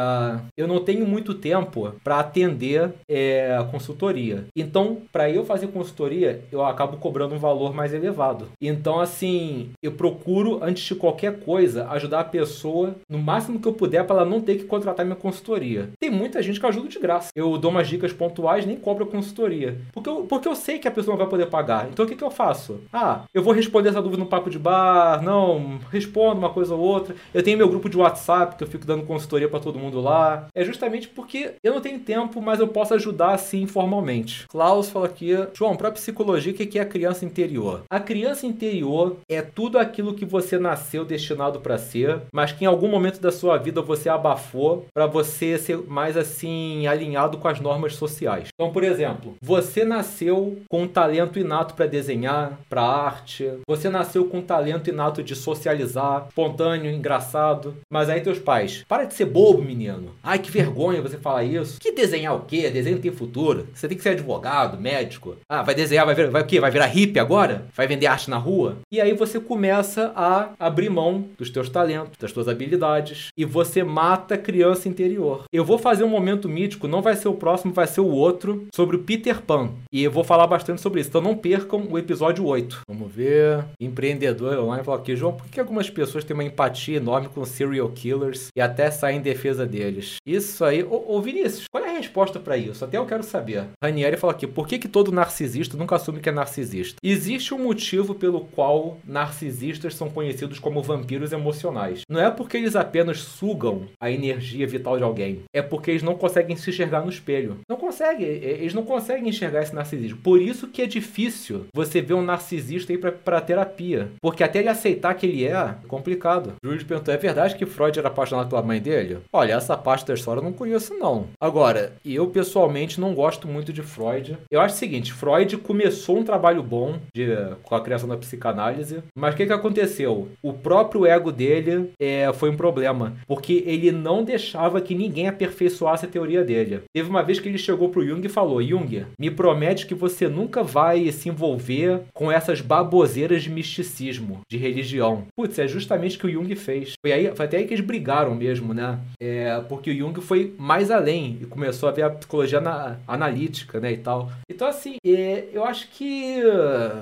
eu 0.55 0.67
não 0.67 0.79
tenho 0.79 1.05
muito 1.07 1.33
tempo 1.33 1.91
para 2.03 2.19
atender 2.19 2.93
é, 3.09 3.57
consultoria. 3.71 4.45
Então, 4.55 5.01
para 5.11 5.29
eu 5.29 5.43
fazer 5.43 5.67
consultoria, 5.67 6.41
eu 6.51 6.63
acabo 6.63 6.97
cobrando 6.97 7.33
um 7.33 7.39
valor 7.39 7.73
mais 7.73 7.91
elevado. 7.91 8.49
Então, 8.61 8.99
assim, 8.99 9.71
eu 9.81 9.93
procuro, 9.93 10.59
antes 10.61 10.83
de 10.83 10.93
qualquer 10.93 11.39
coisa, 11.39 11.87
ajudar 11.89 12.19
a 12.19 12.23
pessoa 12.23 12.95
no 13.09 13.17
máximo 13.17 13.59
que 13.59 13.67
eu 13.67 13.73
puder 13.73 14.05
para 14.05 14.17
ela 14.17 14.25
não 14.29 14.39
ter 14.39 14.57
que 14.57 14.65
contratar 14.65 15.03
minha 15.03 15.15
consultoria. 15.15 15.89
Tem 15.99 16.11
muita 16.11 16.41
gente 16.43 16.59
que 16.59 16.65
ajuda 16.65 16.87
de 16.87 16.99
graça. 16.99 17.31
Eu 17.35 17.57
dou 17.57 17.71
umas 17.71 17.87
dicas 17.87 18.13
pontuais, 18.13 18.65
nem 18.65 18.77
cobro 18.77 19.05
a 19.05 19.07
consultoria. 19.07 19.79
Porque 19.91 20.09
eu, 20.09 20.21
porque 20.23 20.47
eu 20.47 20.55
sei 20.55 20.77
que 20.77 20.87
a 20.87 20.91
pessoa 20.91 21.13
não 21.13 21.19
vai 21.19 21.29
poder 21.29 21.47
pagar. 21.47 21.87
Então, 21.91 22.05
o 22.05 22.07
que, 22.07 22.15
que 22.15 22.23
eu 22.23 22.29
faço? 22.29 22.81
Ah, 22.93 23.23
eu 23.33 23.41
vou 23.41 23.53
responder 23.53 23.89
essa 23.89 24.01
dúvida 24.01 24.23
no 24.23 24.29
papo 24.29 24.49
de 24.49 24.59
bar. 24.59 25.23
Não, 25.23 25.79
respondo 25.91 26.39
uma 26.39 26.49
coisa 26.49 26.75
ou 26.75 26.81
outra. 26.81 27.15
Eu 27.33 27.41
tenho 27.41 27.57
meu 27.57 27.67
grupo 27.67 27.89
de 27.89 27.97
WhatsApp 27.97 28.55
que 28.55 28.63
eu 28.63 28.67
fico 28.67 28.85
dando 28.85 29.03
consultoria 29.03 29.46
para 29.47 29.59
todo 29.59 29.79
mundo 29.79 29.99
lá. 29.99 30.47
É 30.53 30.63
justamente 30.63 31.07
porque 31.07 31.51
eu 31.63 31.73
não 31.73 31.81
tenho 31.81 31.99
tempo, 31.99 32.41
mas 32.41 32.59
eu 32.59 32.67
posso 32.67 32.93
ajudar 32.93 33.33
assim 33.33 33.61
informalmente. 33.61 34.47
Klaus 34.47 34.89
fala 34.89 35.05
aqui, 35.05 35.31
João, 35.53 35.75
para 35.75 35.91
psicologia, 35.91 36.51
o 36.51 36.55
que 36.55 36.79
é 36.79 36.81
a 36.81 36.85
criança 36.85 37.25
interior? 37.25 37.83
A 37.89 37.99
criança 37.99 38.45
interior 38.45 39.17
é 39.29 39.41
tudo 39.41 39.77
aquilo 39.77 40.13
que 40.13 40.25
você 40.25 40.57
nasceu 40.57 41.05
destinado 41.05 41.59
para 41.59 41.77
ser, 41.77 42.21
mas 42.31 42.51
que 42.51 42.63
em 42.63 42.67
algum 42.67 42.87
momento 42.87 43.19
da 43.19 43.31
sua 43.31 43.57
vida 43.57 43.81
você 43.81 44.09
abafou 44.09 44.85
para 44.93 45.05
você 45.05 45.57
ser 45.57 45.77
mais 45.87 46.17
assim 46.17 46.87
alinhado 46.87 47.37
com 47.37 47.47
as 47.47 47.59
normas 47.59 47.95
sociais. 47.95 48.49
Então, 48.53 48.71
por 48.71 48.83
exemplo, 48.83 49.35
você 49.41 49.83
nasceu 49.83 50.57
com 50.69 50.83
um 50.83 50.87
talento 50.87 51.39
inato 51.39 51.73
para 51.73 51.85
desenhar, 51.85 52.59
para 52.69 52.81
arte, 52.81 53.51
você 53.67 53.89
nasceu 53.89 54.25
com 54.25 54.39
um 54.39 54.41
talento 54.41 54.89
inato 54.89 55.23
de 55.23 55.35
socializar, 55.35 56.25
espontâneo, 56.27 56.91
engraçado, 56.91 57.75
mas 57.91 58.09
aí 58.09 58.21
teus 58.21 58.39
pais, 58.39 58.83
para 58.87 59.05
de 59.05 59.13
ser 59.13 59.25
bobo, 59.37 59.61
menino. 59.61 60.15
Ai, 60.23 60.39
que 60.39 60.49
vergonha 60.49 60.99
você 60.99 61.15
falar 61.15 61.43
isso. 61.43 61.79
Que 61.79 61.91
desenhar 61.91 62.35
o 62.35 62.39
quê? 62.39 62.71
Desenho 62.71 62.97
tem 62.97 63.11
futuro. 63.11 63.67
Você 63.71 63.87
tem 63.87 63.95
que 63.95 64.01
ser 64.01 64.09
advogado, 64.09 64.81
médico. 64.81 65.35
Ah, 65.47 65.61
vai 65.61 65.75
desenhar, 65.75 66.07
vai, 66.07 66.15
vir, 66.15 66.31
vai 66.31 66.41
o 66.41 66.45
quê? 66.45 66.59
Vai 66.59 66.71
virar 66.71 66.87
hippie 66.87 67.19
agora? 67.19 67.67
Vai 67.75 67.85
vender 67.85 68.07
arte 68.07 68.31
na 68.31 68.37
rua? 68.37 68.77
E 68.91 68.99
aí 68.99 69.13
você 69.13 69.39
começa 69.39 70.11
a 70.15 70.49
abrir 70.59 70.89
mão 70.89 71.25
dos 71.37 71.51
teus 71.51 71.69
talentos, 71.69 72.17
das 72.17 72.31
tuas 72.31 72.47
habilidades 72.47 73.27
e 73.37 73.45
você 73.45 73.83
mata 73.83 74.33
a 74.33 74.39
criança 74.39 74.89
interior. 74.89 75.43
Eu 75.53 75.63
vou 75.63 75.77
fazer 75.77 76.03
um 76.03 76.09
momento 76.09 76.49
mítico, 76.49 76.87
não 76.87 77.03
vai 77.03 77.15
ser 77.15 77.27
o 77.27 77.35
próximo, 77.35 77.71
vai 77.71 77.85
ser 77.85 78.01
o 78.01 78.07
outro, 78.07 78.65
sobre 78.73 78.95
o 78.95 79.03
Peter 79.03 79.39
Pan. 79.41 79.69
E 79.91 80.03
eu 80.03 80.11
vou 80.11 80.23
falar 80.23 80.47
bastante 80.47 80.81
sobre 80.81 81.01
isso. 81.01 81.09
Então 81.09 81.21
não 81.21 81.37
percam 81.37 81.87
o 81.91 81.99
episódio 81.99 82.43
8. 82.43 82.81
Vamos 82.87 83.13
ver. 83.13 83.63
Empreendedor 83.79 84.57
online 84.57 84.83
fala 84.83 84.97
aqui, 84.97 85.15
João, 85.15 85.33
por 85.33 85.45
que 85.47 85.59
algumas 85.59 85.91
pessoas 85.91 86.23
têm 86.23 86.33
uma 86.33 86.43
empatia 86.43 86.97
enorme 86.97 87.29
com 87.29 87.45
serial 87.45 87.89
killers 87.89 88.47
e 88.55 88.61
até 88.61 88.89
saem 88.89 89.26
defesa 89.27 89.65
deles? 89.65 90.17
Isso 90.25 90.63
aí. 90.63 90.83
Ô, 90.83 91.15
ô 91.15 91.21
Vinícius, 91.21 91.65
qual 91.69 91.83
é 91.83 91.86
resposta 91.97 92.39
para 92.39 92.57
isso? 92.57 92.83
Até 92.83 92.97
eu 92.97 93.05
quero 93.05 93.23
saber. 93.23 93.65
Ranieri 93.83 94.17
fala 94.17 94.33
aqui, 94.33 94.47
por 94.47 94.67
que, 94.67 94.79
que 94.79 94.87
todo 94.87 95.11
narcisista 95.11 95.77
nunca 95.77 95.95
assume 95.95 96.19
que 96.19 96.29
é 96.29 96.31
narcisista? 96.31 96.97
Existe 97.03 97.53
um 97.53 97.59
motivo 97.63 98.15
pelo 98.15 98.41
qual 98.41 98.97
narcisistas 99.05 99.95
são 99.95 100.09
conhecidos 100.09 100.59
como 100.59 100.81
vampiros 100.81 101.31
emocionais. 101.31 102.01
Não 102.09 102.21
é 102.21 102.29
porque 102.31 102.57
eles 102.57 102.75
apenas 102.75 103.19
sugam 103.19 103.85
a 103.99 104.09
energia 104.09 104.67
vital 104.67 104.97
de 104.97 105.03
alguém. 105.03 105.43
É 105.53 105.61
porque 105.61 105.91
eles 105.91 106.03
não 106.03 106.15
conseguem 106.15 106.55
se 106.55 106.69
enxergar 106.69 107.01
no 107.01 107.09
espelho. 107.09 107.59
Não 107.69 107.77
conseguem. 107.77 108.27
Eles 108.27 108.73
não 108.73 108.83
conseguem 108.83 109.29
enxergar 109.29 109.63
esse 109.63 109.75
narcisismo. 109.75 110.19
Por 110.19 110.41
isso 110.41 110.67
que 110.67 110.81
é 110.81 110.85
difícil 110.85 111.65
você 111.73 112.01
ver 112.01 112.13
um 112.13 112.21
narcisista 112.21 112.93
ir 112.93 112.97
pra, 112.97 113.11
pra 113.11 113.41
terapia. 113.41 114.11
Porque 114.21 114.43
até 114.43 114.59
ele 114.59 114.69
aceitar 114.69 115.13
que 115.13 115.25
ele 115.25 115.45
é, 115.45 115.51
é 115.51 115.75
complicado. 115.87 116.53
Júlio 116.63 116.85
perguntou: 116.85 117.13
é 117.13 117.17
verdade 117.17 117.55
que 117.55 117.65
Freud 117.65 117.97
era 117.97 118.07
apaixonado 118.07 118.49
pela 118.49 118.61
mãe 118.61 118.81
dele? 118.81 119.19
Olha, 119.31 119.53
essa 119.53 119.77
parte 119.77 120.05
da 120.05 120.13
história 120.13 120.39
eu 120.39 120.43
não 120.43 120.53
conheço, 120.53 120.93
não. 120.93 121.27
Agora, 121.39 121.86
eu 122.05 122.27
pessoalmente 122.27 122.99
não 122.99 123.13
gosto 123.13 123.47
muito 123.47 123.73
de 123.73 123.81
Freud. 123.81 124.37
Eu 124.49 124.61
acho 124.61 124.75
o 124.75 124.77
seguinte: 124.77 125.13
Freud 125.13 125.57
começou 125.57 126.17
um 126.17 126.23
trabalho 126.23 126.63
bom 126.63 126.99
de, 127.13 127.27
com 127.63 127.75
a 127.75 127.81
criação 127.81 128.09
da 128.09 128.17
psicanálise, 128.17 129.03
mas 129.15 129.33
o 129.33 129.37
que, 129.37 129.45
que 129.45 129.53
aconteceu? 129.53 130.29
O 130.41 130.53
próprio 130.53 131.05
ego 131.05 131.31
dele 131.31 131.91
é, 131.99 132.31
foi 132.33 132.49
um 132.49 132.57
problema, 132.57 133.15
porque 133.27 133.63
ele 133.65 133.91
não 133.91 134.23
deixava 134.23 134.81
que 134.81 134.95
ninguém 134.95 135.27
aperfeiçoasse 135.27 136.05
a 136.05 136.09
teoria 136.09 136.43
dele. 136.43 136.81
Teve 136.93 137.09
uma 137.09 137.23
vez 137.23 137.39
que 137.39 137.47
ele 137.47 137.57
chegou 137.57 137.89
pro 137.89 138.05
Jung 138.05 138.25
e 138.25 138.29
falou: 138.29 138.61
Jung, 138.61 139.05
me 139.19 139.31
promete 139.31 139.85
que 139.85 139.95
você 139.95 140.27
nunca 140.27 140.63
vai 140.63 141.11
se 141.11 141.29
envolver 141.29 142.01
com 142.13 142.31
essas 142.31 142.61
baboseiras 142.61 143.43
de 143.43 143.49
misticismo, 143.49 144.41
de 144.49 144.57
religião. 144.57 145.25
Putz, 145.35 145.59
é 145.59 145.67
justamente 145.67 146.17
o 146.17 146.19
que 146.19 146.27
o 146.27 146.31
Jung 146.31 146.55
fez. 146.55 146.93
Foi, 147.01 147.11
aí, 147.11 147.35
foi 147.35 147.45
até 147.45 147.57
aí 147.57 147.65
que 147.65 147.73
eles 147.73 147.85
brigaram 147.85 148.35
mesmo, 148.35 148.73
né? 148.73 148.99
É, 149.19 149.59
porque 149.67 149.91
o 149.91 149.97
Jung 149.97 150.19
foi 150.21 150.53
mais 150.57 150.91
além 150.91 151.37
e 151.41 151.45
começou 151.45 151.76
a 151.85 151.91
ver 151.91 152.03
a 152.03 152.09
psicologia 152.09 152.61
na, 152.61 152.97
analítica, 153.07 153.79
né, 153.79 153.91
e 153.91 153.97
tal. 153.97 154.31
Então, 154.49 154.67
assim, 154.67 154.97
é, 155.05 155.49
eu 155.53 155.63
acho 155.63 155.89
que 155.89 156.41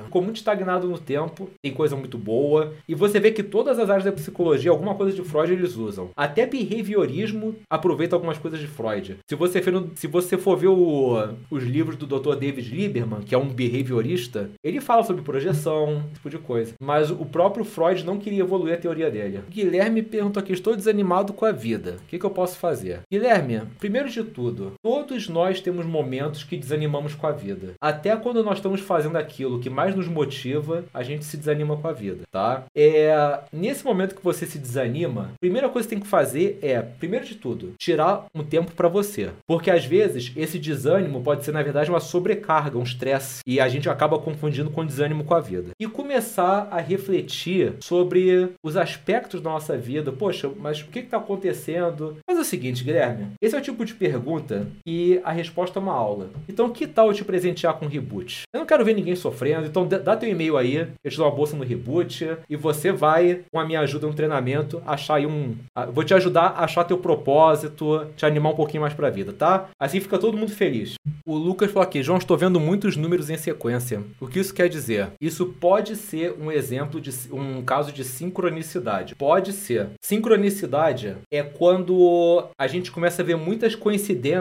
ficou 0.06 0.22
muito 0.22 0.38
estagnado 0.38 0.88
no 0.88 0.98
tempo, 0.98 1.50
tem 1.62 1.74
coisa 1.74 1.96
muito 1.96 2.18
boa, 2.18 2.74
e 2.88 2.96
você 2.96 3.20
vê 3.20 3.32
que 3.32 3.44
todas 3.44 3.80
as 3.80 3.90
áreas 3.90 4.06
da 4.06 4.12
psicologia, 4.12 4.72
alguma 4.72 4.96
coisa 4.96 5.16
de 5.16 5.24
Freud 5.24 5.54
eles 5.54 5.76
usam. 5.76 6.10
Até 6.16 6.46
behaviorismo 6.46 7.56
aproveita 7.70 8.16
algumas 8.16 8.38
coisas 8.38 8.60
de 8.60 8.68
Freud. 8.68 9.18
Se 9.28 9.36
você 9.36 9.62
for, 9.62 9.88
se 9.96 10.08
você 10.08 10.38
for 10.38 10.58
ver 10.58 10.68
o, 10.68 11.18
os 11.50 11.64
livros 11.64 11.98
do 11.98 12.06
Dr. 12.06 12.36
David 12.36 12.74
Lieberman, 12.74 13.22
que 13.22 13.36
é 13.36 13.38
um 13.38 13.48
behaviorista, 13.48 14.50
ele 14.64 14.82
fala 14.82 15.04
sobre 15.04 15.22
projeção, 15.22 16.04
esse 16.06 16.16
tipo 16.16 16.30
de 16.30 16.38
coisa. 16.38 16.74
Mas 16.82 17.12
o 17.12 17.26
próprio 17.26 17.66
Freud 17.66 18.06
não 18.06 18.18
queria 18.18 18.42
evoluir 18.42 18.74
a 18.74 18.78
teoria 18.78 19.12
dele. 19.12 19.42
Guilherme 19.50 20.02
perguntou 20.02 20.42
aqui: 20.42 20.54
estou 20.54 20.76
desanimado 20.76 21.34
com 21.34 21.46
a 21.46 21.52
vida. 21.52 21.98
O 22.02 22.08
que, 22.08 22.20
que 22.20 22.26
eu 22.26 22.30
posso 22.30 22.58
fazer? 22.58 23.02
Guilherme, 23.12 23.62
primeiro 23.80 24.10
de 24.10 24.24
tudo, 24.24 24.65
todos 24.82 25.28
nós 25.28 25.62
temos 25.62 25.86
momentos 25.86 26.44
que 26.44 26.58
desanimamos 26.58 27.16
com 27.16 27.28
a 27.28 27.32
vida. 27.32 27.74
Até 27.82 28.16
quando 28.16 28.44
nós 28.44 28.58
estamos 28.58 28.82
fazendo 28.82 29.18
aquilo 29.18 29.60
que 29.60 29.70
mais 29.70 29.96
nos 29.96 30.08
motiva, 30.08 30.84
a 30.94 31.04
gente 31.04 31.26
se 31.26 31.38
desanima 31.38 31.78
com 31.78 31.88
a 31.88 31.94
vida, 31.94 32.24
tá? 32.32 32.64
É, 32.76 33.40
nesse 33.52 33.84
momento 33.86 34.16
que 34.16 34.24
você 34.24 34.46
se 34.46 34.58
desanima, 34.58 35.32
a 35.36 35.40
primeira 35.40 35.70
coisa 35.70 35.88
que 35.88 35.96
tem 35.96 36.04
que 36.04 36.08
fazer 36.08 36.60
é, 36.62 36.82
primeiro 36.82 37.26
de 37.26 37.36
tudo, 37.36 37.74
tirar 37.78 38.26
um 38.34 38.44
tempo 38.44 38.72
para 38.72 38.88
você. 38.88 39.30
Porque 39.48 39.70
às 39.70 39.86
vezes 39.86 40.32
esse 40.36 40.60
desânimo 40.60 41.22
pode 41.22 41.44
ser, 41.44 41.52
na 41.52 41.64
verdade, 41.64 41.90
uma 41.90 42.00
sobrecarga, 42.00 42.78
um 42.78 42.84
estresse. 42.84 43.42
E 43.46 43.60
a 43.60 43.68
gente 43.68 43.90
acaba 43.90 44.20
confundindo 44.20 44.70
com 44.70 44.86
desânimo 44.86 45.24
com 45.24 45.34
a 45.34 45.40
vida. 45.40 45.72
E 45.80 45.88
começar 45.88 46.68
a 46.72 46.80
refletir 46.80 47.74
sobre 47.82 48.52
os 48.64 48.78
aspectos 48.78 49.42
da 49.42 49.50
nossa 49.50 49.78
vida. 49.78 50.12
Poxa, 50.12 50.50
mas 50.60 50.82
o 50.82 50.86
que 50.86 51.00
está 51.00 51.18
acontecendo? 51.18 52.18
Mas 52.28 52.38
é 52.38 52.42
o 52.42 52.46
seguinte, 52.46 52.84
Guilherme, 52.84 53.28
esse 53.42 53.56
é 53.56 53.60
o 53.60 53.62
tipo 53.62 53.86
de 53.86 53.94
pergunta 53.94 54.55
pergunta 54.56 54.68
e 54.86 55.20
a 55.24 55.32
resposta 55.32 55.80
é 55.80 55.82
uma 55.82 55.94
aula. 55.94 56.30
Então, 56.48 56.70
que 56.70 56.88
tal 56.88 57.08
eu 57.08 57.14
te 57.14 57.24
presentear 57.24 57.74
com 57.76 57.86
um 57.86 57.90
reboot? 57.90 58.44
Eu 58.54 58.60
não 58.60 58.68
quero 58.68 58.86
ver 58.86 58.94
ninguém 58.94 59.16
sofrendo, 59.16 59.68
então 59.68 59.88
dá 59.88 60.16
teu 60.16 60.30
e-mail 60.30 60.58
aí, 60.58 60.88
eu 61.04 61.12
te 61.12 61.18
dou 61.18 61.26
uma 61.26 61.36
bolsa 61.36 61.56
no 61.56 61.64
reboot 61.64 62.38
e 62.50 62.56
você 62.56 62.92
vai, 62.92 63.42
com 63.52 63.60
a 63.60 63.66
minha 63.66 63.82
ajuda 63.82 64.08
no 64.08 64.14
treinamento, 64.14 64.82
achar 64.86 65.16
aí 65.16 65.26
um. 65.26 65.56
Vou 65.92 66.04
te 66.04 66.14
ajudar 66.14 66.48
a 66.48 66.64
achar 66.66 66.84
teu 66.84 66.98
propósito, 66.98 68.08
te 68.16 68.26
animar 68.26 68.54
um 68.54 68.56
pouquinho 68.56 68.82
mais 68.82 68.94
pra 68.94 69.10
vida, 69.10 69.34
tá? 69.34 69.70
Assim 69.80 70.00
fica 70.00 70.18
todo 70.18 70.38
mundo 70.38 70.52
feliz. 70.52 70.96
O 71.26 71.36
Lucas 71.36 71.72
falou 71.72 71.88
aqui, 71.88 72.04
João, 72.04 72.18
estou 72.18 72.38
vendo 72.38 72.60
muitos 72.60 72.96
números 72.96 73.30
em 73.30 73.38
sequência. 73.38 74.04
O 74.20 74.28
que 74.28 74.40
isso 74.40 74.54
quer 74.54 74.70
dizer? 74.70 75.10
Isso 75.20 75.46
pode 75.46 75.96
ser 75.96 76.36
um 76.40 76.52
exemplo 76.52 77.02
de 77.02 77.12
um 77.32 77.64
caso 77.64 77.92
de 77.92 78.04
sincronicidade. 78.04 79.16
Pode 79.16 79.54
ser. 79.54 79.90
Sincronicidade 80.02 81.16
é 81.32 81.42
quando 81.42 82.46
a 82.58 82.68
gente 82.68 82.92
começa 82.92 83.22
a 83.22 83.26
ver 83.26 83.36
muitas 83.36 83.76
coincidências 83.76 84.35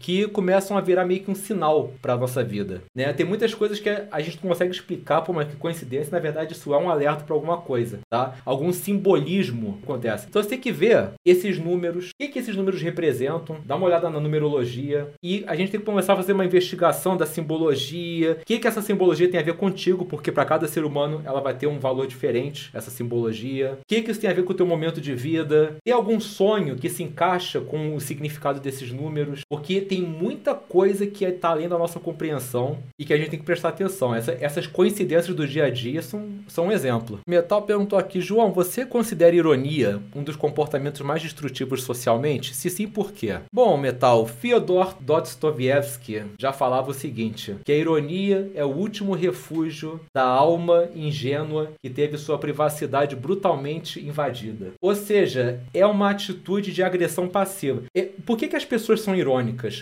que 0.00 0.28
começam 0.28 0.76
a 0.76 0.80
virar 0.80 1.04
meio 1.04 1.20
que 1.20 1.30
um 1.30 1.34
sinal 1.34 1.92
para 2.00 2.16
nossa 2.16 2.42
vida, 2.42 2.82
né? 2.94 3.12
Tem 3.12 3.26
muitas 3.26 3.54
coisas 3.54 3.80
que 3.80 3.88
a 3.88 4.20
gente 4.20 4.38
não 4.42 4.50
consegue 4.50 4.72
explicar 4.72 5.22
por 5.22 5.32
uma 5.32 5.44
coincidência, 5.44 6.12
na 6.12 6.18
verdade 6.18 6.52
isso 6.52 6.74
é 6.74 6.78
um 6.78 6.90
alerta 6.90 7.24
para 7.24 7.34
alguma 7.34 7.58
coisa, 7.58 8.00
tá? 8.08 8.36
Algum 8.44 8.72
simbolismo 8.72 9.78
acontece. 9.82 10.26
Então 10.28 10.42
você 10.42 10.48
tem 10.48 10.58
que 10.58 10.72
ver 10.72 11.10
esses 11.24 11.58
números, 11.58 12.10
o 12.10 12.12
que, 12.18 12.28
que 12.28 12.38
esses 12.38 12.56
números 12.56 12.82
representam, 12.82 13.58
dá 13.64 13.76
uma 13.76 13.86
olhada 13.86 14.10
na 14.10 14.20
numerologia 14.20 15.08
e 15.22 15.44
a 15.46 15.54
gente 15.54 15.70
tem 15.70 15.80
que 15.80 15.86
começar 15.86 16.12
a 16.12 16.16
fazer 16.16 16.32
uma 16.32 16.44
investigação 16.44 17.16
da 17.16 17.26
simbologia, 17.26 18.38
o 18.40 18.44
que, 18.44 18.58
que 18.58 18.66
essa 18.66 18.82
simbologia 18.82 19.30
tem 19.30 19.40
a 19.40 19.42
ver 19.42 19.54
contigo, 19.54 20.04
porque 20.04 20.32
para 20.32 20.44
cada 20.44 20.68
ser 20.68 20.84
humano 20.84 21.22
ela 21.24 21.40
vai 21.40 21.54
ter 21.54 21.66
um 21.66 21.78
valor 21.78 22.06
diferente, 22.06 22.70
essa 22.74 22.90
simbologia. 22.90 23.78
O 23.80 23.86
que, 23.86 24.02
que 24.02 24.10
isso 24.10 24.20
tem 24.20 24.30
a 24.30 24.34
ver 24.34 24.44
com 24.44 24.52
o 24.52 24.56
teu 24.56 24.66
momento 24.66 25.00
de 25.00 25.14
vida? 25.14 25.76
Tem 25.84 25.94
algum 25.94 26.20
sonho 26.20 26.76
que 26.76 26.88
se 26.88 27.02
encaixa 27.02 27.60
com 27.60 27.94
o 27.94 28.00
significado 28.00 28.60
desses 28.60 28.92
números? 28.92 29.39
Porque 29.50 29.80
tem 29.80 30.00
muita 30.00 30.54
coisa 30.54 31.04
que 31.04 31.24
está 31.24 31.48
além 31.48 31.68
da 31.68 31.76
nossa 31.76 31.98
compreensão 31.98 32.78
e 32.96 33.04
que 33.04 33.12
a 33.12 33.16
gente 33.16 33.30
tem 33.30 33.38
que 33.38 33.44
prestar 33.44 33.70
atenção. 33.70 34.14
Essa, 34.14 34.30
essas 34.40 34.68
coincidências 34.68 35.34
do 35.34 35.44
dia 35.44 35.64
a 35.64 35.70
dia 35.70 36.00
são, 36.02 36.28
são 36.46 36.66
um 36.68 36.72
exemplo. 36.72 37.18
Metal 37.26 37.60
perguntou 37.62 37.98
aqui, 37.98 38.20
João, 38.20 38.52
você 38.52 38.86
considera 38.86 39.34
ironia 39.34 40.00
um 40.14 40.22
dos 40.22 40.36
comportamentos 40.36 41.00
mais 41.00 41.20
destrutivos 41.20 41.82
socialmente? 41.82 42.54
Se 42.54 42.70
sim, 42.70 42.86
por 42.86 43.10
quê? 43.10 43.40
Bom, 43.52 43.76
Metal, 43.76 44.24
Fyodor 44.24 44.94
Dostoevsky 45.00 46.22
já 46.38 46.52
falava 46.52 46.92
o 46.92 46.94
seguinte, 46.94 47.56
que 47.64 47.72
a 47.72 47.76
ironia 47.76 48.52
é 48.54 48.64
o 48.64 48.68
último 48.68 49.14
refúgio 49.14 50.00
da 50.14 50.22
alma 50.22 50.88
ingênua 50.94 51.72
que 51.82 51.90
teve 51.90 52.16
sua 52.18 52.38
privacidade 52.38 53.16
brutalmente 53.16 53.98
invadida. 53.98 54.74
Ou 54.80 54.94
seja, 54.94 55.60
é 55.74 55.84
uma 55.84 56.10
atitude 56.10 56.72
de 56.72 56.84
agressão 56.84 57.26
passiva. 57.26 57.82
Por 58.24 58.38
que, 58.38 58.46
que 58.46 58.56
as 58.56 58.64
pessoas 58.64 59.00
são 59.00 59.16
irônicas? 59.16 59.39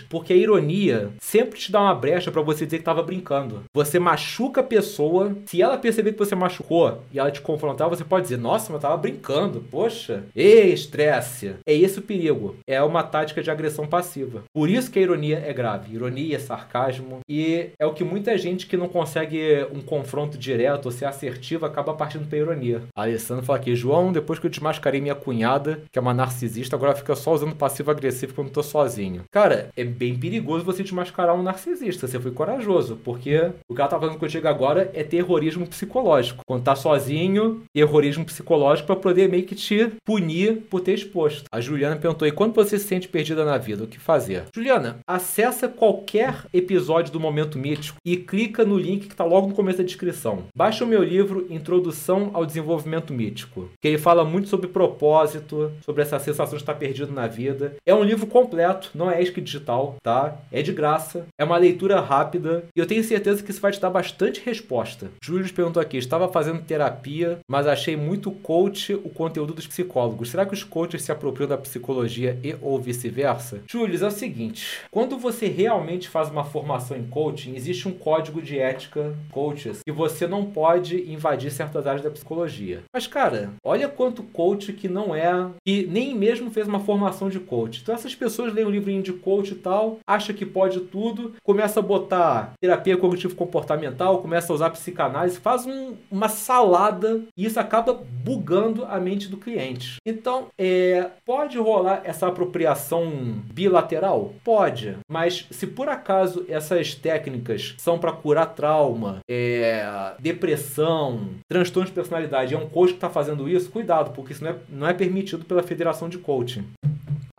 Porque 0.09 0.33
a 0.33 0.35
ironia 0.35 1.09
sempre 1.19 1.59
te 1.59 1.71
dá 1.71 1.81
uma 1.81 1.95
brecha 1.95 2.31
para 2.31 2.41
você 2.41 2.65
dizer 2.65 2.77
que 2.77 2.81
estava 2.81 3.03
brincando. 3.03 3.63
Você 3.73 3.99
machuca 3.99 4.61
a 4.61 4.63
pessoa, 4.63 5.35
se 5.45 5.61
ela 5.61 5.77
perceber 5.77 6.13
que 6.13 6.19
você 6.19 6.35
machucou 6.35 7.01
e 7.11 7.19
ela 7.19 7.31
te 7.31 7.41
confrontar, 7.41 7.89
você 7.89 8.03
pode 8.03 8.23
dizer: 8.23 8.37
Nossa, 8.37 8.71
mas 8.71 8.81
tava 8.81 8.97
brincando, 8.97 9.63
poxa. 9.71 10.23
Ei, 10.35 10.73
estresse. 10.73 11.55
É 11.65 11.73
esse 11.73 11.99
o 11.99 12.03
perigo. 12.03 12.55
É 12.67 12.81
uma 12.81 13.03
tática 13.03 13.41
de 13.41 13.51
agressão 13.51 13.87
passiva. 13.87 14.43
Por 14.53 14.69
isso 14.69 14.91
que 14.91 14.99
a 14.99 15.01
ironia 15.01 15.43
é 15.45 15.53
grave. 15.53 15.95
Ironia, 15.95 16.39
sarcasmo. 16.39 17.19
E 17.27 17.69
é 17.79 17.85
o 17.85 17.93
que 17.93 18.03
muita 18.03 18.37
gente 18.37 18.67
que 18.67 18.77
não 18.77 18.87
consegue 18.87 19.65
um 19.73 19.81
confronto 19.81 20.37
direto 20.37 20.85
ou 20.85 20.91
ser 20.91 21.05
assertivo 21.05 21.65
acaba 21.65 21.93
partindo 21.93 22.27
pra 22.27 22.37
ironia. 22.37 22.83
A 22.95 23.03
Alessandro 23.03 23.45
fala 23.45 23.59
aqui: 23.59 23.75
João, 23.75 24.11
depois 24.11 24.39
que 24.39 24.45
eu 24.45 24.51
desmascarei 24.51 25.01
minha 25.01 25.15
cunhada, 25.15 25.81
que 25.91 25.97
é 25.97 26.01
uma 26.01 26.13
narcisista, 26.13 26.75
agora 26.75 26.95
fica 26.95 27.15
só 27.15 27.33
usando 27.33 27.55
passivo 27.55 27.91
agressivo 27.91 28.33
quando 28.33 28.51
tô 28.51 28.63
sozinho. 28.63 29.23
Cara, 29.31 29.48
é 29.75 29.83
bem 29.83 30.15
perigoso 30.15 30.65
você 30.65 30.83
desmascarar 30.83 31.35
um 31.35 31.43
narcisista. 31.43 32.07
Você 32.07 32.19
foi 32.19 32.31
corajoso, 32.31 32.97
porque 33.03 33.51
o 33.67 33.75
que 33.75 33.81
ela 33.81 33.89
tá 33.89 33.99
fazendo 33.99 34.19
contigo 34.19 34.47
agora 34.47 34.89
é 34.93 35.03
terrorismo 35.03 35.67
psicológico. 35.67 36.43
Quando 36.45 36.63
tá 36.63 36.75
sozinho, 36.75 37.63
terrorismo 37.73 38.25
psicológico 38.25 38.87
para 38.87 38.95
poder 38.95 39.29
meio 39.29 39.43
que 39.43 39.55
te 39.55 39.91
punir 40.05 40.63
por 40.69 40.81
ter 40.81 40.93
exposto. 40.93 41.45
A 41.51 41.61
Juliana 41.61 41.95
perguntou: 41.95 42.27
e 42.27 42.31
quando 42.31 42.53
você 42.53 42.77
se 42.77 42.87
sente 42.87 43.07
perdida 43.07 43.45
na 43.45 43.57
vida, 43.57 43.83
o 43.83 43.87
que 43.87 43.99
fazer? 43.99 44.43
Juliana, 44.53 44.99
acessa 45.07 45.67
qualquer 45.67 46.45
episódio 46.53 47.11
do 47.11 47.19
Momento 47.19 47.57
Mítico 47.57 47.97
e 48.05 48.17
clica 48.17 48.65
no 48.65 48.77
link 48.77 49.07
que 49.07 49.15
tá 49.15 49.23
logo 49.23 49.47
no 49.47 49.53
começo 49.53 49.79
da 49.79 49.83
descrição. 49.83 50.43
Baixa 50.55 50.83
o 50.83 50.87
meu 50.87 51.03
livro 51.03 51.47
Introdução 51.49 52.31
ao 52.33 52.45
Desenvolvimento 52.45 53.13
Mítico, 53.13 53.69
que 53.81 53.87
ele 53.87 53.97
fala 53.97 54.23
muito 54.23 54.49
sobre 54.49 54.67
propósito, 54.67 55.71
sobre 55.85 56.01
essa 56.01 56.19
sensação 56.19 56.57
de 56.57 56.63
estar 56.63 56.75
perdido 56.75 57.11
na 57.11 57.27
vida. 57.27 57.75
É 57.85 57.93
um 57.93 58.03
livro 58.03 58.27
completo, 58.27 58.91
não 58.93 59.09
é 59.09 59.21
Digital, 59.41 59.95
tá? 60.01 60.37
É 60.51 60.61
de 60.61 60.71
graça, 60.71 61.25
é 61.37 61.43
uma 61.43 61.57
leitura 61.57 61.99
rápida 61.99 62.63
e 62.75 62.79
eu 62.79 62.87
tenho 62.87 63.03
certeza 63.03 63.43
que 63.43 63.51
isso 63.51 63.61
vai 63.61 63.71
te 63.71 63.79
dar 63.79 63.89
bastante 63.89 64.41
resposta. 64.45 65.11
Júlio 65.23 65.53
perguntou 65.53 65.81
aqui: 65.81 65.97
estava 65.97 66.27
fazendo 66.27 66.63
terapia, 66.63 67.39
mas 67.49 67.67
achei 67.67 67.95
muito 67.95 68.31
coach 68.31 68.93
o 68.93 69.09
conteúdo 69.09 69.53
dos 69.53 69.67
psicólogos. 69.67 70.29
Será 70.29 70.45
que 70.45 70.53
os 70.53 70.63
coaches 70.63 71.01
se 71.01 71.11
apropriam 71.11 71.47
da 71.47 71.57
psicologia 71.57 72.39
e 72.43 72.55
ou 72.61 72.79
vice-versa? 72.79 73.61
Júlio, 73.67 74.03
é 74.03 74.07
o 74.07 74.11
seguinte: 74.11 74.81
quando 74.91 75.17
você 75.17 75.47
realmente 75.47 76.07
faz 76.09 76.29
uma 76.29 76.43
formação 76.43 76.97
em 76.97 77.03
coaching, 77.03 77.55
existe 77.55 77.87
um 77.87 77.93
código 77.93 78.41
de 78.41 78.57
ética 78.57 79.15
coaches 79.31 79.79
que 79.83 79.91
você 79.91 80.27
não 80.27 80.45
pode 80.45 81.11
invadir 81.11 81.51
certas 81.51 81.85
áreas 81.85 82.03
da 82.03 82.11
psicologia. 82.11 82.83
Mas, 82.93 83.07
cara, 83.07 83.51
olha 83.63 83.87
quanto 83.87 84.23
coach 84.23 84.73
que 84.73 84.87
não 84.87 85.15
é, 85.15 85.49
que 85.65 85.85
nem 85.87 86.15
mesmo 86.15 86.51
fez 86.51 86.67
uma 86.67 86.79
formação 86.79 87.29
de 87.29 87.39
coach. 87.39 87.81
Então, 87.81 87.95
essas 87.95 88.15
pessoas 88.15 88.53
leem 88.53 88.67
um 88.67 88.71
livrinho 88.71 89.01
de 89.01 89.13
coach 89.13 89.28
e 89.53 89.55
tal, 89.55 89.99
acha 90.07 90.33
que 90.33 90.45
pode 90.45 90.79
tudo, 90.81 91.33
começa 91.43 91.79
a 91.79 91.83
botar 91.83 92.53
terapia 92.59 92.97
cognitivo-comportamental, 92.97 94.21
começa 94.21 94.51
a 94.51 94.55
usar 94.55 94.69
psicanálise, 94.71 95.39
faz 95.39 95.65
um, 95.65 95.93
uma 96.11 96.27
salada 96.27 97.21
e 97.37 97.45
isso 97.45 97.59
acaba 97.59 97.93
bugando 97.93 98.85
a 98.85 98.99
mente 98.99 99.27
do 99.27 99.37
cliente. 99.37 99.97
Então, 100.05 100.47
é, 100.57 101.09
pode 101.25 101.57
rolar 101.57 102.01
essa 102.03 102.27
apropriação 102.27 103.09
bilateral? 103.53 104.33
Pode, 104.43 104.97
mas 105.09 105.45
se 105.51 105.67
por 105.67 105.89
acaso 105.89 106.45
essas 106.47 106.95
técnicas 106.95 107.75
são 107.77 107.99
para 107.99 108.11
curar 108.11 108.47
trauma, 108.47 109.19
é, 109.29 110.13
depressão, 110.19 111.21
transtorno 111.47 111.87
de 111.87 111.93
personalidade, 111.93 112.53
é 112.53 112.57
um 112.57 112.67
coach 112.67 112.89
que 112.89 112.97
está 112.97 113.09
fazendo 113.09 113.47
isso, 113.47 113.69
cuidado, 113.69 114.11
porque 114.11 114.33
isso 114.33 114.43
não 114.43 114.51
é, 114.51 114.55
não 114.69 114.87
é 114.87 114.93
permitido 114.93 115.45
pela 115.45 115.63
Federação 115.63 116.09
de 116.09 116.17
Coaching. 116.17 116.65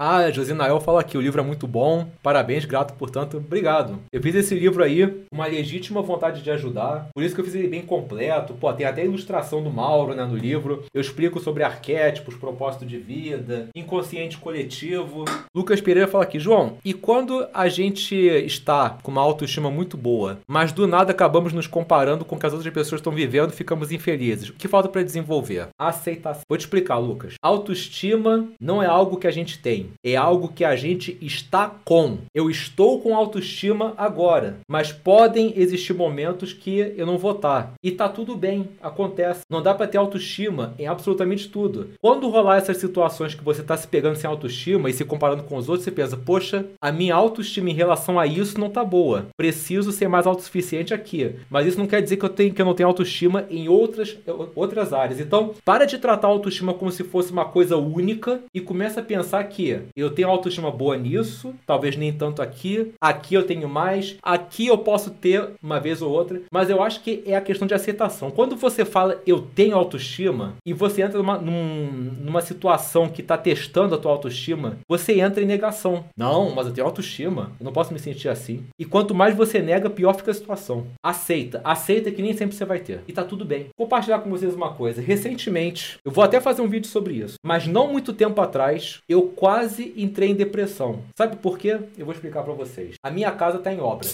Ah, 0.03 0.21
a 0.21 0.31
Josinael 0.31 0.81
fala 0.81 1.03
aqui, 1.03 1.19
o 1.19 1.21
livro 1.21 1.43
é 1.43 1.45
muito 1.45 1.67
bom, 1.67 2.07
parabéns, 2.23 2.65
grato, 2.65 2.95
portanto, 2.95 3.37
obrigado. 3.37 3.99
Eu 4.11 4.23
fiz 4.23 4.35
esse 4.35 4.55
livro 4.55 4.83
aí 4.83 5.27
uma 5.31 5.47
legítima 5.47 6.01
vontade 6.01 6.41
de 6.41 6.51
ajudar, 6.51 7.09
por 7.15 7.23
isso 7.23 7.35
que 7.35 7.43
eu 7.43 7.45
fiz 7.45 7.55
ele 7.55 7.69
bem 7.69 7.83
completo. 7.83 8.55
Pô, 8.55 8.73
tem 8.73 8.87
até 8.87 9.03
a 9.03 9.05
ilustração 9.05 9.63
do 9.63 9.69
Mauro 9.69 10.15
né, 10.15 10.25
no 10.25 10.35
livro. 10.35 10.85
Eu 10.95 11.03
explico 11.03 11.39
sobre 11.39 11.63
arquétipos, 11.65 12.35
propósito 12.35 12.87
de 12.87 12.97
vida, 12.97 13.69
inconsciente 13.77 14.39
coletivo. 14.39 15.27
Lucas 15.55 15.83
Pereira 15.83 16.09
fala 16.09 16.25
aqui, 16.25 16.39
João, 16.39 16.79
e 16.83 16.95
quando 16.95 17.47
a 17.53 17.69
gente 17.69 18.17
está 18.17 18.97
com 19.03 19.11
uma 19.11 19.21
autoestima 19.21 19.71
muito 19.71 19.99
boa, 19.99 20.39
mas 20.49 20.73
do 20.73 20.87
nada 20.87 21.13
acabamos 21.13 21.53
nos 21.53 21.67
comparando 21.67 22.25
com 22.25 22.37
o 22.37 22.39
que 22.39 22.47
as 22.47 22.55
outras 22.55 22.73
pessoas 22.73 23.01
estão 23.01 23.13
vivendo, 23.13 23.53
ficamos 23.53 23.93
infelizes. 23.93 24.49
O 24.49 24.55
que 24.55 24.67
falta 24.67 24.89
para 24.89 25.03
desenvolver? 25.03 25.69
Aceitação. 25.79 26.45
Vou 26.49 26.57
te 26.57 26.63
explicar, 26.63 26.97
Lucas. 26.97 27.35
Autoestima 27.43 28.49
não 28.59 28.83
é 28.83 28.87
algo 28.87 29.19
que 29.19 29.27
a 29.27 29.31
gente 29.31 29.59
tem 29.59 29.90
é 30.05 30.17
algo 30.17 30.49
que 30.49 30.65
a 30.65 30.77
gente 30.77 31.17
está 31.21 31.71
com. 31.85 32.19
Eu 32.35 32.51
estou 32.51 33.01
com 33.01 33.17
autoestima 33.17 33.95
agora, 33.97 34.59
mas 34.69 34.93
podem 34.93 35.53
existir 35.57 35.93
momentos 35.95 36.53
que 36.53 36.95
eu 36.97 37.07
não 37.07 37.19
vou 37.19 37.33
estar. 37.33 37.73
E 37.83 37.91
tá 37.91 38.09
tudo 38.09 38.37
bem, 38.37 38.69
acontece. 38.81 39.43
Não 39.51 39.63
dá 39.63 39.75
para 39.75 39.87
ter 39.87 39.99
autoestima 39.99 40.75
em 40.79 40.87
absolutamente 40.87 41.49
tudo. 41.49 41.91
Quando 42.01 42.29
rolar 42.29 42.59
essas 42.59 42.77
situações 42.77 43.35
que 43.35 43.45
você 43.45 43.63
tá 43.63 43.77
se 43.77 43.89
pegando 43.89 44.17
sem 44.17 44.29
autoestima 44.29 44.89
e 44.89 44.93
se 44.93 45.05
comparando 45.05 45.43
com 45.45 45.57
os 45.57 45.69
outros, 45.69 45.85
você 45.85 45.91
pensa: 45.91 46.17
"Poxa, 46.17 46.67
a 46.81 46.93
minha 46.93 47.15
autoestima 47.15 47.71
em 47.71 47.75
relação 47.75 48.19
a 48.19 48.27
isso 48.27 48.59
não 48.59 48.71
tá 48.71 48.85
boa. 48.85 49.27
Preciso 49.37 49.93
ser 49.93 50.09
mais 50.09 50.27
autossuficiente 50.27 50.95
aqui". 50.95 51.35
Mas 51.49 51.67
isso 51.67 51.79
não 51.79 51.87
quer 51.87 52.03
dizer 52.03 52.17
que 52.17 52.25
eu 52.25 52.29
tenho 52.29 52.55
que 52.55 52.61
eu 52.61 52.67
não 52.67 52.75
tenho 52.75 52.89
autoestima 52.89 53.47
em 53.51 53.69
outras 53.69 54.17
outras 54.55 54.93
áreas. 54.93 55.21
Então, 55.21 55.55
para 55.65 55.85
de 55.85 55.99
tratar 55.99 56.29
a 56.29 56.31
autoestima 56.31 56.75
como 56.75 56.91
se 56.91 57.05
fosse 57.05 57.33
uma 57.33 57.45
coisa 57.45 57.77
única 57.77 58.41
e 58.55 58.61
começa 58.61 59.01
a 59.01 59.05
pensar 59.05 59.43
que 59.45 59.80
eu 59.97 60.11
tenho 60.11 60.29
autoestima 60.29 60.71
boa 60.71 60.97
nisso, 60.97 61.55
talvez 61.67 61.97
nem 61.97 62.13
tanto 62.13 62.43
aqui. 62.43 62.93
Aqui 63.01 63.35
eu 63.35 63.47
tenho 63.47 63.69
mais. 63.69 64.17
Aqui 64.23 64.67
eu 64.67 64.79
posso 64.79 65.11
ter 65.11 65.51
uma 65.63 65.81
vez 65.81 66.03
ou 66.03 66.11
outra. 66.11 66.43
Mas 66.53 66.71
eu 66.71 66.83
acho 66.83 67.03
que 67.03 67.23
é 67.27 67.37
a 67.37 67.41
questão 67.41 67.67
de 67.67 67.75
aceitação. 67.75 68.31
Quando 68.31 68.57
você 68.57 68.85
fala 68.85 69.21
eu 69.27 69.41
tenho 69.41 69.77
autoestima 69.77 70.55
e 70.65 70.73
você 70.73 71.03
entra 71.03 71.19
numa, 71.19 71.39
num, 71.39 71.91
numa 72.21 72.41
situação 72.41 73.09
que 73.09 73.21
está 73.21 73.37
testando 73.37 73.95
a 73.95 73.99
tua 73.99 74.13
autoestima, 74.13 74.79
você 74.89 75.21
entra 75.21 75.43
em 75.43 75.47
negação. 75.47 76.05
Não, 76.17 76.55
mas 76.55 76.67
eu 76.67 76.73
tenho 76.73 76.87
autoestima. 76.87 77.53
Eu 77.59 77.65
não 77.65 77.73
posso 77.73 77.93
me 77.93 77.99
sentir 77.99 78.29
assim. 78.29 78.65
E 78.79 78.85
quanto 78.85 79.15
mais 79.15 79.35
você 79.35 79.61
nega, 79.61 79.91
pior 79.91 80.15
fica 80.15 80.31
a 80.31 80.35
situação. 80.35 80.87
Aceita. 81.03 81.61
Aceita 81.65 82.11
que 82.11 82.23
nem 82.23 82.37
sempre 82.37 82.57
você 82.57 82.65
vai 82.65 82.79
ter. 82.79 83.03
E 83.07 83.13
tá 83.13 83.25
tudo 83.25 83.45
bem. 83.45 83.67
Vou 83.77 83.87
compartilhar 83.87 84.21
com 84.21 84.31
vocês 84.31 84.55
uma 84.55 84.73
coisa. 84.73 85.03
Recentemente, 85.03 85.99
eu 86.05 86.13
vou 86.13 86.25
até 86.25 86.41
fazer 86.41 86.63
um 86.63 86.69
vídeo 86.69 86.89
sobre 86.89 87.15
isso. 87.15 87.35
Mas 87.45 87.67
não 87.67 87.91
muito 87.93 88.13
tempo 88.13 88.41
atrás, 88.41 89.01
eu 89.09 89.23
quase 89.23 89.70
quase 89.71 89.95
entrei 89.97 90.31
em 90.31 90.35
depressão. 90.35 91.01
Sabe 91.17 91.37
por 91.37 91.57
quê? 91.57 91.79
Eu 91.97 92.05
vou 92.05 92.13
explicar 92.13 92.43
para 92.43 92.53
vocês. 92.53 92.97
A 93.03 93.11
minha 93.11 93.31
casa 93.31 93.59
está 93.59 93.73
em 93.73 93.81
obra. 93.81 94.09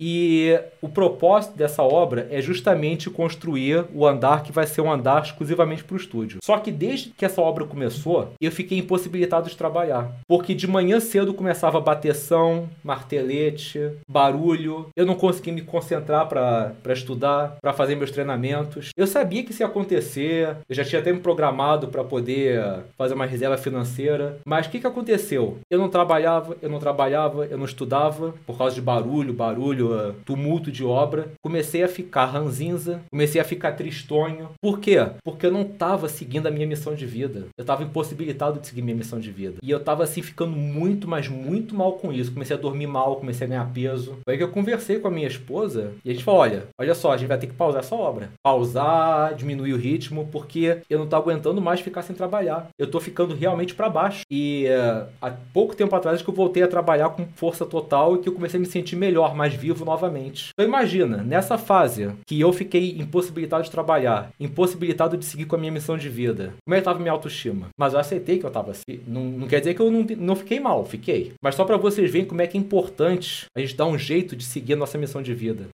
E 0.00 0.58
o 0.80 0.88
propósito 0.88 1.56
dessa 1.56 1.82
obra 1.82 2.26
é 2.30 2.40
justamente 2.40 3.10
construir 3.10 3.84
o 3.94 4.06
andar 4.06 4.42
que 4.42 4.50
vai 4.50 4.66
ser 4.66 4.80
um 4.80 4.90
andar 4.90 5.22
exclusivamente 5.22 5.84
para 5.84 5.94
o 5.94 5.98
estúdio. 5.98 6.38
Só 6.42 6.56
que 6.58 6.72
desde 6.72 7.10
que 7.10 7.24
essa 7.24 7.42
obra 7.42 7.66
começou, 7.66 8.32
eu 8.40 8.50
fiquei 8.50 8.78
impossibilitado 8.78 9.50
de 9.50 9.56
trabalhar. 9.56 10.10
Porque 10.26 10.54
de 10.54 10.66
manhã 10.66 10.98
cedo 10.98 11.34
começava 11.34 11.78
bateção, 11.80 12.68
martelete, 12.82 13.90
barulho. 14.08 14.86
Eu 14.96 15.04
não 15.04 15.14
conseguia 15.14 15.52
me 15.52 15.60
concentrar 15.60 16.26
para 16.28 16.92
estudar, 16.92 17.58
para 17.60 17.74
fazer 17.74 17.94
meus 17.94 18.10
treinamentos. 18.10 18.90
Eu 18.96 19.06
sabia 19.06 19.44
que 19.44 19.50
isso 19.50 19.62
ia 19.62 19.66
acontecer, 19.66 20.56
eu 20.68 20.74
já 20.74 20.84
tinha 20.84 21.00
até 21.00 21.12
me 21.12 21.20
programado 21.20 21.88
para 21.88 22.02
poder 22.02 22.62
fazer 22.96 23.14
uma 23.14 23.26
reserva 23.26 23.58
financeira. 23.58 24.38
Mas 24.46 24.66
o 24.66 24.70
que, 24.70 24.80
que 24.80 24.86
aconteceu? 24.86 25.58
Eu 25.70 25.78
não 25.78 25.90
trabalhava, 25.90 26.56
eu 26.62 26.70
não 26.70 26.78
trabalhava, 26.78 27.44
eu 27.44 27.58
não 27.58 27.66
estudava 27.66 28.32
por 28.46 28.56
causa 28.56 28.74
de 28.74 28.80
barulho, 28.80 29.34
barulho 29.34 29.89
tumulto 30.24 30.70
de 30.70 30.84
obra, 30.84 31.28
comecei 31.42 31.82
a 31.82 31.88
ficar 31.88 32.26
ranzinza, 32.26 33.00
comecei 33.10 33.40
a 33.40 33.44
ficar 33.44 33.72
tristonho. 33.72 34.50
Por 34.60 34.78
quê? 34.80 34.96
Porque 35.24 35.46
eu 35.46 35.52
não 35.52 35.62
estava 35.62 36.08
seguindo 36.08 36.46
a 36.46 36.50
minha 36.50 36.66
missão 36.66 36.94
de 36.94 37.06
vida. 37.06 37.46
Eu 37.56 37.62
estava 37.62 37.82
impossibilitado 37.82 38.60
de 38.60 38.66
seguir 38.66 38.82
minha 38.82 38.96
missão 38.96 39.20
de 39.20 39.30
vida. 39.30 39.56
E 39.62 39.70
eu 39.70 39.78
estava 39.78 40.04
assim 40.04 40.22
ficando 40.22 40.56
muito, 40.56 41.08
mas 41.08 41.28
muito 41.28 41.74
mal 41.74 41.94
com 41.94 42.12
isso. 42.12 42.32
Comecei 42.32 42.56
a 42.56 42.60
dormir 42.60 42.86
mal, 42.86 43.16
comecei 43.16 43.46
a 43.46 43.50
ganhar 43.50 43.72
peso. 43.72 44.18
Foi 44.24 44.34
aí 44.34 44.38
que 44.38 44.44
eu 44.44 44.50
conversei 44.50 44.98
com 44.98 45.08
a 45.08 45.10
minha 45.10 45.26
esposa 45.26 45.92
e 46.04 46.10
a 46.10 46.12
gente 46.12 46.24
falou: 46.24 46.40
olha, 46.40 46.64
olha 46.78 46.94
só, 46.94 47.12
a 47.12 47.16
gente 47.16 47.28
vai 47.28 47.38
ter 47.38 47.46
que 47.46 47.54
pausar 47.54 47.80
essa 47.80 47.94
obra. 47.94 48.30
Pausar, 48.42 49.34
diminuir 49.34 49.72
o 49.72 49.76
ritmo, 49.76 50.28
porque 50.30 50.78
eu 50.88 50.98
não 50.98 51.06
tô 51.06 51.16
aguentando 51.16 51.60
mais 51.60 51.80
ficar 51.80 52.02
sem 52.02 52.14
trabalhar. 52.14 52.68
Eu 52.78 52.90
tô 52.90 53.00
ficando 53.00 53.34
realmente 53.34 53.74
para 53.74 53.88
baixo. 53.88 54.22
E 54.30 54.66
uh, 54.68 55.06
há 55.20 55.30
pouco 55.52 55.74
tempo 55.74 55.94
atrás 55.94 56.22
que 56.22 56.28
eu 56.28 56.34
voltei 56.34 56.62
a 56.62 56.68
trabalhar 56.68 57.10
com 57.10 57.26
força 57.34 57.66
total 57.66 58.16
e 58.16 58.18
que 58.18 58.28
eu 58.28 58.32
comecei 58.32 58.58
a 58.58 58.60
me 58.60 58.66
sentir 58.66 58.96
melhor, 58.96 59.34
mais 59.34 59.54
vivo 59.54 59.79
novamente. 59.84 60.50
Então 60.52 60.66
imagina, 60.66 61.18
nessa 61.18 61.58
fase 61.58 62.10
que 62.26 62.40
eu 62.40 62.52
fiquei 62.52 62.96
impossibilitado 62.98 63.64
de 63.64 63.70
trabalhar, 63.70 64.30
impossibilitado 64.38 65.16
de 65.16 65.24
seguir 65.24 65.44
com 65.44 65.56
a 65.56 65.58
minha 65.58 65.72
missão 65.72 65.96
de 65.96 66.08
vida, 66.08 66.54
como 66.64 66.74
é 66.74 66.78
que 66.78 66.80
estava 66.80 66.98
minha 66.98 67.12
autoestima? 67.12 67.68
Mas 67.78 67.92
eu 67.92 68.00
aceitei 68.00 68.38
que 68.38 68.44
eu 68.44 68.48
estava 68.48 68.70
assim. 68.70 69.00
Não, 69.06 69.24
não 69.24 69.48
quer 69.48 69.60
dizer 69.60 69.74
que 69.74 69.80
eu 69.80 69.90
não, 69.90 70.06
não 70.18 70.36
fiquei 70.36 70.60
mal, 70.60 70.84
fiquei. 70.84 71.32
Mas 71.42 71.54
só 71.54 71.64
para 71.64 71.76
vocês 71.76 72.10
verem 72.10 72.26
como 72.26 72.42
é 72.42 72.46
que 72.46 72.56
é 72.56 72.60
importante 72.60 73.46
a 73.56 73.60
gente 73.60 73.76
dar 73.76 73.86
um 73.86 73.98
jeito 73.98 74.36
de 74.36 74.44
seguir 74.44 74.74
a 74.74 74.76
nossa 74.76 74.98
missão 74.98 75.22
de 75.22 75.34
vida. 75.34 75.68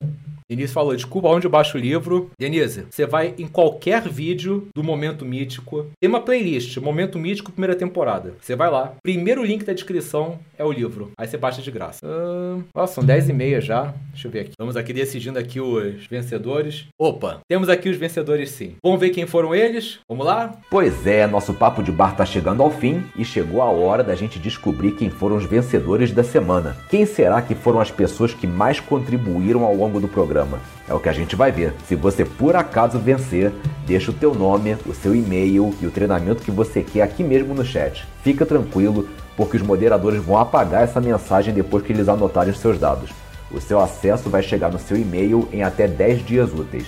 Denise 0.50 0.74
falou, 0.74 0.96
desculpa 0.96 1.30
onde 1.30 1.48
eu 1.48 1.52
baixo 1.52 1.78
o 1.78 1.82
livro. 1.82 2.30
Denise, 2.38 2.86
você 2.90 3.06
vai 3.06 3.34
em 3.38 3.48
qualquer 3.48 4.08
vídeo 4.08 4.68
do 4.76 4.84
Momento 4.84 5.26
Mítico. 5.26 5.88
Tem 6.00 6.10
uma 6.10 6.22
playlist, 6.22 6.78
Momento 6.78 7.18
Mítico, 7.18 7.52
primeira 7.52 7.76
temporada. 7.76 8.34
Você 8.42 8.56
vai 8.56 8.70
lá. 8.70 8.94
Primeiro 9.02 9.44
link 9.44 9.64
da 9.64 9.74
descrição 9.74 10.40
é 10.58 10.64
o 10.64 10.72
livro. 10.72 11.12
Aí 11.18 11.28
você 11.28 11.38
baixa 11.38 11.62
de 11.62 11.72
graça. 11.72 12.06
Uh, 12.06 12.64
nossa, 12.76 12.96
são 12.96 13.04
10 13.04 13.30
e 13.30 13.34
meia 13.34 13.62
já. 13.62 13.94
Deixa 14.12 14.28
eu 14.28 14.32
ver 14.32 14.40
aqui. 14.42 14.52
Vamos 14.58 14.76
aqui 14.76 14.94
decidindo 14.94 15.40
aqui 15.40 15.60
os 15.60 16.06
vencedores. 16.08 16.86
Opa, 17.00 17.40
temos 17.48 17.70
aqui 17.70 17.90
os 17.90 17.98
vencedores 17.98 18.52
sim. 18.52 18.76
Vamos 18.84 19.00
ver 19.00 19.10
quem 19.10 19.26
foram 19.26 19.56
eles? 19.56 20.00
Vamos 20.08 20.26
lá? 20.26 20.60
Pois 20.70 21.08
é, 21.08 21.26
nosso 21.28 21.54
papo 21.54 21.82
de 21.82 21.92
bar 21.92 22.16
tá 22.16 22.26
chegando 22.26 22.62
ao 22.62 22.70
fim 22.70 23.04
e 23.18 23.24
chegou 23.24 23.62
a 23.62 23.70
hora 23.70 24.04
da 24.04 24.16
gente 24.16 24.40
descobrir 24.40 24.92
quem 24.92 25.10
foram 25.10 25.38
os 25.38 25.46
vencedores 25.46 26.12
da 26.12 26.24
semana. 26.24 26.76
Quem 26.90 27.06
será 27.06 27.42
que 27.42 27.56
foram 27.56 27.80
as 27.80 27.92
pessoas 27.92 28.34
que 28.34 28.48
mais 28.48 28.80
contribuíram 28.80 29.64
ao 29.64 29.76
longo 29.76 30.00
do 30.00 30.08
programa? 30.08 30.33
Programa. 30.34 30.60
É 30.90 30.94
o 30.94 31.00
que 31.00 31.08
a 31.08 31.14
gente 31.14 31.36
vai 31.36 31.52
ver. 31.52 31.76
Se 31.88 31.96
você 31.96 32.26
por 32.26 32.56
acaso 32.56 32.98
vencer, 32.98 33.54
deixa 33.86 34.10
o 34.10 34.14
teu 34.14 34.34
nome, 34.34 34.76
o 34.86 34.94
seu 34.94 35.16
e-mail 35.16 35.74
e 35.80 35.86
o 35.86 35.92
treinamento 35.92 36.42
que 36.42 36.50
você 36.50 36.82
quer 36.82 37.04
aqui 37.04 37.24
mesmo 37.24 37.54
no 37.54 37.64
chat. 37.64 38.06
Fica 38.24 38.46
tranquilo, 38.46 39.08
porque 39.38 39.58
os 39.58 39.64
moderadores 39.64 40.24
vão 40.24 40.38
apagar 40.38 40.84
essa 40.84 41.00
mensagem 41.00 41.54
depois 41.54 41.84
que 41.84 41.94
eles 41.94 42.10
anotarem 42.10 42.52
os 42.52 42.60
seus 42.60 42.80
dados. 42.80 43.12
O 43.52 43.62
seu 43.62 43.80
acesso 43.80 44.30
vai 44.30 44.42
chegar 44.42 44.72
no 44.72 44.80
seu 44.80 44.98
e-mail 44.98 45.48
em 45.54 45.62
até 45.62 45.88
10 45.88 46.26
dias 46.26 46.52
úteis. 46.52 46.88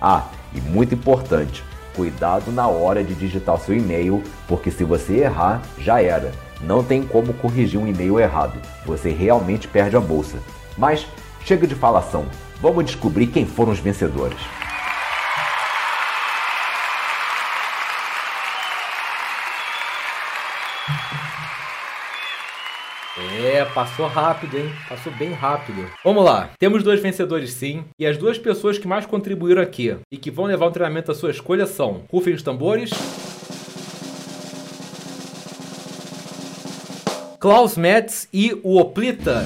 Ah, 0.00 0.28
e 0.54 0.60
muito 0.60 0.94
importante, 0.94 1.64
cuidado 1.96 2.52
na 2.52 2.68
hora 2.68 3.02
de 3.02 3.14
digitar 3.14 3.56
o 3.56 3.58
seu 3.58 3.76
e-mail, 3.76 4.22
porque 4.46 4.70
se 4.70 4.84
você 4.84 5.18
errar, 5.18 5.60
já 5.78 6.00
era. 6.00 6.30
Não 6.60 6.84
tem 6.84 7.02
como 7.02 7.34
corrigir 7.34 7.80
um 7.80 7.88
e-mail 7.88 8.20
errado. 8.20 8.58
Você 8.86 9.10
realmente 9.10 9.66
perde 9.66 9.96
a 9.96 10.00
bolsa. 10.00 10.38
Mas 10.78 11.06
chega 11.44 11.66
de 11.66 11.74
falação. 11.74 12.26
Vamos 12.64 12.86
descobrir 12.86 13.26
quem 13.26 13.44
foram 13.44 13.72
os 13.72 13.78
vencedores. 13.78 14.38
É, 23.18 23.66
passou 23.66 24.06
rápido, 24.06 24.56
hein? 24.56 24.72
Passou 24.88 25.12
bem 25.12 25.34
rápido. 25.34 25.86
Vamos 26.02 26.24
lá. 26.24 26.48
Temos 26.58 26.82
dois 26.82 27.00
vencedores 27.02 27.52
sim. 27.52 27.84
E 27.98 28.06
as 28.06 28.16
duas 28.16 28.38
pessoas 28.38 28.78
que 28.78 28.88
mais 28.88 29.04
contribuíram 29.04 29.60
aqui 29.60 29.94
e 30.10 30.16
que 30.16 30.30
vão 30.30 30.46
levar 30.46 30.64
o 30.64 30.70
treinamento 30.70 31.12
à 31.12 31.14
sua 31.14 31.32
escolha 31.32 31.66
são 31.66 32.04
Rufem 32.10 32.32
os 32.32 32.42
tambores. 32.42 32.88
Klaus 37.38 37.76
Metz 37.76 38.26
e 38.32 38.58
o 38.62 38.80
Oplita. 38.80 39.44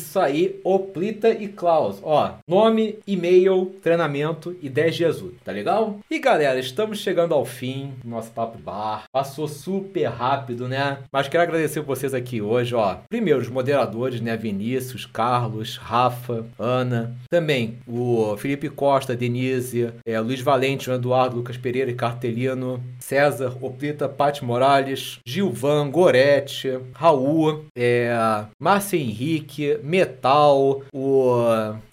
Isso 0.00 0.18
aí, 0.18 0.60
Oplita 0.64 1.30
e 1.30 1.48
Klaus. 1.48 2.00
Ó, 2.02 2.32
nome, 2.46 2.98
e-mail, 3.06 3.74
treinamento 3.82 4.56
e 4.60 4.68
10 4.68 4.96
dias 4.96 5.22
úteis, 5.22 5.40
tá 5.44 5.52
legal? 5.52 5.98
E 6.10 6.18
galera, 6.18 6.58
estamos 6.58 6.98
chegando 6.98 7.34
ao 7.34 7.44
fim 7.44 7.92
do 8.02 8.10
nosso 8.10 8.30
papo 8.30 8.58
bar. 8.58 9.04
Passou 9.12 9.46
super 9.46 10.06
rápido, 10.06 10.66
né? 10.68 10.98
Mas 11.12 11.28
quero 11.28 11.42
agradecer 11.42 11.80
vocês 11.80 12.14
aqui 12.14 12.40
hoje, 12.40 12.74
ó. 12.74 12.96
Primeiro, 13.08 13.40
os 13.40 13.48
moderadores, 13.48 14.20
né? 14.20 14.36
Vinícius, 14.36 15.06
Carlos, 15.06 15.76
Rafa, 15.76 16.44
Ana. 16.58 17.14
Também 17.30 17.78
o 17.86 18.36
Felipe 18.36 18.68
Costa, 18.68 19.14
Denise, 19.14 19.92
é, 20.04 20.18
Luiz 20.20 20.40
Valente, 20.40 20.90
Eduardo, 20.90 21.36
Lucas 21.36 21.56
Pereira 21.56 21.90
e 21.90 21.94
Cartelino, 21.94 22.82
César, 22.98 23.56
Oplita, 23.60 24.08
Pati 24.08 24.44
Morales, 24.44 25.18
Gilvan, 25.24 25.90
Gorete, 25.90 26.78
Raul, 26.92 27.64
é, 27.76 28.10
Márcio 28.58 28.98
Henrique, 28.98 29.78
Metal, 29.90 30.82
o 30.94 31.34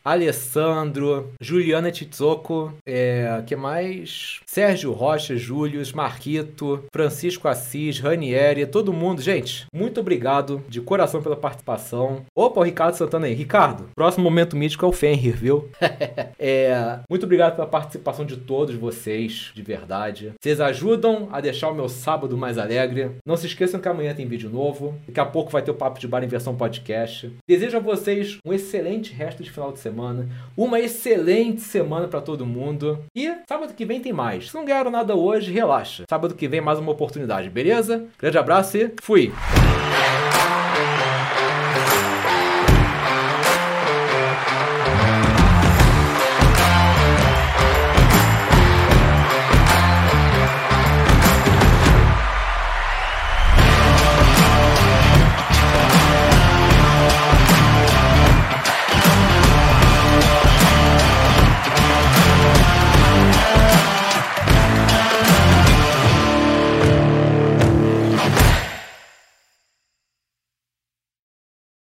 Alessandro, 0.05 1.31
Juliana 1.41 1.91
Tizocco, 1.91 2.71
é, 2.85 3.41
que 3.45 3.55
mais? 3.55 4.39
Sérgio 4.45 4.93
Rocha, 4.93 5.35
Júlio, 5.35 5.81
Marquito, 5.95 6.83
Francisco 6.93 7.47
Assis, 7.47 7.99
Ranieri, 7.99 8.67
todo 8.67 8.93
mundo. 8.93 9.21
Gente, 9.21 9.65
muito 9.73 9.99
obrigado 9.99 10.61
de 10.69 10.79
coração 10.79 11.21
pela 11.21 11.35
participação. 11.35 12.21
Opa, 12.35 12.61
o 12.61 12.63
Ricardo 12.63 12.93
Santana 12.93 13.25
aí. 13.25 13.33
Ricardo, 13.33 13.89
próximo 13.95 14.23
momento 14.23 14.55
mítico 14.55 14.85
é 14.85 14.87
o 14.87 14.93
Fenrir, 14.93 15.35
viu? 15.35 15.69
é, 16.39 16.99
muito 17.09 17.25
obrigado 17.25 17.55
pela 17.55 17.67
participação 17.67 18.25
de 18.25 18.37
todos 18.37 18.75
vocês, 18.75 19.51
de 19.55 19.61
verdade. 19.61 20.33
Vocês 20.39 20.61
ajudam 20.61 21.29
a 21.31 21.41
deixar 21.41 21.69
o 21.69 21.75
meu 21.75 21.89
sábado 21.89 22.37
mais 22.37 22.57
alegre. 22.57 23.11
Não 23.25 23.35
se 23.35 23.47
esqueçam 23.47 23.79
que 23.79 23.87
amanhã 23.87 24.13
tem 24.13 24.27
vídeo 24.27 24.49
novo. 24.49 24.95
Daqui 25.07 25.19
a 25.19 25.25
pouco 25.25 25.51
vai 25.51 25.61
ter 25.61 25.71
o 25.71 25.75
Papo 25.75 25.99
de 25.99 26.07
Bar 26.07 26.23
em 26.23 26.27
versão 26.27 26.55
podcast. 26.55 27.31
Desejo 27.47 27.77
a 27.77 27.81
vocês 27.87 28.37
um 28.45 28.51
excelente 28.51 29.13
resto 29.13 29.41
de 29.41 29.49
final 29.49 29.71
de 29.71 29.79
semana, 29.79 30.27
uma 30.57 30.77
excelente 30.77 31.61
semana 31.61 32.05
para 32.07 32.19
todo 32.19 32.45
mundo 32.45 32.99
e 33.15 33.33
sábado 33.47 33.73
que 33.73 33.85
vem 33.85 34.01
tem 34.01 34.11
mais. 34.11 34.49
Se 34.49 34.55
não 34.55 34.65
ganharam 34.65 34.91
nada 34.91 35.15
hoje, 35.15 35.53
relaxa. 35.53 36.03
Sábado 36.09 36.35
que 36.35 36.49
vem 36.49 36.59
mais 36.59 36.79
uma 36.79 36.91
oportunidade, 36.91 37.49
beleza? 37.49 38.05
Grande 38.19 38.37
abraço 38.37 38.77
e 38.77 38.91
fui! 39.01 39.31